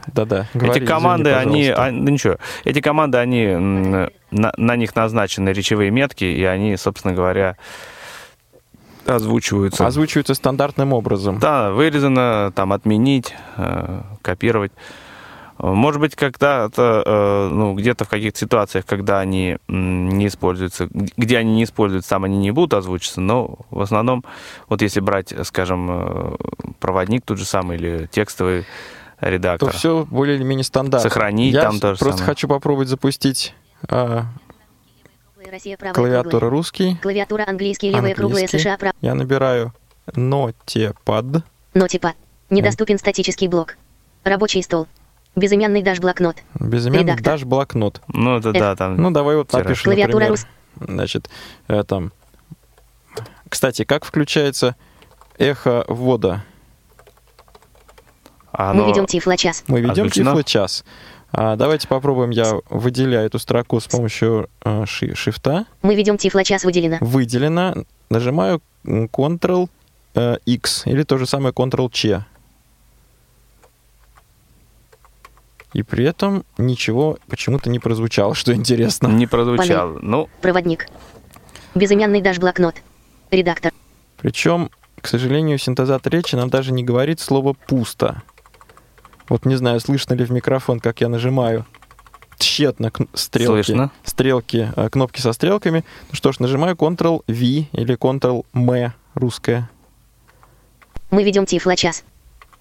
Да-да. 0.07 0.47
Эти 0.53 0.57
говори, 0.57 0.85
команды, 0.85 1.29
извини, 1.29 1.41
они, 1.41 1.69
пожалуйста. 1.69 1.83
они- 1.85 2.05
да 2.05 2.11
ничего, 2.11 2.37
эти 2.65 2.81
команды, 2.81 3.17
они, 3.19 3.47
на, 4.31 4.53
на 4.57 4.75
них 4.75 4.95
назначены 4.95 5.49
речевые 5.49 5.91
метки, 5.91 6.25
и 6.25 6.43
они, 6.43 6.75
собственно 6.75 7.13
говоря, 7.13 7.55
озвучиваются. 9.05 9.87
Озвучиваются 9.87 10.33
стандартным 10.33 10.91
образом. 10.91 11.39
Да, 11.39 11.71
вырезано, 11.71 12.51
там, 12.53 12.73
отменить, 12.73 13.33
э, 13.57 14.01
копировать. 14.21 14.73
Может 15.57 16.01
быть, 16.01 16.15
когда-то, 16.15 17.03
э, 17.05 17.49
ну, 17.53 17.75
где-то 17.75 18.05
в 18.05 18.09
каких-то 18.09 18.39
ситуациях, 18.39 18.85
когда 18.85 19.19
они 19.19 19.57
не 19.67 20.27
используются, 20.27 20.87
где 20.91 21.37
они 21.37 21.53
не 21.55 21.63
используются, 21.63 22.09
там 22.09 22.23
они 22.23 22.37
не 22.37 22.51
будут 22.51 22.73
озвучиваться, 22.73 23.21
но 23.21 23.59
в 23.69 23.81
основном, 23.81 24.23
вот 24.67 24.81
если 24.81 24.99
брать, 24.99 25.33
скажем, 25.43 25.89
э, 25.91 26.35
проводник 26.79 27.23
тот 27.25 27.37
же 27.37 27.45
самый 27.45 27.77
или 27.77 28.09
текстовый 28.11 28.65
То 29.19 29.29
редактор, 29.29 29.71
все 29.71 30.05
более 30.09 30.35
или 30.37 30.43
менее 30.43 30.63
стандартно. 30.63 31.09
Сохранить 31.09 31.53
Я 31.53 31.61
там 31.61 31.79
то 31.79 31.93
же 31.93 31.99
просто 31.99 32.19
самое. 32.19 32.25
хочу 32.25 32.47
попробовать 32.47 32.89
запустить 32.89 33.53
а, 33.89 34.25
Россия 35.49 35.77
правая 35.77 35.93
клавиатура 35.93 36.29
круглая. 36.31 36.49
русский. 36.51 36.97
Клавиатура 37.01 37.45
английский, 37.47 37.89
левая 37.89 38.15
круглая, 38.15 38.43
Английский. 38.43 38.59
США 38.59 38.77
прав. 38.77 38.93
Я 39.01 39.13
набираю 39.13 39.71
нотепад. 40.15 41.25
Нотипад. 41.73 42.15
Недоступен 42.49 42.97
статический 42.97 43.47
блок. 43.47 43.77
Рабочий 44.23 44.63
стол. 44.63 44.87
Безымянный 45.35 45.81
даш 45.81 45.99
блокнот. 45.99 46.37
Безымянный 46.59 47.03
Редактор. 47.03 47.25
дашь 47.25 47.43
блокнот. 47.43 48.01
Ну, 48.07 48.37
это 48.37 48.49
Эх. 48.49 48.59
да, 48.59 48.75
там... 48.75 48.97
Ну, 48.97 49.11
давай 49.11 49.35
вот 49.35 49.49
Тираж. 49.49 49.65
напишем, 49.65 49.83
Клавиатура 49.85 50.25
например, 50.27 50.47
значит, 50.79 51.29
э, 51.67 51.83
там... 51.83 52.11
Кстати, 53.49 53.83
как 53.83 54.05
включается 54.05 54.75
эхо 55.37 55.85
ввода? 55.87 56.43
а 58.51 58.73
Мы 58.73 58.81
оно- 58.83 58.89
ведем 58.91 59.05
тифлочас. 59.07 59.63
Мы 59.67 59.81
ведем 59.81 60.09
тифлочас. 60.09 60.83
А, 61.31 61.55
давайте 61.55 61.87
попробуем, 61.87 62.29
я 62.29 62.53
выделяю 62.69 63.25
эту 63.25 63.39
строку 63.39 63.79
с 63.79 63.87
помощью 63.87 64.49
э, 64.63 64.85
ши- 64.85 65.15
шифта. 65.15 65.65
Мы 65.81 65.95
ведем 65.95 66.17
тифлочас 66.17 66.63
выделено. 66.63 66.97
Выделено. 67.01 67.73
Нажимаю 68.11 68.61
м, 68.85 69.05
Ctrl 69.05 69.67
э, 70.13 70.37
X 70.45 70.83
или 70.85 71.01
то 71.01 71.17
же 71.17 71.25
самое 71.25 71.51
Ctrl 71.53 71.89
И 75.73 75.81
при 75.83 76.05
этом 76.05 76.45
ничего 76.57 77.17
почему-то 77.27 77.69
не 77.69 77.79
прозвучало, 77.79 78.35
что 78.35 78.53
интересно. 78.53 79.07
Не 79.07 79.25
прозвучало. 79.27 79.99
Ну, 80.01 80.29
Проводник. 80.41 80.87
Безымянный 81.75 82.21
даш 82.21 82.37
блокнот. 82.37 82.75
Редактор. 83.31 83.71
Причем, 84.17 84.69
к 85.01 85.07
сожалению, 85.07 85.57
синтезатор 85.57 86.13
речи 86.13 86.35
нам 86.35 86.49
даже 86.49 86.71
не 86.71 86.83
говорит 86.83 87.19
слово 87.19 87.53
«пусто». 87.53 88.21
Вот 89.29 89.45
не 89.45 89.55
знаю, 89.55 89.79
слышно 89.79 90.13
ли 90.13 90.25
в 90.25 90.31
микрофон, 90.31 90.79
как 90.79 91.01
я 91.01 91.09
нажимаю 91.09 91.65
тщетно 92.37 92.91
кн- 92.91 93.07
стрелки, 93.13 93.63
Слышно. 93.65 93.91
стрелки, 94.03 94.71
э, 94.75 94.89
кнопки 94.89 95.21
со 95.21 95.33
стрелками. 95.33 95.83
Ну 96.09 96.15
что 96.15 96.31
ж, 96.31 96.39
нажимаю 96.39 96.75
Ctrl-V 96.75 97.33
или 97.71 97.97
Ctrl-M 97.97 98.91
русская. 99.15 99.69
Мы 101.09 101.23
ведем 101.23 101.45
тифлочас. 101.45 102.03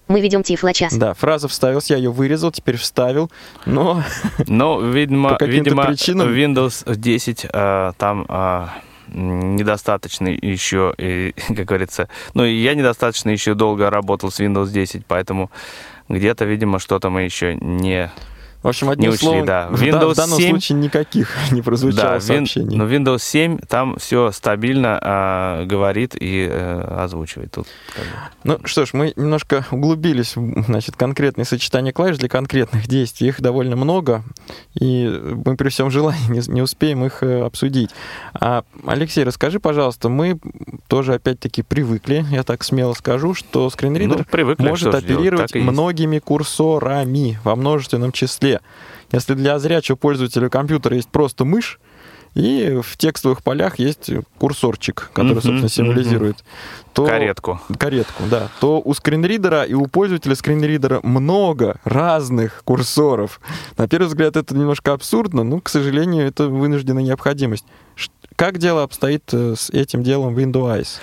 Мы 0.07 0.21
ведем 0.21 0.43
тифлочас. 0.43 0.93
Да, 0.93 1.13
фраза 1.13 1.47
вставилась, 1.47 1.89
я 1.89 1.97
ее 1.97 2.11
вырезал, 2.11 2.51
теперь 2.51 2.77
вставил, 2.77 3.31
но 3.65 4.03
Ну, 4.47 4.81
видимо, 4.91 5.29
По 5.31 5.37
каким-то 5.37 5.69
видимо 5.71 5.85
причинам- 5.85 6.27
Windows 6.33 6.83
10 6.95 7.45
э, 7.51 7.91
там 7.97 8.25
м, 8.29 9.55
недостаточно 9.55 10.27
еще, 10.27 10.93
и, 10.97 11.33
как 11.47 11.65
говорится, 11.65 12.09
ну, 12.33 12.43
и 12.45 12.53
я 12.55 12.73
недостаточно 12.75 13.29
еще 13.29 13.53
долго 13.53 13.89
работал 13.89 14.31
с 14.31 14.39
Windows 14.39 14.69
10, 14.71 15.05
поэтому 15.05 15.49
где-то, 16.09 16.45
видимо, 16.45 16.79
что-то 16.79 17.09
мы 17.09 17.21
еще 17.21 17.55
не... 17.55 18.11
В 18.63 18.67
общем, 18.69 18.89
одним 18.89 19.09
Не 19.09 19.13
учли, 19.15 19.25
словом, 19.27 19.45
да. 19.45 19.67
Windows 19.71 20.13
в 20.13 20.15
данном 20.15 20.39
7 20.39 20.49
случае 20.51 20.77
никаких 20.79 21.35
не 21.51 21.61
прозвучало 21.61 22.11
Да, 22.11 22.17
Win- 22.17 22.21
сообщений. 22.21 22.77
но 22.77 22.85
Windows 22.87 23.19
7 23.19 23.57
там 23.67 23.97
все 23.99 24.31
стабильно 24.31 24.99
э, 25.61 25.65
говорит 25.65 26.15
и 26.19 26.47
э, 26.49 26.81
озвучивает. 26.99 27.51
Тут 27.51 27.67
как 27.93 28.03
бы. 28.05 28.11
Ну 28.45 28.59
что 28.65 28.85
ж, 28.85 28.93
мы 28.93 29.13
немножко 29.15 29.65
углубились 29.71 30.35
в 30.37 30.63
значит, 30.63 30.95
конкретные 30.95 31.45
сочетания 31.45 31.91
клавиш 31.91 32.17
для 32.17 32.29
конкретных 32.29 32.87
действий. 32.87 33.27
Их 33.27 33.41
довольно 33.41 33.75
много, 33.75 34.23
и 34.79 35.07
мы 35.45 35.57
при 35.57 35.69
всем 35.69 35.91
желании 35.91 36.29
не, 36.29 36.41
не 36.53 36.61
успеем 36.61 37.03
их 37.05 37.21
э, 37.21 37.41
обсудить. 37.43 37.89
А, 38.33 38.63
Алексей, 38.87 39.23
расскажи, 39.25 39.59
пожалуйста, 39.59 40.07
мы 40.09 40.39
тоже 40.87 41.15
опять-таки 41.15 41.63
привыкли, 41.63 42.25
я 42.31 42.43
так 42.43 42.63
смело 42.63 42.93
скажу, 42.93 43.33
что 43.33 43.69
скринридер 43.69 44.19
Ну, 44.19 44.23
привыкли, 44.23 44.67
может 44.69 44.91
делать, 44.91 45.03
оперировать 45.03 45.53
есть. 45.53 45.65
многими 45.67 46.19
курсорами 46.19 47.39
во 47.43 47.55
множественном 47.55 48.11
числе. 48.11 48.52
Если 49.11 49.33
для 49.33 49.59
зрячего 49.59 49.95
пользователя 49.95 50.49
компьютера 50.49 50.95
есть 50.95 51.09
просто 51.09 51.45
мышь, 51.45 51.79
и 52.35 52.79
в 52.81 52.97
текстовых 52.97 53.43
полях 53.43 53.77
есть 53.77 54.09
курсорчик, 54.39 55.11
который, 55.13 55.33
Мгм, 55.33 55.41
собственно, 55.41 55.69
символизирует. 55.69 56.43
То, 56.93 57.05
Каретку. 57.05 57.61
каретку, 57.77 58.23
да, 58.29 58.49
то 58.59 58.81
у 58.83 58.93
скринридера 58.95 59.63
и 59.63 59.73
у 59.75 59.85
пользователя 59.85 60.35
скринридера 60.35 60.99
много 61.03 61.79
разных 61.83 62.63
курсоров. 62.63 63.39
На 63.77 63.87
первый 63.87 64.07
взгляд 64.07 64.35
это 64.35 64.55
немножко 64.55 64.93
абсурдно, 64.93 65.43
но, 65.43 65.59
к 65.59 65.69
сожалению, 65.69 66.25
это 66.25 66.47
вынужденная 66.47 67.03
необходимость. 67.03 67.65
Как 68.35 68.57
дело 68.57 68.81
обстоит 68.81 69.31
э, 69.31 69.53
с 69.55 69.69
этим 69.69 70.01
делом 70.01 70.33
в 70.33 70.39
Windows? 70.39 70.97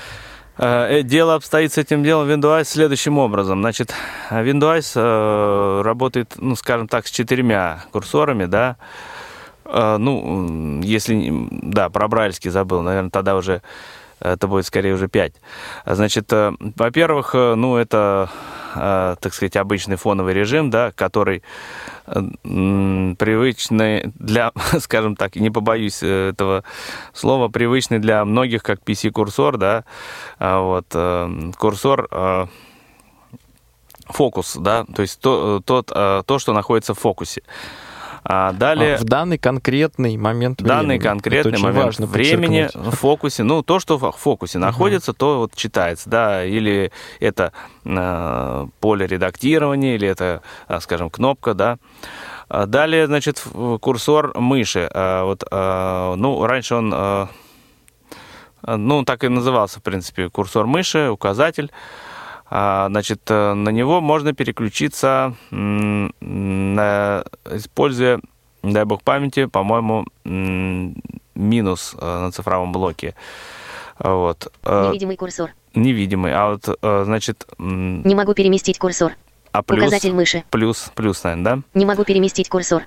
Э, 0.62 1.02
Дело 1.02 1.36
обстоит 1.36 1.72
с 1.72 1.78
этим 1.78 2.04
делом 2.04 2.28
Windows 2.28 2.64
следующим 2.64 3.16
образом. 3.16 3.60
Значит, 3.60 3.94
Windows 4.30 4.92
э, 4.94 5.82
работает, 5.82 6.34
ну, 6.36 6.54
скажем 6.54 6.86
так, 6.86 7.06
с 7.06 7.10
четырьмя 7.10 7.84
курсорами, 7.92 8.44
да. 8.44 8.76
Э, 9.64 9.96
Ну, 9.98 10.82
если, 10.82 11.48
да, 11.50 11.88
про 11.88 12.08
брайльский 12.08 12.50
забыл, 12.50 12.82
наверное, 12.82 13.10
тогда 13.10 13.36
уже 13.36 13.62
это 14.20 14.46
будет 14.48 14.66
скорее 14.66 14.92
уже 14.92 15.08
5. 15.08 15.32
Значит, 15.86 16.30
э, 16.30 16.52
во-первых, 16.76 17.34
э, 17.34 17.54
ну, 17.54 17.76
это, 17.76 18.28
э, 18.74 19.16
так 19.18 19.32
сказать, 19.32 19.56
обычный 19.56 19.96
фоновый 19.96 20.34
режим, 20.34 20.68
да, 20.68 20.92
который 20.94 21.38
э, 21.38 21.42
привычный 22.42 24.12
для, 24.18 24.52
скажем 24.80 25.16
так, 25.16 25.36
не 25.36 25.50
побоюсь 25.50 26.02
э, 26.02 26.30
этого 26.30 26.64
слова, 27.12 27.48
привычный 27.48 27.98
для 27.98 28.24
многих, 28.24 28.62
как 28.62 28.80
PC-курсор, 28.80 29.56
да, 29.56 29.84
А 30.38 30.60
вот, 30.60 30.86
э, 30.92 31.52
курсор 31.58 32.08
э, 32.10 32.46
фокус, 34.06 34.56
да, 34.56 34.84
то 34.84 35.02
есть 35.02 35.20
то, 35.20 35.62
тот, 35.64 35.86
то, 35.86 36.38
что 36.38 36.52
находится 36.52 36.94
в 36.94 36.98
фокусе. 36.98 37.42
А 38.22 38.52
далее... 38.52 38.96
А, 38.96 38.98
в 38.98 39.04
данный 39.04 39.38
конкретный 39.38 40.16
момент 40.16 40.62
данный 40.62 40.98
времени. 40.98 41.02
конкретный 41.02 41.52
Это 41.52 41.62
момент 41.62 41.84
важно 41.84 42.06
времени 42.06 42.68
в 42.74 42.90
фокусе, 42.96 43.42
ну, 43.42 43.62
то, 43.62 43.78
что 43.80 43.98
в 43.98 44.12
фокусе 44.12 44.58
находится, 44.58 45.12
то 45.12 45.38
вот 45.38 45.54
читается, 45.54 46.10
да, 46.10 46.44
или 46.44 46.92
это 47.18 47.52
э, 47.84 48.66
поле 48.80 49.06
редактирования, 49.06 49.94
или 49.94 50.06
это, 50.06 50.42
э, 50.68 50.80
скажем, 50.80 51.10
кнопка, 51.10 51.54
да. 51.54 51.78
А 52.48 52.66
Далее, 52.66 53.06
значит, 53.06 53.42
курсор 53.80 54.36
мыши. 54.38 54.90
А 54.92 55.24
Вот, 55.24 55.44
ну, 56.18 56.44
раньше 56.44 56.74
он, 56.74 57.28
ну, 58.66 59.04
так 59.04 59.22
и 59.22 59.28
назывался, 59.28 59.78
в 59.78 59.82
принципе, 59.84 60.28
курсор 60.28 60.66
мыши, 60.66 61.08
указатель. 61.10 61.70
А, 62.52 62.88
Значит, 62.88 63.20
э, 63.28 63.54
на 63.54 63.68
него 63.70 64.00
можно 64.00 64.32
переключиться, 64.34 65.34
используя, 67.46 68.20
дай 68.62 68.84
бог 68.84 69.02
памяти, 69.02 69.46
по-моему, 69.46 70.06
минус 71.34 71.94
э, 71.98 72.04
на 72.20 72.32
цифровом 72.32 72.72
блоке. 72.72 73.14
Вот. 73.98 74.52
Э, 74.64 74.88
Невидимый 74.88 75.16
курсор. 75.16 75.50
Невидимый. 75.74 76.32
А 76.34 76.50
вот, 76.50 76.78
значит, 76.82 77.46
Не 77.58 78.14
могу 78.14 78.34
переместить 78.34 78.78
курсор. 78.78 79.12
а 79.52 79.62
плюс, 79.62 79.82
Указатель 79.86 80.12
мыши. 80.12 80.42
плюс, 80.50 80.90
плюс, 80.94 81.22
наверное, 81.22 81.44
да? 81.56 81.62
Не 81.78 81.86
могу 81.86 82.04
переместить 82.04 82.48
курсор. 82.48 82.82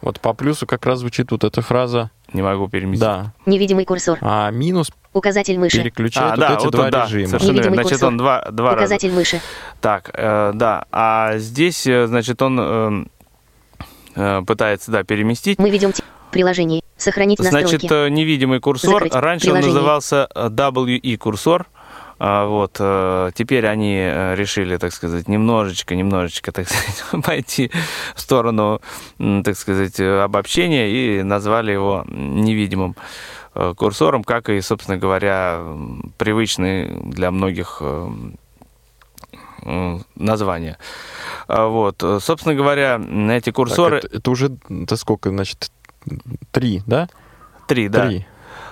Вот 0.00 0.20
по 0.20 0.32
плюсу 0.32 0.66
как 0.66 0.86
раз 0.86 1.00
звучит 1.00 1.30
вот 1.30 1.44
эта 1.44 1.60
фраза 1.60 2.10
Не 2.32 2.40
могу 2.42 2.68
переместить. 2.68 3.00
«да». 3.00 3.34
Невидимый 3.44 3.84
курсор. 3.84 4.18
А 4.22 4.50
минус 4.50 4.90
Указатель 5.12 5.58
мыши. 5.58 5.78
переключает 5.82 6.26
А, 6.26 6.36
вот 6.36 6.40
да, 6.40 6.54
эти 6.54 6.64
вот 6.64 6.72
два 6.72 6.90
да, 6.90 7.04
режима. 7.06 7.26
совершенно 7.28 7.56
верно. 7.56 7.74
Значит, 7.74 7.90
курсор. 7.90 8.08
он 8.08 8.16
два, 8.16 8.44
два 8.52 8.66
раза. 8.70 8.76
Указатель 8.78 9.12
мыши. 9.12 9.40
Так, 9.80 10.10
э, 10.14 10.52
да. 10.54 10.84
А 10.92 11.38
здесь, 11.38 11.86
э, 11.86 12.06
значит, 12.06 12.40
он 12.42 12.58
э, 12.60 13.04
э, 14.14 14.42
пытается, 14.46 14.90
да, 14.92 15.02
переместить. 15.02 15.58
Мы 15.58 15.70
ведем 15.70 15.92
ти- 15.92 16.02
приложение. 16.30 16.82
Сохранить 16.96 17.38
настройки. 17.40 17.66
Значит, 17.70 17.90
э, 17.90 18.08
невидимый 18.08 18.60
курсор. 18.60 18.92
Закрыть 19.02 19.14
Раньше 19.14 19.46
он 19.48 19.54
приложение. 19.54 19.74
назывался 19.74 20.28
э, 20.34 20.48
WE 20.48 21.16
курсор. 21.16 21.66
А, 22.22 22.44
Вот, 22.44 22.74
теперь 23.34 23.66
они 23.66 23.94
решили, 24.36 24.76
так 24.76 24.92
сказать, 24.92 25.26
немножечко, 25.26 25.94
немножечко, 25.96 26.52
так 26.52 26.68
сказать, 26.68 27.24
пойти 27.24 27.70
в 28.14 28.20
сторону, 28.20 28.82
так 29.42 29.56
сказать, 29.56 29.98
обобщения 29.98 30.90
и 30.90 31.22
назвали 31.22 31.72
его 31.72 32.04
невидимым 32.06 32.94
курсором, 33.76 34.24
как 34.24 34.48
и, 34.48 34.60
собственно 34.60 34.96
говоря, 34.98 35.56
м, 35.60 36.12
привычный 36.18 36.88
для 37.04 37.30
многих 37.30 37.78
э, 37.80 38.08
названия. 40.16 40.78
А, 41.48 41.66
Вот, 41.66 42.02
э, 42.02 42.18
собственно 42.20 42.54
говоря, 42.54 43.00
эти 43.36 43.46
Так, 43.46 43.54
курсоры... 43.54 43.98
это, 43.98 44.08
это 44.16 44.30
уже, 44.30 44.56
это 44.68 44.96
сколько, 44.96 45.30
значит, 45.30 45.70
три, 46.50 46.82
да? 46.86 47.08
Три, 47.66 47.88
да. 47.88 48.06
Три. 48.06 48.26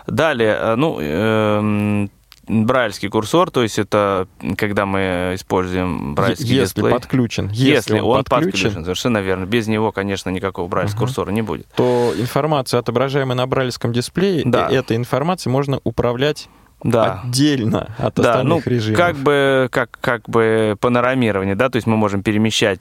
Далее, 0.07 0.57
э, 0.59 0.75
ну, 0.77 0.99
эм, 1.01 2.11
брайльский 2.49 3.09
курсор, 3.09 3.51
то 3.51 3.63
есть 3.63 3.79
это 3.79 4.27
когда 4.57 4.87
мы 4.87 5.33
используем 5.35 6.15
брайльский 6.15 6.47
если 6.47 6.81
дисплей. 6.81 6.93
подключен. 6.93 7.51
Если, 7.53 8.01
он 8.01 8.25
подключен. 8.25 8.85
совершенно 8.85 9.19
верно. 9.19 9.45
Без 9.45 9.67
него, 9.67 9.93
конечно, 9.93 10.31
никакого 10.31 10.67
брайльского 10.69 11.01
Мгм. 11.03 11.07
курсора 11.07 11.31
не 11.31 11.43
будет. 11.43 11.67
то 11.77 12.13
информацию, 12.17 12.81
отображаемую 12.81 13.37
на 13.37 13.47
брайлевском 13.47 13.93
дисплее, 13.93 14.43
Да. 14.45 14.69
этой 14.69 14.97
информацией 14.97 15.53
можно 15.53 15.81
управлять 15.85 16.49
Да. 16.83 17.23
отдельно 17.25 17.95
от 17.99 18.15
Да, 18.15 18.31
остальных 18.35 18.65
ну, 18.67 18.71
режимов. 18.73 18.99
как 18.99 19.17
бы, 19.17 19.69
как, 19.73 19.99
как 20.01 20.29
бы 20.29 20.77
панорамирование, 20.81 21.57
да, 21.57 21.69
то 21.71 21.77
есть 21.77 21.87
мы 21.89 21.97
можем 21.97 22.23
перемещать, 22.23 22.81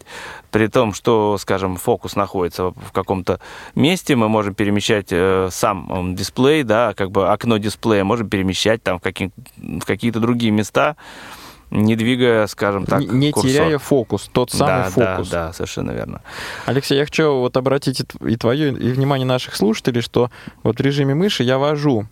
при 0.52 0.68
том, 0.68 0.94
что, 0.94 1.38
скажем, 1.40 1.78
фокус 1.78 2.16
находится 2.16 2.66
в 2.66 2.92
каком-то 2.94 3.40
месте, 3.74 4.16
мы 4.16 4.30
можем 4.30 4.54
перемещать 4.54 5.08
э, 5.10 5.50
сам 5.52 6.16
дисплей, 6.16 6.64
да, 6.64 6.94
как 6.96 7.10
бы 7.12 7.30
окно 7.32 7.58
дисплея 7.58 8.04
можем 8.04 8.30
перемещать 8.30 8.84
там 8.84 9.00
в, 9.00 9.02
какие- 9.02 9.32
в 9.58 9.84
какие-то 9.86 10.20
другие 10.20 10.52
места, 10.52 10.96
не 11.70 11.96
двигая, 11.98 12.48
скажем 12.48 12.86
так, 12.86 13.02
Не- 13.02 13.08
не 13.08 13.32
курсор. 13.32 13.52
теряя 13.52 13.78
фокус, 13.78 14.30
тот 14.32 14.52
самый 14.52 14.84
да, 14.86 14.90
фокус. 14.90 15.30
Да, 15.30 15.48
да, 15.48 15.54
совершенно 15.54 15.92
верно. 15.92 16.22
Алексей, 16.66 16.98
я 16.98 17.04
хочу 17.04 17.30
вот 17.34 17.58
обратить 17.58 18.04
и 18.26 18.36
твое, 18.38 18.70
и 18.70 18.92
внимание 18.92 19.26
наших 19.26 19.54
слушателей, 19.56 20.02
что 20.02 20.32
вот 20.64 20.78
в 20.78 20.82
режиме 20.82 21.14
мыши 21.14 21.44
я 21.44 21.58
вожу 21.58 22.08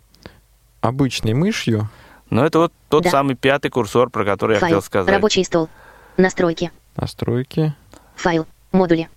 обычной 0.80 1.34
мышью. 1.34 1.88
Но 2.30 2.44
это 2.44 2.58
вот 2.58 2.72
тот 2.88 3.04
Да. 3.04 3.10
самый 3.10 3.36
пятый 3.36 3.70
курсор, 3.70 4.10
про 4.10 4.24
который 4.24 4.54
я 4.54 4.60
Файл. 4.60 4.68
хотел 4.70 4.82
сказать. 4.82 5.12
Рабочий 5.12 5.44
стол. 5.44 5.68
Настройки. 6.16 6.72
Настройки. 6.96 7.74
Файл. 8.16 8.46
Модули. 8.72 9.08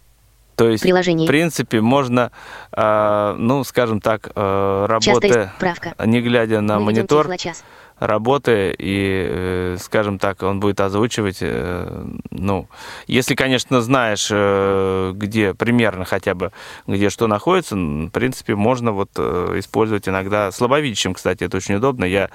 То 0.56 0.68
есть, 0.70 0.84
Приложение. 0.84 1.26
в 1.26 1.30
принципе, 1.30 1.80
можно, 1.80 2.32
э, 2.74 3.36
ну, 3.38 3.64
скажем 3.64 4.02
так, 4.02 4.30
э, 4.36 4.86
работая, 4.90 5.54
справка. 5.56 5.94
не 6.06 6.22
глядя 6.22 6.60
на 6.60 6.80
Выведем 6.80 6.86
монитор, 6.98 7.24
тифлочас. 7.24 7.64
Работая, 8.00 8.74
и, 8.78 9.28
э, 9.30 9.78
скажем 9.80 10.20
так, 10.20 10.42
он 10.44 10.60
будет 10.60 10.80
озвучивать, 10.80 11.40
э, 11.42 12.06
ну, 12.32 12.68
если, 13.08 13.36
конечно, 13.36 13.82
знаешь, 13.82 14.30
э, 14.32 15.12
где 15.16 15.54
примерно 15.54 16.06
хотя 16.06 16.34
бы, 16.34 16.52
где 16.88 17.10
что 17.10 17.28
находится, 17.28 17.76
в 17.76 18.10
принципе, 18.10 18.56
можно 18.56 18.92
вот 18.92 19.10
использовать 19.20 20.08
иногда 20.08 20.52
слабовидящим, 20.52 21.14
кстати, 21.14 21.44
это 21.44 21.58
очень 21.58 21.76
удобно. 21.76 22.06
Я 22.06 22.30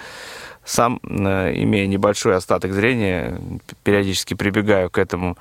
сам, 0.64 0.98
имея 1.02 1.86
небольшой 1.86 2.36
остаток 2.36 2.72
зрения, 2.72 3.38
периодически 3.82 4.34
прибегаю 4.34 4.90
к 4.90 4.98
этому 4.98 5.36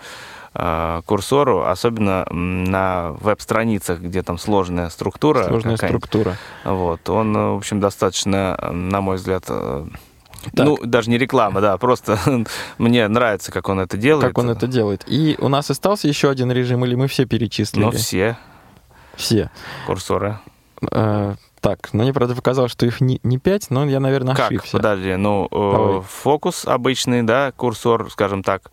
курсору, 1.06 1.64
особенно 1.64 2.26
на 2.30 3.12
веб-страницах, 3.22 4.00
где 4.00 4.22
там 4.22 4.38
сложная 4.38 4.90
структура. 4.90 5.46
Сложная 5.46 5.78
структура. 5.78 6.38
Вот, 6.64 7.10
он, 7.10 7.34
в 7.34 7.58
общем, 7.58 7.80
достаточно, 7.80 8.70
на 8.72 9.02
мой 9.02 9.16
взгляд, 9.16 9.50
Так. 10.52 10.66
ну, 10.66 10.78
даже 10.84 11.10
не 11.10 11.18
реклама, 11.18 11.62
да, 11.62 11.78
просто 11.78 12.20
мне 12.78 13.08
нравится, 13.08 13.52
как 13.52 13.70
он 13.70 13.80
это 13.80 13.98
делает. 13.98 14.28
Как 14.28 14.38
он 14.38 14.50
это 14.50 14.68
делает. 14.68 15.04
И 15.08 15.36
у 15.40 15.48
нас 15.48 15.70
остался 15.70 16.08
еще 16.08 16.30
один 16.30 16.52
режим, 16.52 16.84
или 16.86 16.96
мы 16.96 17.08
все 17.08 17.26
перечислили? 17.26 17.84
Ну, 17.84 17.92
все 17.92 18.38
Все. 19.16 19.50
курсоры. 19.86 20.40
Э, 20.92 21.36
так, 21.62 21.94
ну 21.94 22.04
мне, 22.04 22.14
правда, 22.14 22.36
показалось, 22.36 22.72
что 22.72 22.86
их 22.86 23.00
не, 23.00 23.22
не 23.24 23.38
пять, 23.38 23.70
но 23.70 23.86
я, 23.86 24.00
наверное, 24.02 24.36
Как? 24.36 24.48
ошибся. 24.52 24.78
Подожди, 24.78 25.16
ну, 25.16 25.48
э, 25.50 25.50
Давай. 25.52 26.02
фокус 26.02 26.66
обычный, 26.66 27.24
да, 27.24 27.54
курсор, 27.54 28.12
скажем 28.12 28.44
так, 28.44 28.70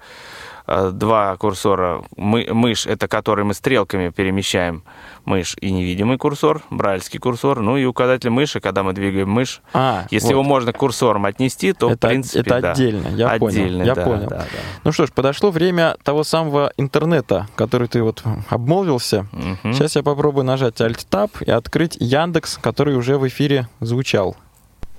два 0.92 1.36
курсора. 1.36 2.02
Мы, 2.16 2.46
мышь, 2.52 2.86
это 2.86 3.08
который 3.08 3.44
мы 3.44 3.54
стрелками 3.54 4.10
перемещаем 4.10 4.84
мышь, 5.24 5.56
и 5.60 5.70
невидимый 5.70 6.18
курсор, 6.18 6.62
брайльский 6.70 7.18
курсор, 7.18 7.60
ну 7.60 7.76
и 7.76 7.84
указатель 7.84 8.30
мыши, 8.30 8.60
когда 8.60 8.82
мы 8.82 8.92
двигаем 8.92 9.30
мышь. 9.30 9.60
А, 9.72 10.06
Если 10.10 10.28
вот. 10.28 10.32
его 10.32 10.42
можно 10.42 10.72
к 10.72 10.76
курсорам 10.76 11.26
отнести, 11.26 11.72
то, 11.72 11.90
это, 11.90 12.06
в 12.06 12.10
принципе, 12.10 12.40
это 12.40 12.60
да. 12.60 12.72
отдельно, 12.72 13.08
я 13.08 13.28
понял. 13.38 13.46
Отдельно, 13.46 13.82
Я 13.82 13.94
да, 13.94 14.04
понял. 14.04 14.28
да, 14.28 14.38
да. 14.38 14.46
Ну 14.84 14.92
что 14.92 15.06
ж, 15.06 15.12
подошло 15.12 15.50
время 15.50 15.96
того 16.02 16.24
самого 16.24 16.72
интернета, 16.76 17.48
который 17.56 17.88
ты 17.88 18.02
вот 18.02 18.22
обмолвился. 18.48 19.26
Мгм. 19.32 19.74
Сейчас 19.74 19.96
я 19.96 20.02
попробую 20.02 20.44
нажать 20.44 20.80
Alt-Tab 20.80 21.44
и 21.44 21.50
открыть 21.50 21.96
Яндекс, 22.00 22.58
который 22.58 22.96
уже 22.96 23.18
в 23.18 23.26
эфире 23.28 23.68
звучал. 23.80 24.36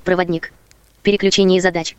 Проводник. 0.03 0.51
Переключение 1.03 1.61
задач. 1.61 1.95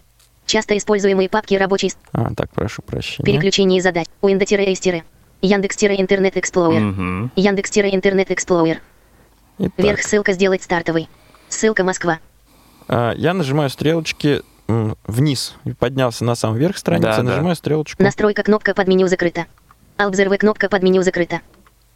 Часто 0.46 0.76
используемые 0.76 1.28
папки 1.28 1.54
рабочий 1.54 1.92
А, 2.12 2.34
так, 2.34 2.50
прошу 2.50 2.82
прощения. 2.82 3.24
переключение 3.24 3.80
задач. 3.80 4.06
Windows-S- 4.22 5.02
Яндекс-Интернет 5.40 6.36
Explorer. 6.36 6.78
Мгм. 6.78 7.30
Яндекс-Интернет 7.36 8.30
Explorer. 8.30 8.78
Итак, 9.58 9.72
Вверх 9.78 10.02
ссылка 10.02 10.32
сделать 10.32 10.62
стартовый. 10.62 11.08
Ссылка 11.48 11.84
Москва. 11.84 12.18
а, 12.88 13.12
я 13.14 13.34
нажимаю 13.34 13.70
стрелочки 13.70 14.42
вниз. 15.06 15.54
И 15.64 15.72
Поднялся 15.72 16.24
на 16.24 16.34
самый 16.34 16.58
верх 16.60 16.78
страницы, 16.78 17.08
Да, 17.08 17.16
да. 17.18 17.22
нажимаю 17.24 17.56
стрелочку. 17.56 18.02
Настройка 18.02 18.42
кнопка 18.42 18.74
под 18.74 18.88
меню 18.88 19.06
закрыта. 19.08 19.46
Observe 19.98 20.36
кнопка 20.38 20.68
под 20.68 20.82
меню 20.82 21.02
закрыта. 21.02 21.40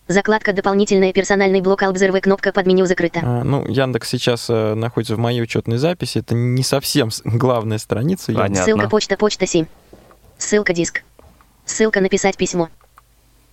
Закладка 0.09 0.53
дополнительная 0.53 1.13
персональный 1.13 1.61
блок 1.61 1.83
Observe 1.83 2.21
кнопка 2.21 2.53
под 2.53 2.67
меню 2.67 2.87
закрыта. 2.87 3.21
А, 3.23 3.43
ну, 3.43 3.67
Яндекс 3.67 4.09
сейчас 4.09 4.49
э, 4.49 4.75
находится 4.75 5.17
в 5.17 5.19
моей 5.19 5.43
учетной 5.43 5.79
записи. 5.79 6.19
Это 6.19 6.35
не 6.35 6.63
совсем 6.63 7.11
главная 7.25 7.79
страница. 7.79 8.31
Яндекс. 8.31 8.49
Понятно. 8.49 8.65
Ссылка 8.73 8.89
почта 8.89 9.17
почта 9.17 9.47
7. 9.47 9.67
Ссылка 10.39 10.73
диск. 10.73 11.03
Ссылка 11.65 12.01
написать 12.01 12.37
письмо. 12.37 12.69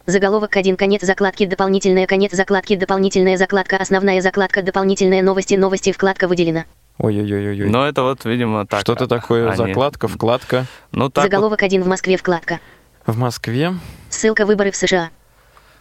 Заголовок 0.05 0.55
1 0.55 0.75
конец 0.75 1.01
закладки 1.01 1.45
дополнительная 1.45 2.05
конец 2.05 2.33
закладки 2.33 2.75
дополнительная 2.75 3.37
закладка 3.37 3.77
основная 3.77 4.21
закладка 4.21 4.61
дополнительные 4.61 5.23
новости 5.23 5.55
новости 5.55 5.91
вкладка 5.91 6.27
выделена. 6.27 6.65
Ой-ой-ой-ой. 6.99 7.69
Но 7.69 7.87
это 7.87 8.03
вот, 8.03 8.25
видимо, 8.25 8.67
так. 8.67 8.81
Что-то 8.81 9.07
такое, 9.07 9.47
они- 9.47 9.57
закладка, 9.57 10.07
вкладка. 10.07 10.65
Ну, 10.91 11.09
так 11.09 11.23
вот. 11.23 11.31
Заголовок 11.31 11.63
1 11.63 11.81
в 11.81 11.87
Москве 11.87 12.17
вкладка. 12.17 12.59
В 13.07 13.17
Москве. 13.17 13.73
Ссылка 14.09 14.45
выборы 14.45 14.69
в 14.69 14.75
США. 14.75 15.09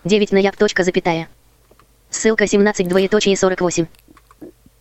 9 0.05 0.33
ноября. 0.33 0.53
Точка 0.59 0.83
запятая. 0.83 1.29
Ссылка 2.11 2.49
17 2.49 2.89
двоеточие 2.89 3.37
48. 3.37 3.87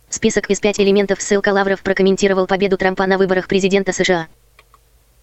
Список 0.08 0.50
из 0.50 0.58
5 0.58 0.80
элементов. 0.80 1.22
Ссылка 1.22 1.50
Лавров 1.50 1.80
прокомментировал 1.82 2.48
победу 2.48 2.76
Трампа 2.76 3.06
на 3.06 3.18
выборах 3.18 3.46
президента 3.46 3.92
США. 3.92 4.26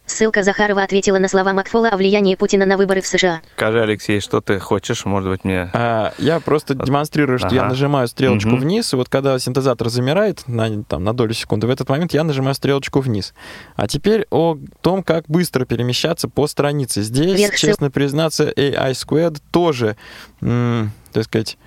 Ссылка 0.10 0.42
Захарова 0.42 0.82
ответила 0.82 1.20
на 1.20 1.28
слова 1.28 1.54
Макфола 1.54 1.90
о 1.90 1.96
влиянии 1.98 2.34
Путина 2.34 2.66
на 2.66 2.78
выборы 2.78 3.02
в 3.02 3.06
США. 3.06 3.42
Скажи, 3.56 3.80
Алексей, 3.80 4.20
что 4.20 4.42
ты 4.42 4.58
хочешь? 4.58 5.06
Может 5.06 5.30
быть, 5.30 5.44
мне... 5.44 5.70
А, 5.72 6.14
я 6.18 6.40
просто 6.40 6.74
демонстрирую, 6.74 7.38
что 7.38 7.50
я 7.54 7.62
Ага. 7.62 7.70
нажимаю 7.70 8.08
стрелочку 8.08 8.50
Мгм. 8.50 8.60
вниз, 8.62 8.92
и 8.92 8.96
вот 8.96 9.08
когда 9.08 9.38
синтезатор 9.38 9.88
замирает 9.90 10.48
на, 10.48 10.84
там, 10.84 11.04
на 11.04 11.14
долю 11.14 11.34
секунды, 11.36 11.68
в 11.68 11.70
этот 11.70 11.88
момент 11.90 12.12
я 12.14 12.24
нажимаю 12.24 12.56
стрелочку 12.56 13.02
вниз. 13.02 13.36
А 13.76 13.88
теперь 13.88 14.26
о 14.32 14.58
том, 14.82 15.04
как 15.04 15.26
быстро 15.28 15.66
перемещаться 15.66 16.28
по 16.28 16.48
странице. 16.48 17.04
Здесь, 17.04 17.38
Вверх 17.40 17.54
ссыл- 17.54 17.68
честно 17.68 17.92
признаться, 17.92 18.46
AI 18.50 18.92
Squared 18.94 19.38
тоже, 19.52 19.96
м, 20.42 20.92
так 21.14 21.26
сказать, 21.26 21.60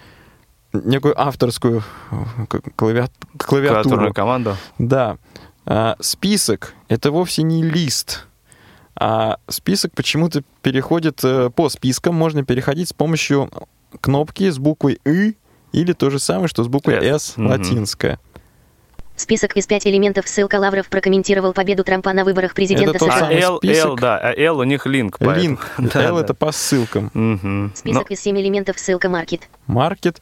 некую 0.72 1.14
авторскую 1.18 1.84
э, 2.10 2.16
клавиатуру. 2.74 3.12
Клавиатурную 3.38 4.12
команду? 4.12 4.56
Да. 4.78 5.16
А, 5.64 5.94
список— 6.00 6.74
это 6.88 7.12
вовсе 7.12 7.44
не 7.44 7.62
лист. 7.62 8.26
А 8.94 9.38
список 9.48 9.92
почему-то 9.94 10.42
переходит 10.62 11.20
э, 11.24 11.50
по 11.50 11.68
спискам. 11.68 12.14
Можно 12.14 12.44
переходить 12.44 12.88
с 12.90 12.92
помощью 12.92 13.50
кнопки 14.00 14.48
с 14.50 14.58
буквой 14.58 15.00
«ы» 15.06 15.34
или 15.72 15.92
то 15.92 16.10
же 16.10 16.18
самое, 16.18 16.48
что 16.48 16.62
с 16.62 16.68
буквой 16.68 16.96
S. 16.96 17.22
«с» 17.32 17.36
Мгм. 17.36 17.46
латинская. 17.48 18.18
Список 19.16 19.56
из 19.56 19.66
5 19.66 19.86
элементов. 19.86 20.26
Ссылка 20.26 20.56
Лавров 20.56 20.88
прокомментировал 20.88 21.52
победу 21.52 21.84
Трампа 21.84 22.12
на 22.12 22.24
выборах 22.24 22.54
президента 22.54 22.96
Это 22.96 23.04
А 23.06 23.08
США. 23.10 23.18
самый 23.18 23.40
L, 23.40 23.58
список. 23.58 23.86
L, 23.90 23.96
да, 23.96 24.18
а 24.18 24.32
L 24.34 24.58
у 24.58 24.64
них 24.64 24.86
линк. 24.86 25.20
Линк. 25.20 25.70
Да, 25.78 26.02
L— 26.02 26.16
да. 26.16 26.22
это 26.22 26.34
по 26.34 26.50
ссылкам. 26.50 27.70
Список 27.74 28.10
из 28.10 28.20
7 28.20 28.38
элементов. 28.40 28.78
Ссылка 28.78 29.08
Маркет. 29.08 29.48
Маркет. 29.66 30.20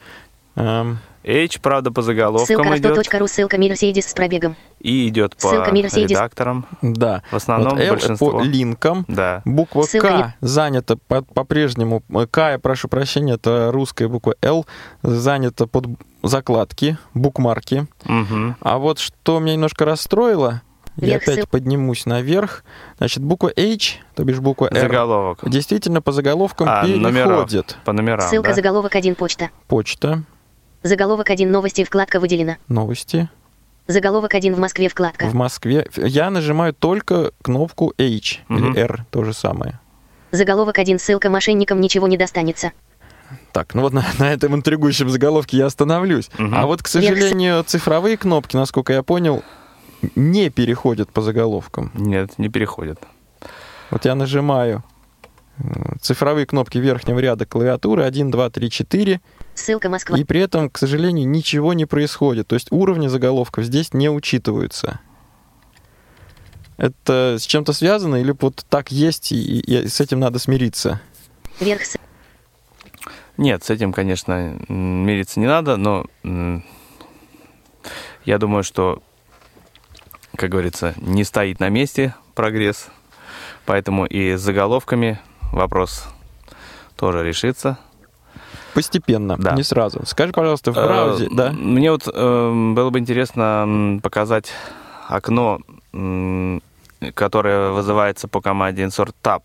эм, 0.56 0.98
H, 1.24 1.60
правда, 1.60 1.90
по 1.92 2.02
заголовкам 2.02 2.46
Ссылка 2.46 2.78
идет. 2.78 2.98
авто.ру. 2.98 3.26
Ссылка 3.28 3.58
Мерседес 3.58 4.06
с 4.06 4.14
пробегом. 4.14 4.56
И 4.80 5.06
идет 5.08 5.36
по 5.36 5.48
Ссылка 5.48 5.70
Mercedes. 5.70 6.08
редакторам. 6.08 6.66
да. 6.80 7.22
В 7.30 7.36
основном 7.36 7.74
вот 7.76 7.80
L 7.82 7.90
большинство. 7.90 8.30
по 8.30 8.40
линкам. 8.42 9.04
Да. 9.08 9.42
Буква 9.44 9.82
Ссылка 9.82 10.34
К 10.40 10.46
занята 10.46 10.96
по- 11.08 11.22
по-прежнему. 11.22 12.02
К, 12.30 12.52
я 12.52 12.58
прошу 12.58 12.88
прощения, 12.88 13.34
это 13.34 13.70
русская 13.72 14.08
буква 14.08 14.34
Л, 14.42 14.66
занята 15.02 15.66
под 15.66 15.86
закладки, 16.22 16.96
букмарки. 17.14 17.86
Мгм. 18.04 18.56
А 18.60 18.78
вот 18.78 18.98
что 18.98 19.38
меня 19.40 19.54
немножко 19.54 19.84
расстроило, 19.84 20.62
я 20.96 21.06
Вверх 21.08 21.22
опять 21.24 21.38
ссыл- 21.40 21.48
поднимусь 21.50 22.06
наверх. 22.06 22.64
Значит, 22.98 23.22
буква 23.22 23.50
H, 23.56 24.00
то 24.14 24.24
бишь 24.24 24.38
буква 24.40 24.68
R, 24.72 24.80
Заголовок. 24.80 25.38
действительно 25.48 26.00
по 26.02 26.12
заголовкам 26.12 26.68
А, 26.70 26.84
переходит. 26.84 27.76
По 27.84 27.92
номерам, 27.92 28.28
Ссылка 28.28 28.48
да? 28.50 28.54
заголовок 28.54 28.94
1 28.96 29.14
почта. 29.14 29.50
Почта, 29.68 30.22
Заголовок 30.82 31.30
1 31.30 31.50
новости. 31.50 31.84
Вкладка 31.84 32.20
выделена. 32.20 32.56
новости. 32.68 33.28
Заголовок 33.86 34.34
1 34.34 34.54
в 34.54 34.58
Москве. 34.58 34.88
Вкладка. 34.88 35.26
В 35.26 35.34
Москве. 35.34 35.86
Я 35.96 36.30
нажимаю 36.30 36.72
только 36.72 37.32
кнопку 37.42 37.92
H 37.98 38.40
Мгм. 38.48 38.72
или 38.72 38.80
R, 38.80 39.04
то 39.10 39.24
же 39.24 39.32
самое. 39.34 39.78
Заголовок 40.30 40.78
1. 40.78 40.98
Ссылка 40.98 41.28
мошенникам 41.28 41.80
ничего 41.80 42.06
не 42.06 42.16
достанется. 42.16 42.72
Так, 43.52 43.74
ну 43.74 43.82
вот 43.82 43.92
на, 43.92 44.04
на 44.18 44.32
этом 44.32 44.54
интригующем 44.54 45.08
заголовке 45.10 45.56
я 45.58 45.66
остановлюсь. 45.66 46.30
Мгм. 46.38 46.54
А 46.54 46.66
вот, 46.66 46.82
к 46.82 46.88
сожалению, 46.88 47.62
цифровые 47.64 48.16
кнопки, 48.16 48.56
насколько 48.56 48.92
я 48.92 49.02
понял, 49.02 49.42
не 50.14 50.50
переходят 50.50 51.10
по 51.10 51.20
заголовкам. 51.20 51.90
Нет, 51.94 52.38
не 52.38 52.48
переходит. 52.48 52.98
Вот 53.90 54.04
я 54.04 54.14
нажимаю 54.14 54.82
э, 55.58 55.62
цифровые 56.00 56.46
кнопки 56.46 56.78
верхнего 56.78 57.18
ряда 57.18 57.44
клавиатуры 57.44 58.04
1, 58.04 58.30
2, 58.30 58.50
3, 58.50 58.70
4, 58.70 59.20
Ссылка 59.60 59.88
Москва. 59.88 60.18
и 60.18 60.24
при 60.24 60.40
этом, 60.40 60.70
к 60.70 60.78
сожалению, 60.78 61.28
ничего 61.28 61.72
не 61.74 61.84
происходит. 61.86 62.48
То 62.48 62.54
есть 62.54 62.68
уровни 62.70 63.08
заголовков 63.08 63.64
здесь 63.64 63.92
не 63.92 64.08
учитываются. 64.10 65.00
Это 66.76 67.36
с 67.38 67.42
чем-то 67.42 67.72
связано 67.74 68.16
или 68.16 68.34
вот 68.38 68.64
так 68.68 68.90
есть, 68.90 69.32
и, 69.32 69.60
и 69.60 69.86
с 69.88 70.00
этим 70.00 70.18
надо 70.20 70.38
смириться? 70.38 71.00
Вверх. 71.60 71.82
с- 71.84 71.98
Нет, 73.36 73.62
с 73.64 73.70
этим, 73.70 73.92
конечно, 73.92 74.56
мириться 74.68 75.40
не 75.40 75.46
надо, 75.46 75.76
но 75.76 76.06
я 78.24 78.38
думаю, 78.38 78.62
что, 78.64 79.02
как 80.36 80.50
говорится, 80.50 80.94
не 80.96 81.24
стоит 81.24 81.60
на 81.60 81.68
месте 81.68 82.14
прогресс. 82.34 82.88
Поэтому 83.66 84.06
и 84.06 84.36
с 84.36 84.40
заголовками 84.40 85.20
вопрос 85.52 86.04
тоже 86.96 87.22
решится. 87.22 87.78
Постепенно, 88.74 89.36
Да. 89.38 89.52
не 89.52 89.62
сразу. 89.62 90.00
Скажи, 90.06 90.32
пожалуйста, 90.32 90.72
в 90.72 90.74
браузере, 90.74 91.28
Э, 91.32 91.34
да? 91.34 91.52
Мне 91.52 91.90
вот 91.90 92.08
э, 92.12 92.72
было 92.74 92.90
бы 92.90 92.98
интересно 92.98 93.98
показать 94.02 94.52
окно, 95.08 95.58
которое 97.14 97.70
вызывается 97.70 98.28
по 98.28 98.40
команде 98.40 98.82
insert 98.84 99.14
tab. 99.22 99.42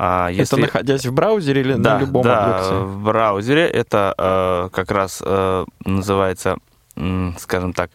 А 0.00 0.30
Это 0.30 0.38
если- 0.40 0.60
находясь 0.60 1.06
в 1.06 1.12
браузере 1.12 1.60
или 1.60 1.74
да, 1.74 1.94
на 1.96 2.00
любом 2.00 2.22
да, 2.22 2.56
объекте? 2.58 2.74
в 2.76 3.02
браузере 3.02 3.66
это 3.66 4.14
э, 4.16 4.68
как 4.72 4.90
раз 4.92 5.20
э, 5.24 5.64
называется, 5.84 6.56
м, 6.96 7.34
скажем 7.38 7.72
так, 7.72 7.90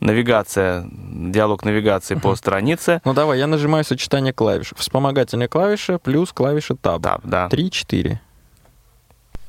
навигация, 0.00 0.84
диалог 0.90 1.64
навигации 1.64 2.16
по 2.16 2.34
странице. 2.34 3.00
Ну 3.04 3.14
давай, 3.14 3.38
я 3.38 3.46
нажимаю 3.46 3.84
сочетание 3.84 4.32
клавиш. 4.32 4.72
Вспомогательная 4.76 5.46
клавиша 5.48 5.98
плюс 5.98 6.32
клавиша 6.32 6.74
Tab. 6.74 7.00
Tab, 7.00 7.20
да. 7.22 7.48
3-4. 7.48 8.18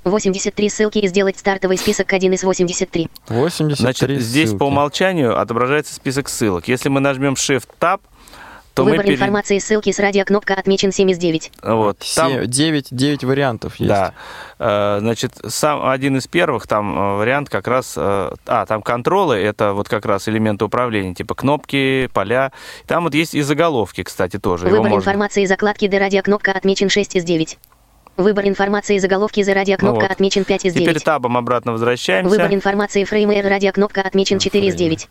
83 0.10 0.70
ссылки 0.70 0.98
и 1.00 1.08
сделать 1.08 1.38
стартовый 1.38 1.78
список 1.78 2.12
1 2.14 2.34
из 2.34 2.44
83. 2.44 3.10
83 3.28 3.76
Значит, 3.76 4.22
здесь 4.22 4.50
ссылки. 4.50 4.60
по 4.60 4.64
умолчанию 4.66 5.40
отображается 5.40 5.94
список 5.94 6.30
ссылок. 6.30 6.68
Если 6.68 6.90
мы 6.90 7.00
нажмем 7.00 7.34
Shift 7.34 7.68
Tab, 7.80 8.02
то 8.74 8.84
Выбор 8.84 9.00
мы 9.00 9.04
пере- 9.06 9.16
информации 9.16 9.58
ссылки 9.58 9.92
с 9.92 9.98
радиокнопка 9.98 10.54
отмечен 10.54 10.92
7 10.92 11.10
из 11.10 11.18
9. 11.18 11.52
Вот, 11.64 11.98
там- 12.16 12.46
9, 12.46 12.88
9 12.92 13.24
вариантов 13.24 13.78
есть. 13.78 13.90
Да. 13.90 14.14
Э, 14.60 14.98
Значит, 15.00 15.34
сам 15.48 15.90
один 15.90 16.18
из 16.18 16.28
первых 16.28 16.68
там 16.68 16.96
э, 16.96 17.16
вариант 17.18 17.50
как 17.50 17.68
раз... 17.68 17.96
э, 17.98 18.32
А, 18.46 18.66
там 18.68 18.84
контролы, 18.84 19.36
это 19.36 19.74
вот 19.74 19.90
как 19.90 20.06
раз 20.06 20.28
элементы 20.30 20.66
управления, 20.66 21.16
типа 21.16 21.34
кнопки, 21.34 22.08
поля. 22.14 22.52
Там 22.86 23.06
вот 23.06 23.16
есть 23.16 23.34
и 23.34 23.42
заголовки, 23.42 24.04
кстати, 24.04 24.38
тоже. 24.38 24.68
Его 24.68 24.78
Выбор 24.78 24.92
можно- 24.92 25.02
информации 25.02 25.46
закладки 25.46 25.88
до 25.88 25.98
радиокнопка 25.98 26.52
отмечен 26.52 26.90
6 26.90 27.16
из 27.16 27.24
9. 27.24 27.58
Выбор 28.18 28.48
информации 28.48 28.98
заголовки 28.98 29.44
за 29.44 29.54
радиокнопка 29.54 30.02
Ну 30.02 30.08
вот. 30.08 30.12
отмечен 30.12 30.44
5 30.44 30.66
из 30.66 30.74
Теперь 30.74 30.88
9. 30.88 31.04
табом 31.04 31.38
обратно 31.38 31.72
возвращаемся. 31.72 32.30
Выбор 32.30 32.52
информации 32.52 33.04
фреймер 33.04 33.46
радиокнопка 33.48 34.02
отмечен 34.02 34.40
4 34.40 34.68
из 34.68 34.76
9. 34.76 35.08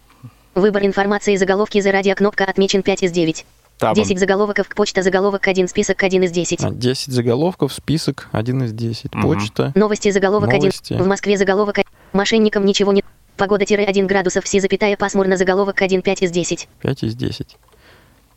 Выбор 0.56 0.84
информации 0.84 1.36
заголовки 1.36 1.80
за 1.80 1.92
радиокнопка 1.92 2.44
отмечен 2.44 2.82
5 2.82 3.04
из 3.04 3.12
9. 3.12 3.46
Табом. 3.78 3.94
10 3.94 4.18
заголовков 4.18 4.68
к 4.68 4.74
почта 4.74 5.02
заголовок 5.02 5.46
1 5.46 5.68
список 5.68 6.02
1 6.02 6.24
из 6.24 6.30
10. 6.32 6.64
А, 6.64 6.70
10 6.70 7.12
заголовков, 7.12 7.72
список 7.72 8.28
1 8.32 8.64
из 8.64 8.72
10. 8.72 9.14
Мгм. 9.14 9.22
Почта. 9.22 9.72
Новости 9.76 10.10
заголовок 10.10 10.50
Новости. 10.52 10.94
1. 10.94 11.04
В 11.04 11.06
Москве 11.06 11.36
заголовок 11.36 11.78
1. 11.78 11.88
Мошенникам 12.12 12.64
ничего 12.64 12.92
не... 12.92 13.04
Погода-1 13.36 14.06
градусов 14.06 14.48
Си 14.48 14.60
запятая 14.60 14.96
пасмурно 14.96 15.36
заголовок 15.36 15.80
1 15.80 16.02
5 16.02 16.22
из 16.22 16.30
10. 16.30 16.68
5 16.80 17.02
из 17.04 17.14
10. 17.14 17.56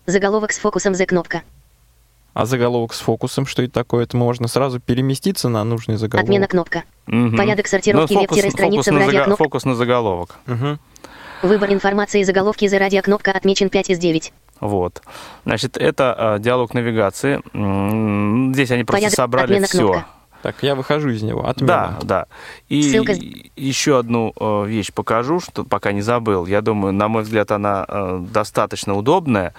Заголовок 0.06 0.52
с 0.52 0.60
фокусом 0.60 0.94
Z 0.94 1.06
кнопка. 1.06 1.42
А 2.42 2.46
заголовок 2.46 2.94
с 2.94 3.00
фокусом, 3.00 3.46
что 3.46 3.62
это 3.64 3.74
такое? 3.74 4.04
Это 4.04 4.16
можно 4.16 4.48
сразу 4.48 4.80
переместиться 4.80 5.50
на 5.50 5.64
нужный 5.64 5.98
заголовок. 5.98 6.24
Отмена 6.30 6.48
кнопка. 6.48 6.84
Мгм. 7.08 7.36
Порядок 7.38 7.68
сортировки 7.68 8.14
Ну, 8.14 8.22
фокус- 8.22 8.42
веб-страницы 8.42 8.92
фокус 8.92 9.04
в 9.04 9.08
радиокнопке. 9.08 9.44
Фокус 9.44 9.66
на 9.66 9.76
заголовок. 9.76 10.36
Мгм. 10.46 10.80
Выбор 11.44 11.72
информации 11.72 12.24
заголовки 12.24 12.68
за 12.68 12.80
радиокнопка 12.80 13.32
отмечен 13.32 13.70
5 13.70 13.90
из 13.90 14.00
9. 14.00 14.32
Вот. 14.62 15.02
Значит, 15.46 15.78
это 15.78 16.36
э, 16.38 16.40
диалог 16.42 16.74
навигации. 16.74 17.42
Здесь 18.54 18.72
они 18.72 18.84
просто 18.84 19.02
Порядок 19.06 19.16
собрали 19.16 19.64
все. 19.64 19.78
кнопка. 19.78 20.06
Так, 20.42 20.56
я 20.62 20.76
выхожу 20.76 21.10
из 21.10 21.22
него. 21.22 21.42
Да, 21.42 21.50
Отмена. 21.50 21.98
да. 22.04 22.26
И 22.70 22.82
Ссылка 22.82 23.14
еще 23.58 24.00
одну 24.00 24.34
э, 24.40 24.66
вещь 24.68 24.92
покажу, 24.94 25.42
что 25.42 25.66
пока 25.66 25.92
не 25.92 26.02
забыл. 26.02 26.46
Я 26.46 26.62
думаю, 26.62 26.94
на 26.94 27.10
мой 27.10 27.24
взгляд, 27.24 27.52
она 27.52 27.86
э, 27.88 28.20
достаточно 28.32 28.96
удобная. 28.96 29.54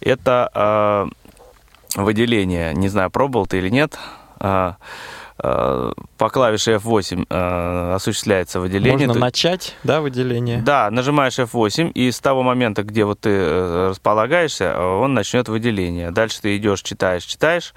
Это 0.00 0.50
э, 0.54 1.10
выделение. 1.96 2.74
Не 2.74 2.88
знаю, 2.88 3.10
пробовал 3.10 3.46
ты 3.46 3.58
или 3.58 3.68
нет. 3.68 3.98
Э, 4.40 4.72
э, 5.42 5.92
по 6.16 6.28
клавише 6.30 6.74
F8 6.76 7.26
э, 7.28 7.94
осуществляется 7.94 8.60
выделение. 8.60 8.92
Можно 9.06 9.14
То- 9.14 9.20
начать, 9.20 9.76
да, 9.84 10.00
выделение? 10.00 10.62
Да, 10.62 10.90
нажимаешь 10.90 11.38
F8, 11.38 11.90
и 11.92 12.10
с 12.10 12.20
того 12.20 12.42
момента, 12.42 12.82
где 12.82 13.04
вот 13.04 13.20
ты 13.20 13.30
э, 13.30 13.88
располагаешься, 13.90 14.78
он 14.80 15.14
начнет 15.14 15.48
выделение. 15.48 16.10
Дальше 16.10 16.40
ты 16.40 16.56
идешь, 16.56 16.82
читаешь, 16.82 17.24
читаешь. 17.24 17.74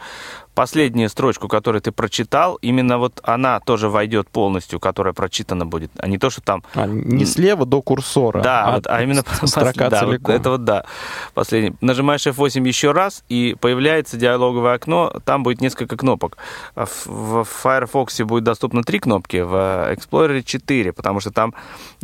Последнюю 0.56 1.10
строчку, 1.10 1.48
которую 1.48 1.82
ты 1.82 1.92
прочитал, 1.92 2.56
именно 2.62 2.98
вот 3.00 3.20
она 3.24 3.60
тоже 3.60 3.90
войдет 3.90 4.30
полностью, 4.30 4.80
которая 4.80 5.14
прочитана 5.14 5.66
будет, 5.66 5.92
а 5.98 6.08
не 6.08 6.18
то, 6.18 6.30
что 6.30 6.42
там 6.42 6.64
А, 6.76 6.86
не 6.86 7.26
слева 7.26 7.66
до 7.66 7.82
курсора, 7.82 8.42
да, 8.42 8.66
а, 8.66 8.76
вот, 8.76 8.88
а 8.88 9.02
именно 9.02 9.24
с- 9.24 9.48
строка 9.48 9.90
да, 9.90 10.02
вот 10.06 10.10
целиком. 10.10 10.36
это 10.36 10.50
вот 10.52 10.64
да. 10.64 10.86
Последний. 11.34 11.74
Нажимаешь 11.82 12.28
F8 12.28 12.68
еще 12.68 12.92
раз, 12.92 13.24
и 13.30 13.56
появляется 13.60 14.18
диалоговое 14.18 14.76
окно. 14.76 15.14
Там 15.26 15.42
будет 15.44 15.60
несколько 15.62 15.98
кнопок. 15.98 16.38
А 16.76 16.86
В 16.86 17.44
в 17.44 17.44
Firefox 17.46 18.22
будет 18.22 18.44
доступно 18.44 18.84
три 18.84 19.00
кнопки, 19.00 19.38
в 19.38 19.54
Explorer 19.94 20.44
4, 20.44 20.94
потому 20.94 21.20
что 21.20 21.32
там 21.32 21.54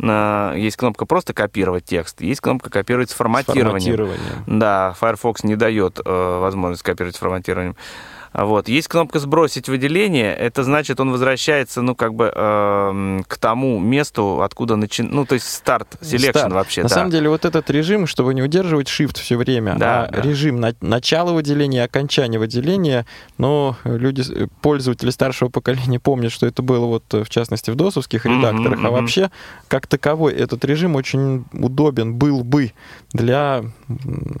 э, 0.02 0.54
есть 0.56 0.76
кнопка 0.76 1.06
просто 1.06 1.32
копировать 1.34 1.84
текст, 1.84 2.20
есть 2.20 2.40
кнопка 2.40 2.70
копировать 2.70 3.10
с 3.10 3.12
С 3.12 3.16
форматированием. 3.16 3.96
форматированием. 3.96 4.44
Да, 4.58 4.94
Firefox 5.00 5.44
не 5.44 5.56
дает 5.56 6.00
э, 6.04 6.38
возможность 6.40 6.82
копировать 6.82 7.14
с 7.16 7.18
форматированием. 7.18 7.76
А 8.32 8.44
Вот. 8.44 8.68
Есть 8.68 8.88
кнопка 8.88 9.18
«Сбросить 9.18 9.68
выделение». 9.68 10.34
Это 10.34 10.62
значит, 10.62 11.00
он 11.00 11.10
возвращается, 11.10 11.82
ну, 11.82 11.94
как 11.96 12.14
бы 12.14 12.32
эм, 12.34 13.24
к 13.26 13.36
тому 13.38 13.80
месту, 13.80 14.42
откуда 14.42 14.76
начин... 14.76 15.08
Ну, 15.10 15.26
то 15.26 15.34
есть 15.34 15.52
start 15.52 15.96
selection 16.00 16.52
вообще, 16.52 16.82
На 16.82 16.88
да. 16.88 16.94
самом 16.94 17.10
деле, 17.10 17.28
вот 17.28 17.44
этот 17.44 17.68
режим, 17.70 18.06
чтобы 18.06 18.32
не 18.34 18.42
удерживать 18.42 18.86
shift 18.88 19.18
все 19.18 19.36
время, 19.36 19.74
Да, 19.76 20.04
а 20.04 20.10
да. 20.12 20.20
режим 20.22 20.60
на- 20.60 20.74
начала 20.80 21.32
выделения, 21.32 21.82
окончания 21.82 22.38
выделения, 22.38 23.04
но 23.36 23.76
люди, 23.84 24.22
э, 24.32 24.46
пользователи 24.62 25.10
старшего 25.10 25.48
поколения 25.48 25.98
помнят, 25.98 26.30
что 26.30 26.46
это 26.46 26.62
было 26.62 26.86
вот, 26.86 27.02
э, 27.12 27.24
в 27.24 27.30
частности, 27.30 27.70
в 27.70 27.74
досовских 27.74 28.26
редакторах, 28.26 28.78
а 28.78 28.82
мгм. 28.82 28.92
вообще, 28.92 29.30
как 29.66 29.88
таковой, 29.88 30.34
этот 30.34 30.64
режим 30.64 30.94
очень 30.94 31.44
удобен 31.52 32.14
был 32.14 32.44
бы 32.44 32.72
для, 33.12 33.64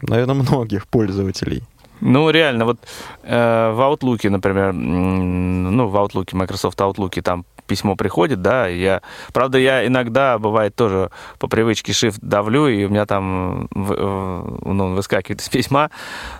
наверное, 0.02 0.34
многих 0.34 0.86
пользователей. 0.86 1.64
Ну, 2.00 2.30
реально, 2.30 2.64
вот 2.64 2.78
э, 3.22 3.72
в 3.72 3.80
Outlook, 3.80 4.28
например, 4.28 4.72
ну, 4.72 5.88
в 5.88 5.96
Outlook, 5.96 6.34
Microsoft 6.34 6.78
Outlook, 6.80 7.20
там 7.22 7.44
письмо 7.66 7.94
приходит, 7.94 8.42
да, 8.42 8.66
я, 8.66 9.00
правда, 9.32 9.56
я 9.58 9.86
иногда, 9.86 10.38
бывает, 10.38 10.74
тоже 10.74 11.10
по 11.38 11.46
привычке 11.46 11.92
Shift 11.92 12.18
давлю, 12.20 12.66
и 12.66 12.84
у 12.84 12.88
меня 12.88 13.06
там 13.06 13.68
э, 13.74 14.58
ну, 14.64 14.94
выскакивает 14.94 15.40
из 15.42 15.48
письма, 15.48 15.90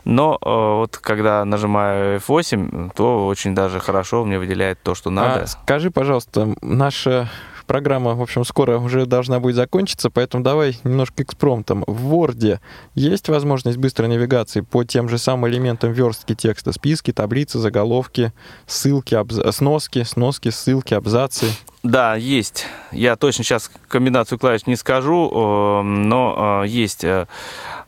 но 0.04 0.38
э, 0.44 0.48
вот 0.48 0.98
когда 0.98 1.44
нажимаю 1.44 2.18
F8, 2.18 2.92
то 2.96 3.26
очень 3.26 3.54
даже 3.54 3.78
хорошо 3.78 4.24
мне 4.24 4.40
выделяет 4.40 4.80
то, 4.82 4.96
что 4.96 5.11
надо. 5.11 5.42
А 5.42 5.46
скажи, 5.46 5.90
пожалуйста, 5.92 6.48
наша 6.62 7.28
программа, 7.70 8.16
в 8.16 8.20
общем, 8.20 8.44
скоро 8.44 8.78
уже 8.78 9.06
должна 9.06 9.38
будет 9.38 9.54
закончиться, 9.54 10.10
поэтому 10.10 10.42
давай 10.42 10.76
немножко 10.82 11.22
экспромтом. 11.22 11.84
В 11.86 12.12
Word 12.12 12.58
есть 12.96 13.28
возможность 13.28 13.78
быстрой 13.78 14.08
навигации 14.08 14.60
по 14.60 14.82
тем 14.82 15.08
же 15.08 15.18
самым 15.18 15.48
элементам 15.48 15.92
верстки 15.92 16.34
текста? 16.34 16.72
Списки, 16.72 17.12
таблицы, 17.12 17.60
заголовки, 17.60 18.32
ссылки, 18.66 19.14
абза- 19.14 19.52
сноски, 19.52 20.02
сноски, 20.02 20.48
ссылки, 20.48 20.94
абзацы. 20.94 21.46
Да, 21.84 22.16
есть. 22.16 22.66
Я 22.90 23.14
точно 23.14 23.44
сейчас 23.44 23.70
комбинацию 23.86 24.40
клавиш 24.40 24.66
не 24.66 24.74
скажу, 24.74 25.30
э, 25.30 25.82
но 25.82 26.62
э, 26.64 26.66
есть 26.66 27.04
э, 27.04 27.28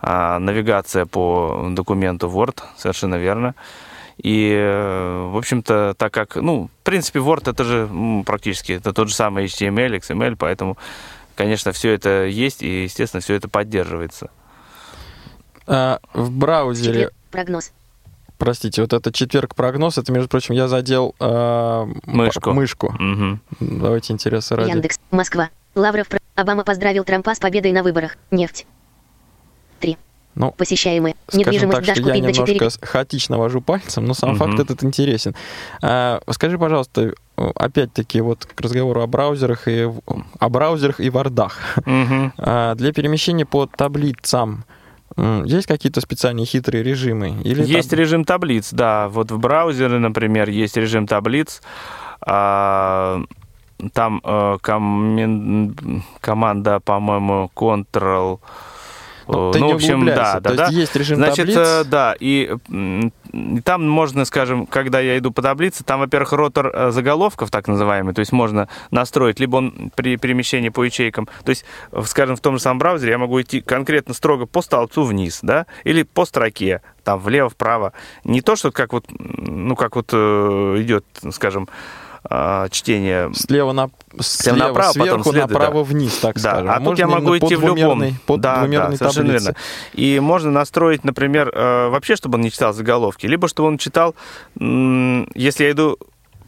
а, 0.01 0.39
навигация 0.39 1.07
по 1.07 1.67
документу 1.71 2.29
Word, 2.29 2.61
совершенно 2.77 3.17
верно. 3.17 3.57
И, 4.23 4.53
э, 4.57 5.29
в 5.33 5.37
общем-то, 5.37 5.95
так 5.99 6.13
как, 6.15 6.37
ну, 6.37 6.71
в 6.81 6.85
принципе, 6.85 7.19
Word 7.19 7.51
это 7.51 7.65
же 7.65 7.89
практически 8.25 8.73
это 8.73 8.93
тот 8.93 9.09
же 9.09 9.15
самый 9.15 9.47
HTML, 9.47 9.97
XML, 9.99 10.37
поэтому, 10.39 10.79
конечно, 11.35 11.73
все 11.73 11.91
это 11.91 12.27
есть 12.27 12.63
и, 12.63 12.85
естественно, 12.85 13.21
все 13.21 13.35
это 13.35 13.49
поддерживается. 13.49 14.31
А, 15.67 15.99
в 16.15 16.31
браузере, 16.31 16.93
Четверг. 16.93 17.13
Прогноз. 17.31 17.73
простите, 18.39 18.83
вот 18.83 18.93
это 18.93 19.13
четверг 19.13 19.55
прогноз, 19.55 19.99
это, 19.99 20.13
между 20.13 20.29
прочим, 20.29 20.55
я 20.55 20.69
задел 20.69 21.15
а, 21.19 21.83
м- 21.85 22.01
Мышку. 22.05 22.53
мышку. 22.53 22.93
Мгм. 22.99 23.41
Давайте 23.61 24.13
интереса 24.13 24.55
ради. 24.57 24.69
Яндекс. 24.71 24.99
Москва. 25.11 25.51
Лавров. 25.75 26.07
Обама 26.35 26.63
поздравил 26.65 27.05
Трампа 27.05 27.35
с 27.35 27.39
победой 27.39 27.73
на 27.73 27.83
выборах. 27.83 28.17
Нефть. 28.31 28.67
3. 30.35 30.41
Ну, 30.41 30.53
Посещаемые. 30.57 31.15
Недвижимость 31.33 31.77
так, 31.79 31.87
дашь 31.87 31.97
что 31.99 32.09
я 32.09 32.15
купить 32.15 32.25
до 32.27 32.33
4. 32.33 32.55
немножко 32.59 32.71
с- 32.87 32.89
хаотично 32.91 33.39
вожу 33.39 33.61
пальцем, 33.61 34.05
но 34.07 34.15
сам 34.15 34.31
Мгм. 34.31 34.39
факт 34.39 34.61
этот 34.61 34.83
интересен. 34.85 35.35
А, 35.83 36.21
скажи, 36.31 36.59
пожалуйста, 36.59 37.13
опять-таки 37.37 38.21
вот 38.21 38.45
к 38.47 38.61
разговору 38.61 39.03
о 39.03 39.07
браузерах 39.07 39.69
и 39.69 39.89
о 40.39 40.49
браузерах 40.49 41.01
и 41.01 41.11
вардах. 41.11 41.79
Мгм. 41.85 42.33
А, 42.39 42.75
для 42.75 42.93
перемещения 42.93 43.45
по 43.47 43.67
таблицам 43.67 44.65
есть 45.45 45.67
какие-то 45.67 46.01
специальные 46.01 46.47
хитрые 46.47 46.83
режимы? 46.83 47.43
Или 47.45 47.63
Есть 47.67 47.91
там- 47.91 47.99
режим 47.99 48.25
таблиц, 48.25 48.71
да. 48.73 49.09
Вот 49.09 49.31
в 49.31 49.39
браузере, 49.39 49.99
например, 49.99 50.49
есть 50.49 50.77
режим 50.79 51.07
таблиц. 51.07 51.61
А, 52.21 53.21
Там 53.93 54.21
э, 54.23 54.59
комен- 54.63 56.03
команда, 56.21 56.79
по-моему, 56.79 57.51
Ctrl... 57.57 58.39
Ну, 59.33 59.53
ты 59.53 59.59
ну, 59.59 59.73
в 59.73 59.75
общем, 59.75 60.05
да, 60.07 60.41
То 60.41 60.55
да. 60.55 60.67
есть 60.67 60.77
есть 60.77 60.97
режим 60.97 61.17
Значит, 61.17 61.47
таблиц. 61.47 61.57
э, 61.57 61.85
да, 61.85 62.15
и 62.19 62.57
там 63.65 63.89
можно, 63.89 64.25
скажем, 64.25 64.67
когда 64.67 65.01
я 65.01 65.17
иду 65.19 65.33
по 65.33 65.43
таблице, 65.43 65.85
там, 65.85 66.01
во-первых, 66.01 66.33
ротор 66.33 66.71
э, 66.73 66.91
заголовков, 66.91 67.51
так 67.51 67.69
называемый, 67.69 68.15
то 68.15 68.21
есть 68.21 68.33
можно 68.33 68.69
настроить, 68.91 69.41
либо 69.41 69.57
он 69.57 69.91
при 69.95 70.17
перемещении 70.17 70.69
по 70.69 70.85
ячейкам, 70.85 71.29
то 71.45 71.51
есть, 71.51 71.65
скажем, 72.05 72.37
в 72.37 72.41
том 72.41 72.57
же 72.57 72.63
самом 72.63 72.79
браузере 72.79 73.13
я 73.13 73.19
могу 73.19 73.41
идти 73.41 73.61
конкретно 73.61 74.15
строго 74.15 74.47
по 74.47 74.63
столбцу 74.63 75.05
вниз, 75.05 75.41
да, 75.43 75.67
или 75.85 76.03
по 76.03 76.25
строке, 76.25 76.83
там, 77.05 77.19
влево, 77.19 77.49
вправо. 77.49 77.93
Не 78.25 78.43
то, 78.43 78.57
что 78.57 78.71
как 78.71 78.93
вот, 78.93 79.07
ну, 79.19 79.77
как 79.77 79.97
вот 79.97 80.11
э, 80.13 80.77
идет, 80.79 81.05
скажем, 81.31 81.69
э, 82.31 82.69
чтение 82.71 83.31
Слева, 83.35 83.73
на, 83.73 83.91
слева 84.21 84.57
направо, 84.57 84.93
потом 84.93 85.03
сверху 85.05 85.23
следует, 85.31 85.51
направо 85.51 85.75
да. 85.75 85.83
вниз, 85.91 86.15
так 86.19 86.35
Да, 86.37 86.41
скажем. 86.41 86.71
а 86.71 86.75
тут 86.77 86.85
Можно 86.85 87.01
я 87.01 87.07
могу 87.09 87.39
идти 87.39 87.57
в 87.57 87.61
любом. 87.63 87.99
двумерной- 88.01 88.15
по 88.27 88.37
да, 88.37 88.59
двумерной 88.59 88.91
да, 88.91 88.97
совершенно 88.97 89.27
таблице. 89.29 89.45
верно. 89.47 89.59
И 89.95 90.21
можно 90.21 90.51
настроить, 90.51 91.05
например, 91.05 91.51
э, 91.55 91.89
вообще, 91.89 92.17
чтобы 92.17 92.37
он 92.37 92.43
не 92.43 92.51
читал 92.51 92.73
заголовки, 92.73 93.27
либо 93.27 93.49
чтобы 93.49 93.69
он 93.69 93.79
читал, 93.79 94.15
если 94.59 95.65
я 95.65 95.71
иду 95.73 95.99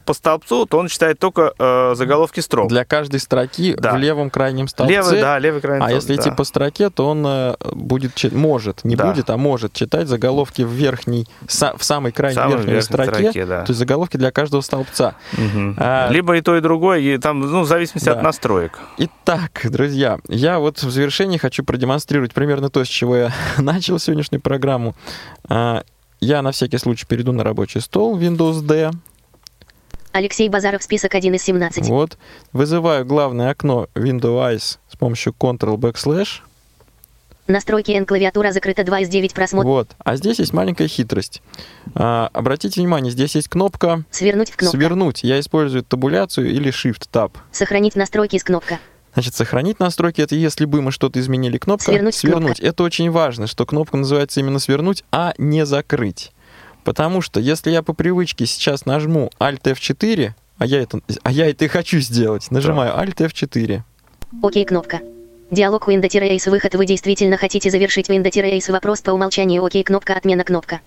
по 0.04 0.14
столбцу, 0.14 0.66
то 0.66 0.78
он 0.78 0.88
читает 0.88 1.18
только 1.18 1.52
э, 1.58 1.94
заголовки 1.96 2.40
строк. 2.40 2.68
Для 2.68 2.84
каждой 2.84 3.20
строки 3.20 3.74
Да. 3.78 3.92
в 3.94 3.96
левом 3.98 4.30
крайнем 4.30 4.68
столбце. 4.68 4.94
Левый, 4.94 5.20
да, 5.20 5.38
левый 5.38 5.60
крайний 5.60 5.84
А 5.84 5.88
столб, 5.88 6.02
если 6.02 6.16
идти 6.16 6.30
да. 6.30 6.36
по 6.36 6.44
строке, 6.44 6.90
то 6.90 7.08
он 7.08 7.24
э, 7.26 7.54
будет, 7.72 8.14
чит- 8.14 8.32
может, 8.32 8.84
не 8.84 8.96
Да. 8.96 9.06
будет, 9.06 9.30
а 9.30 9.36
может 9.36 9.72
читать 9.72 10.08
заголовки 10.08 10.62
в 10.62 10.68
верхней, 10.70 11.26
са- 11.46 11.76
в 11.78 11.84
самой 11.84 12.12
крайней 12.12 12.34
Самой 12.34 12.56
верхней 12.56 12.72
верхней 12.74 12.82
строке, 12.94 13.14
строке, 13.20 13.46
да. 13.46 13.62
то 13.64 13.70
есть 13.70 13.78
заголовки 13.78 14.16
для 14.16 14.30
каждого 14.30 14.60
столбца. 14.60 15.14
Мгм. 15.32 15.76
А- 15.78 16.08
Либо 16.10 16.36
и 16.36 16.40
то, 16.40 16.56
и 16.56 16.60
другое, 16.60 16.98
и 17.00 17.18
там, 17.18 17.40
ну, 17.40 17.60
в 17.62 17.66
зависимости 17.66 18.06
Да. 18.06 18.12
от 18.12 18.22
настроек. 18.22 18.78
Итак, 18.98 19.60
друзья, 19.64 20.18
я 20.28 20.58
вот 20.58 20.82
в 20.82 20.90
завершении 20.90 21.38
хочу 21.38 21.64
продемонстрировать 21.64 22.34
примерно 22.34 22.68
то, 22.70 22.84
с 22.84 22.88
чего 22.88 23.16
я 23.16 23.32
начал 23.58 23.98
сегодняшнюю 23.98 24.40
программу. 24.40 24.94
А, 25.48 25.82
Я 26.20 26.40
на 26.42 26.52
всякий 26.52 26.78
случай 26.78 27.04
перейду 27.06 27.32
на 27.32 27.44
рабочий 27.44 27.80
стол 27.80 28.18
Windows 28.18 28.62
D. 28.62 28.90
Алексей 30.14 30.48
Базаров, 30.48 30.80
список 30.84 31.16
1 31.16 31.34
из 31.34 31.42
17. 31.42 31.88
Вот. 31.88 32.18
Вызываю 32.52 33.04
главное 33.04 33.50
окно 33.50 33.88
Windows 33.96 34.78
с 34.88 34.96
помощью 34.96 35.34
Ctrl 35.36 35.76
backslash. 35.76 36.40
Настройки 37.48 37.90
N 37.90 38.06
клавиатура 38.06 38.52
закрыта 38.52 38.84
2 38.84 39.00
из 39.00 39.08
9 39.08 39.34
просмотр. 39.34 39.66
Вот. 39.66 39.88
А 39.98 40.14
здесь 40.14 40.38
есть 40.38 40.52
маленькая 40.52 40.86
хитрость. 40.86 41.42
А, 41.96 42.30
обратите 42.32 42.80
внимание, 42.80 43.10
здесь 43.10 43.34
есть 43.34 43.48
кнопка 43.48 44.04
Свернуть 44.12 44.50
в 44.52 44.56
кнопку. 44.56 44.76
«Свернуть». 44.76 45.24
Я 45.24 45.40
использую 45.40 45.82
табуляцию 45.82 46.48
или 46.48 46.70
Shift-Tab. 46.70 47.32
Сохранить 47.50 47.96
настройки 47.96 48.36
из 48.36 48.44
кнопка. 48.44 48.78
Значит, 49.14 49.34
сохранить 49.34 49.80
настройки 49.80 50.20
это 50.20 50.36
если 50.36 50.64
бы 50.64 50.80
мы 50.80 50.92
что-то 50.92 51.18
изменили. 51.18 51.58
Кнопка 51.58 51.86
Свернуть 51.86 52.14
свернуть. 52.14 52.58
кнопка. 52.58 52.64
Это 52.64 52.84
очень 52.84 53.10
важно, 53.10 53.48
что 53.48 53.66
кнопка 53.66 53.96
называется 53.96 54.38
именно 54.38 54.60
свернуть, 54.60 55.02
а 55.10 55.34
не 55.38 55.66
закрыть. 55.66 56.30
Потому 56.84 57.22
что 57.22 57.40
если 57.40 57.70
я 57.70 57.82
по 57.82 57.94
привычке 57.94 58.46
сейчас 58.46 58.84
нажму 58.86 59.30
Alt 59.40 59.62
F4, 59.62 60.32
а 60.58 60.66
я 60.66 60.82
это, 60.82 61.00
а 61.22 61.32
я 61.32 61.50
это 61.50 61.64
и 61.64 61.68
хочу 61.68 61.98
сделать, 61.98 62.50
нажимаю 62.50 62.92
Alt 62.94 63.16
F4. 63.16 63.82
Окей, 64.42 64.64
кнопка. 64.64 65.00
Диалог 65.50 65.88
Windows-Ace 65.88 66.50
выход. 66.50 66.74
Вы 66.74 66.86
действительно 66.86 67.36
хотите 67.36 67.70
завершить 67.70 68.10
Windows-Ace 68.10 68.70
вопрос 68.72 69.00
по 69.00 69.10
умолчанию. 69.10 69.64
Окей, 69.64 69.82
кнопка 69.82 70.14
отмена 70.14 70.44
кнопка. 70.44 70.80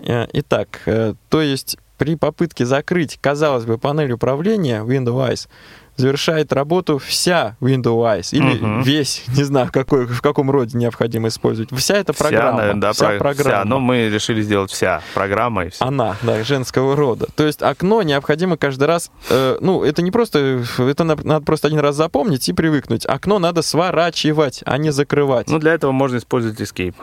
Э, 0.00 0.26
Итак, 0.32 0.82
э, 0.86 1.14
то 1.30 1.40
есть 1.40 1.78
при 1.98 2.16
попытке 2.16 2.66
закрыть, 2.66 3.18
казалось 3.20 3.64
бы, 3.64 3.78
панель 3.78 4.12
управления 4.12 4.82
Windows 4.82 5.48
завершает 5.96 6.52
работу 6.52 6.98
вся 6.98 7.56
Windows 7.60 8.28
или 8.32 8.58
Мгм. 8.58 8.82
весь, 8.82 9.24
не 9.36 9.44
знаю, 9.44 9.70
какой, 9.72 10.06
в 10.06 10.20
каком 10.20 10.50
роде 10.50 10.76
необходимо 10.76 11.28
использовать. 11.28 11.70
Вся 11.76 11.96
эта 11.96 12.12
программа. 12.12 12.48
вся, 12.50 12.56
наверное, 12.58 12.80
да, 12.80 12.92
вся 12.92 13.08
про- 13.10 13.18
программа. 13.18 13.50
вся. 13.60 13.64
Но 13.64 13.80
мы 13.80 14.08
решили 14.08 14.42
сделать 14.42 14.70
вся 14.70 15.02
программа 15.14 15.66
и 15.66 15.70
все. 15.70 15.84
Она, 15.84 16.16
да, 16.22 16.42
женского 16.44 16.96
рода. 16.96 17.26
То 17.36 17.46
есть 17.46 17.62
окно 17.62 18.02
необходимо 18.02 18.56
каждый 18.56 18.84
раз, 18.84 19.10
э, 19.30 19.58
ну, 19.60 19.84
это 19.84 20.02
не 20.02 20.10
просто, 20.10 20.64
это 20.78 21.04
на- 21.04 21.16
надо 21.16 21.44
просто 21.44 21.68
один 21.68 21.80
раз 21.80 21.94
запомнить 21.96 22.48
и 22.48 22.52
привыкнуть. 22.52 23.06
Окно 23.06 23.38
надо 23.38 23.62
сворачивать, 23.62 24.62
а 24.66 24.78
не 24.78 24.90
закрывать. 24.90 25.48
Ну, 25.48 25.58
для 25.58 25.74
этого 25.74 25.92
можно 25.92 26.16
использовать 26.16 26.60
Escape. 26.60 26.94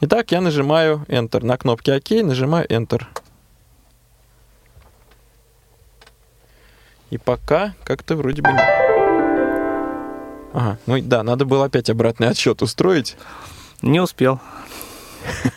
Итак, 0.00 0.32
я 0.32 0.40
нажимаю 0.40 1.04
Enter. 1.08 1.44
На 1.44 1.56
кнопке 1.56 1.94
ОК 1.94 2.22
нажимаю 2.24 2.66
Enter. 2.68 3.02
И 7.14 7.18
пока 7.18 7.74
как-то 7.84 8.16
вроде 8.16 8.42
бы... 8.42 8.48
Ага, 10.52 10.78
ну 10.86 11.00
да, 11.00 11.22
надо 11.22 11.44
было 11.44 11.66
опять 11.66 11.88
обратный 11.88 12.26
отсчет 12.26 12.60
устроить. 12.60 13.16
Не 13.82 14.00
успел. 14.00 14.40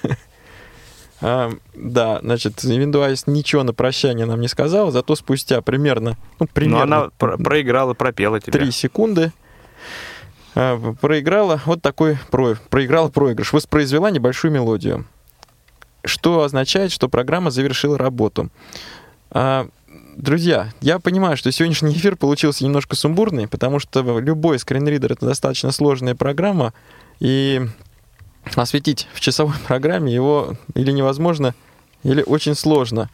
А, 1.19 1.51
да, 1.73 2.19
значит, 2.21 2.63
Windows 2.63 3.23
ничего 3.25 3.63
на 3.63 3.73
прощание 3.73 4.27
нам 4.27 4.39
не 4.39 4.47
сказал, 4.47 4.91
зато 4.91 5.15
спустя 5.15 5.63
примерно, 5.63 6.11
ну, 6.39 6.45
Но 6.45 6.45
примерно 6.45 6.83
она 6.83 7.09
про- 7.17 7.37
проиграла, 7.37 7.95
пропела 7.95 8.39
тебе. 8.39 8.51
3 8.53 8.69
секунды 8.69 9.31
а, 10.53 10.79
проиграла 11.01 11.59
вот 11.65 11.81
такой 11.81 12.19
про, 12.29 12.53
проиграла 12.69 13.09
проигрыш, 13.09 13.51
воспроизвела 13.51 14.11
небольшую 14.11 14.51
мелодию, 14.51 15.07
что 16.05 16.43
означает, 16.43 16.91
что 16.91 17.09
программа 17.09 17.49
завершила 17.49 17.97
работу. 17.97 18.51
А, 19.31 19.67
Друзья, 20.17 20.73
я 20.81 20.97
понимаю, 20.97 21.37
что 21.37 21.51
сегодняшний 21.51 21.93
эфир 21.93 22.15
получился 22.15 22.65
немножко 22.65 22.95
сумбурный, 22.95 23.47
потому 23.47 23.77
что 23.77 24.01
любой 24.19 24.57
скринридер 24.57 25.11
это 25.11 25.27
достаточно 25.27 25.71
сложная 25.71 26.15
программа, 26.15 26.73
и 27.19 27.61
осветить 28.55 29.07
в 29.13 29.19
часовой 29.19 29.53
программе 29.67 30.11
его 30.11 30.55
или 30.73 30.91
невозможно, 30.91 31.53
или 32.01 32.23
очень 32.23 32.55
сложно. 32.55 33.11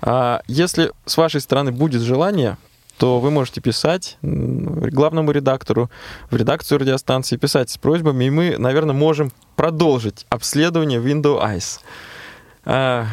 А 0.00 0.40
если 0.46 0.90
с 1.04 1.18
вашей 1.18 1.42
стороны 1.42 1.70
будет 1.70 2.00
желание, 2.00 2.56
то 2.96 3.20
вы 3.20 3.30
можете 3.30 3.60
писать 3.60 4.16
главному 4.22 5.32
редактору, 5.32 5.90
в 6.30 6.36
редакцию 6.36 6.78
радиостанции, 6.78 7.36
писать 7.36 7.68
с 7.68 7.76
просьбами, 7.76 8.24
и 8.24 8.30
мы, 8.30 8.56
наверное, 8.56 8.94
можем 8.94 9.32
продолжить 9.54 10.24
обследование 10.30 10.98
Windows 10.98 11.60
Eyes. 12.64 13.10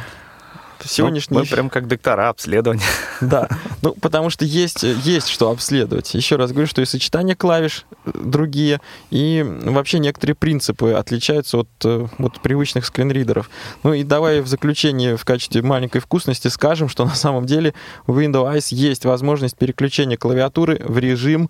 Сегодняшний 0.85 1.37
мы 1.37 1.45
прям 1.45 1.69
как 1.69 1.87
доктора 1.87 2.29
обследования. 2.29 2.83
да, 3.21 3.49
ну 3.81 3.93
потому 3.93 4.29
что 4.29 4.45
есть, 4.45 4.83
есть 4.83 5.27
что 5.29 5.51
обследовать. 5.51 6.13
Еще 6.13 6.35
раз 6.35 6.51
говорю, 6.51 6.67
что 6.67 6.81
и 6.81 6.85
сочетание 6.85 7.35
клавиш 7.35 7.85
другие, 8.05 8.81
и 9.09 9.45
вообще 9.47 9.99
некоторые 9.99 10.35
принципы 10.35 10.91
отличаются 10.91 11.59
от, 11.59 11.69
э, 11.83 12.07
от 12.17 12.39
привычных 12.41 12.85
скринридеров. 12.85 13.49
Ну 13.83 13.93
и 13.93 14.03
давай 14.03 14.41
в 14.41 14.47
заключение 14.47 15.17
в 15.17 15.25
качестве 15.25 15.61
маленькой 15.61 15.99
вкусности 15.99 16.47
скажем, 16.47 16.89
что 16.89 17.05
на 17.05 17.15
самом 17.15 17.45
деле 17.45 17.73
у 18.07 18.13
Windows 18.13 18.55
Eyes 18.55 18.67
есть 18.73 19.05
возможность 19.05 19.57
переключения 19.57 20.17
клавиатуры 20.17 20.81
в 20.83 20.97
режим 20.97 21.49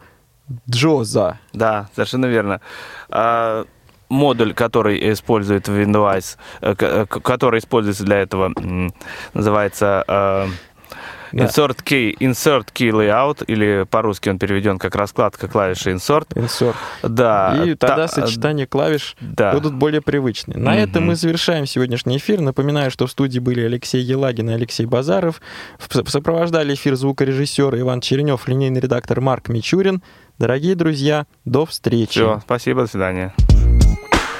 Джоза. 0.70 1.40
Да, 1.54 1.90
совершенно 1.94 2.26
верно. 2.26 2.62
А, 3.10 3.66
модуль, 4.10 4.54
который 4.54 5.12
использует 5.14 5.68
Windows, 5.68 6.38
э, 6.62 6.76
э, 6.80 7.06
который 7.06 7.60
используется 7.60 8.04
для 8.04 8.18
этого, 8.18 8.54
называется 9.34 10.04
э, 10.08 10.48
Да. 11.34 11.44
Insert 11.44 11.84
Key, 11.84 12.16
Insert 12.22 12.68
Key 12.74 12.90
Layout, 12.92 13.44
или 13.48 13.86
по-русски 13.90 14.30
он 14.30 14.40
переведен 14.40 14.80
как 14.80 14.96
раскладка 14.96 15.50
клавиши 15.50 15.92
Insert. 15.92 16.28
Insert. 16.36 16.76
Да. 17.04 17.62
И 17.66 17.76
та- 17.76 17.88
тогда 17.88 18.08
сочетание 18.08 18.66
клавиш 18.66 19.18
да. 19.20 19.52
будут 19.52 19.74
более 19.74 20.02
привычны. 20.02 20.58
На 20.58 20.72
Мгм. 20.72 20.80
этом 20.80 21.06
мы 21.08 21.16
завершаем 21.16 21.66
сегодняшний 21.66 22.16
эфир. 22.16 22.40
Напоминаю, 22.40 22.92
что 22.92 23.08
в 23.08 23.12
студии 23.12 23.40
были 23.40 23.60
Алексей 23.60 24.02
Елагин 24.02 24.50
и 24.50 24.54
Алексей 24.54 24.86
Базаров. 24.86 25.42
Сопровождали 26.06 26.74
эфир 26.76 26.96
звукорежиссер 26.96 27.78
Иван 27.78 28.00
Черенев, 28.00 28.48
линейный 28.48 28.80
редактор 28.80 29.20
Марк 29.20 29.50
Мичурин. 29.50 30.02
Дорогие 30.40 30.76
друзья, 30.76 31.26
до 31.44 31.66
встречи. 31.66 32.12
Все, 32.12 32.40
спасибо, 32.46 32.84
до 32.84 32.88
свидания. 32.88 33.34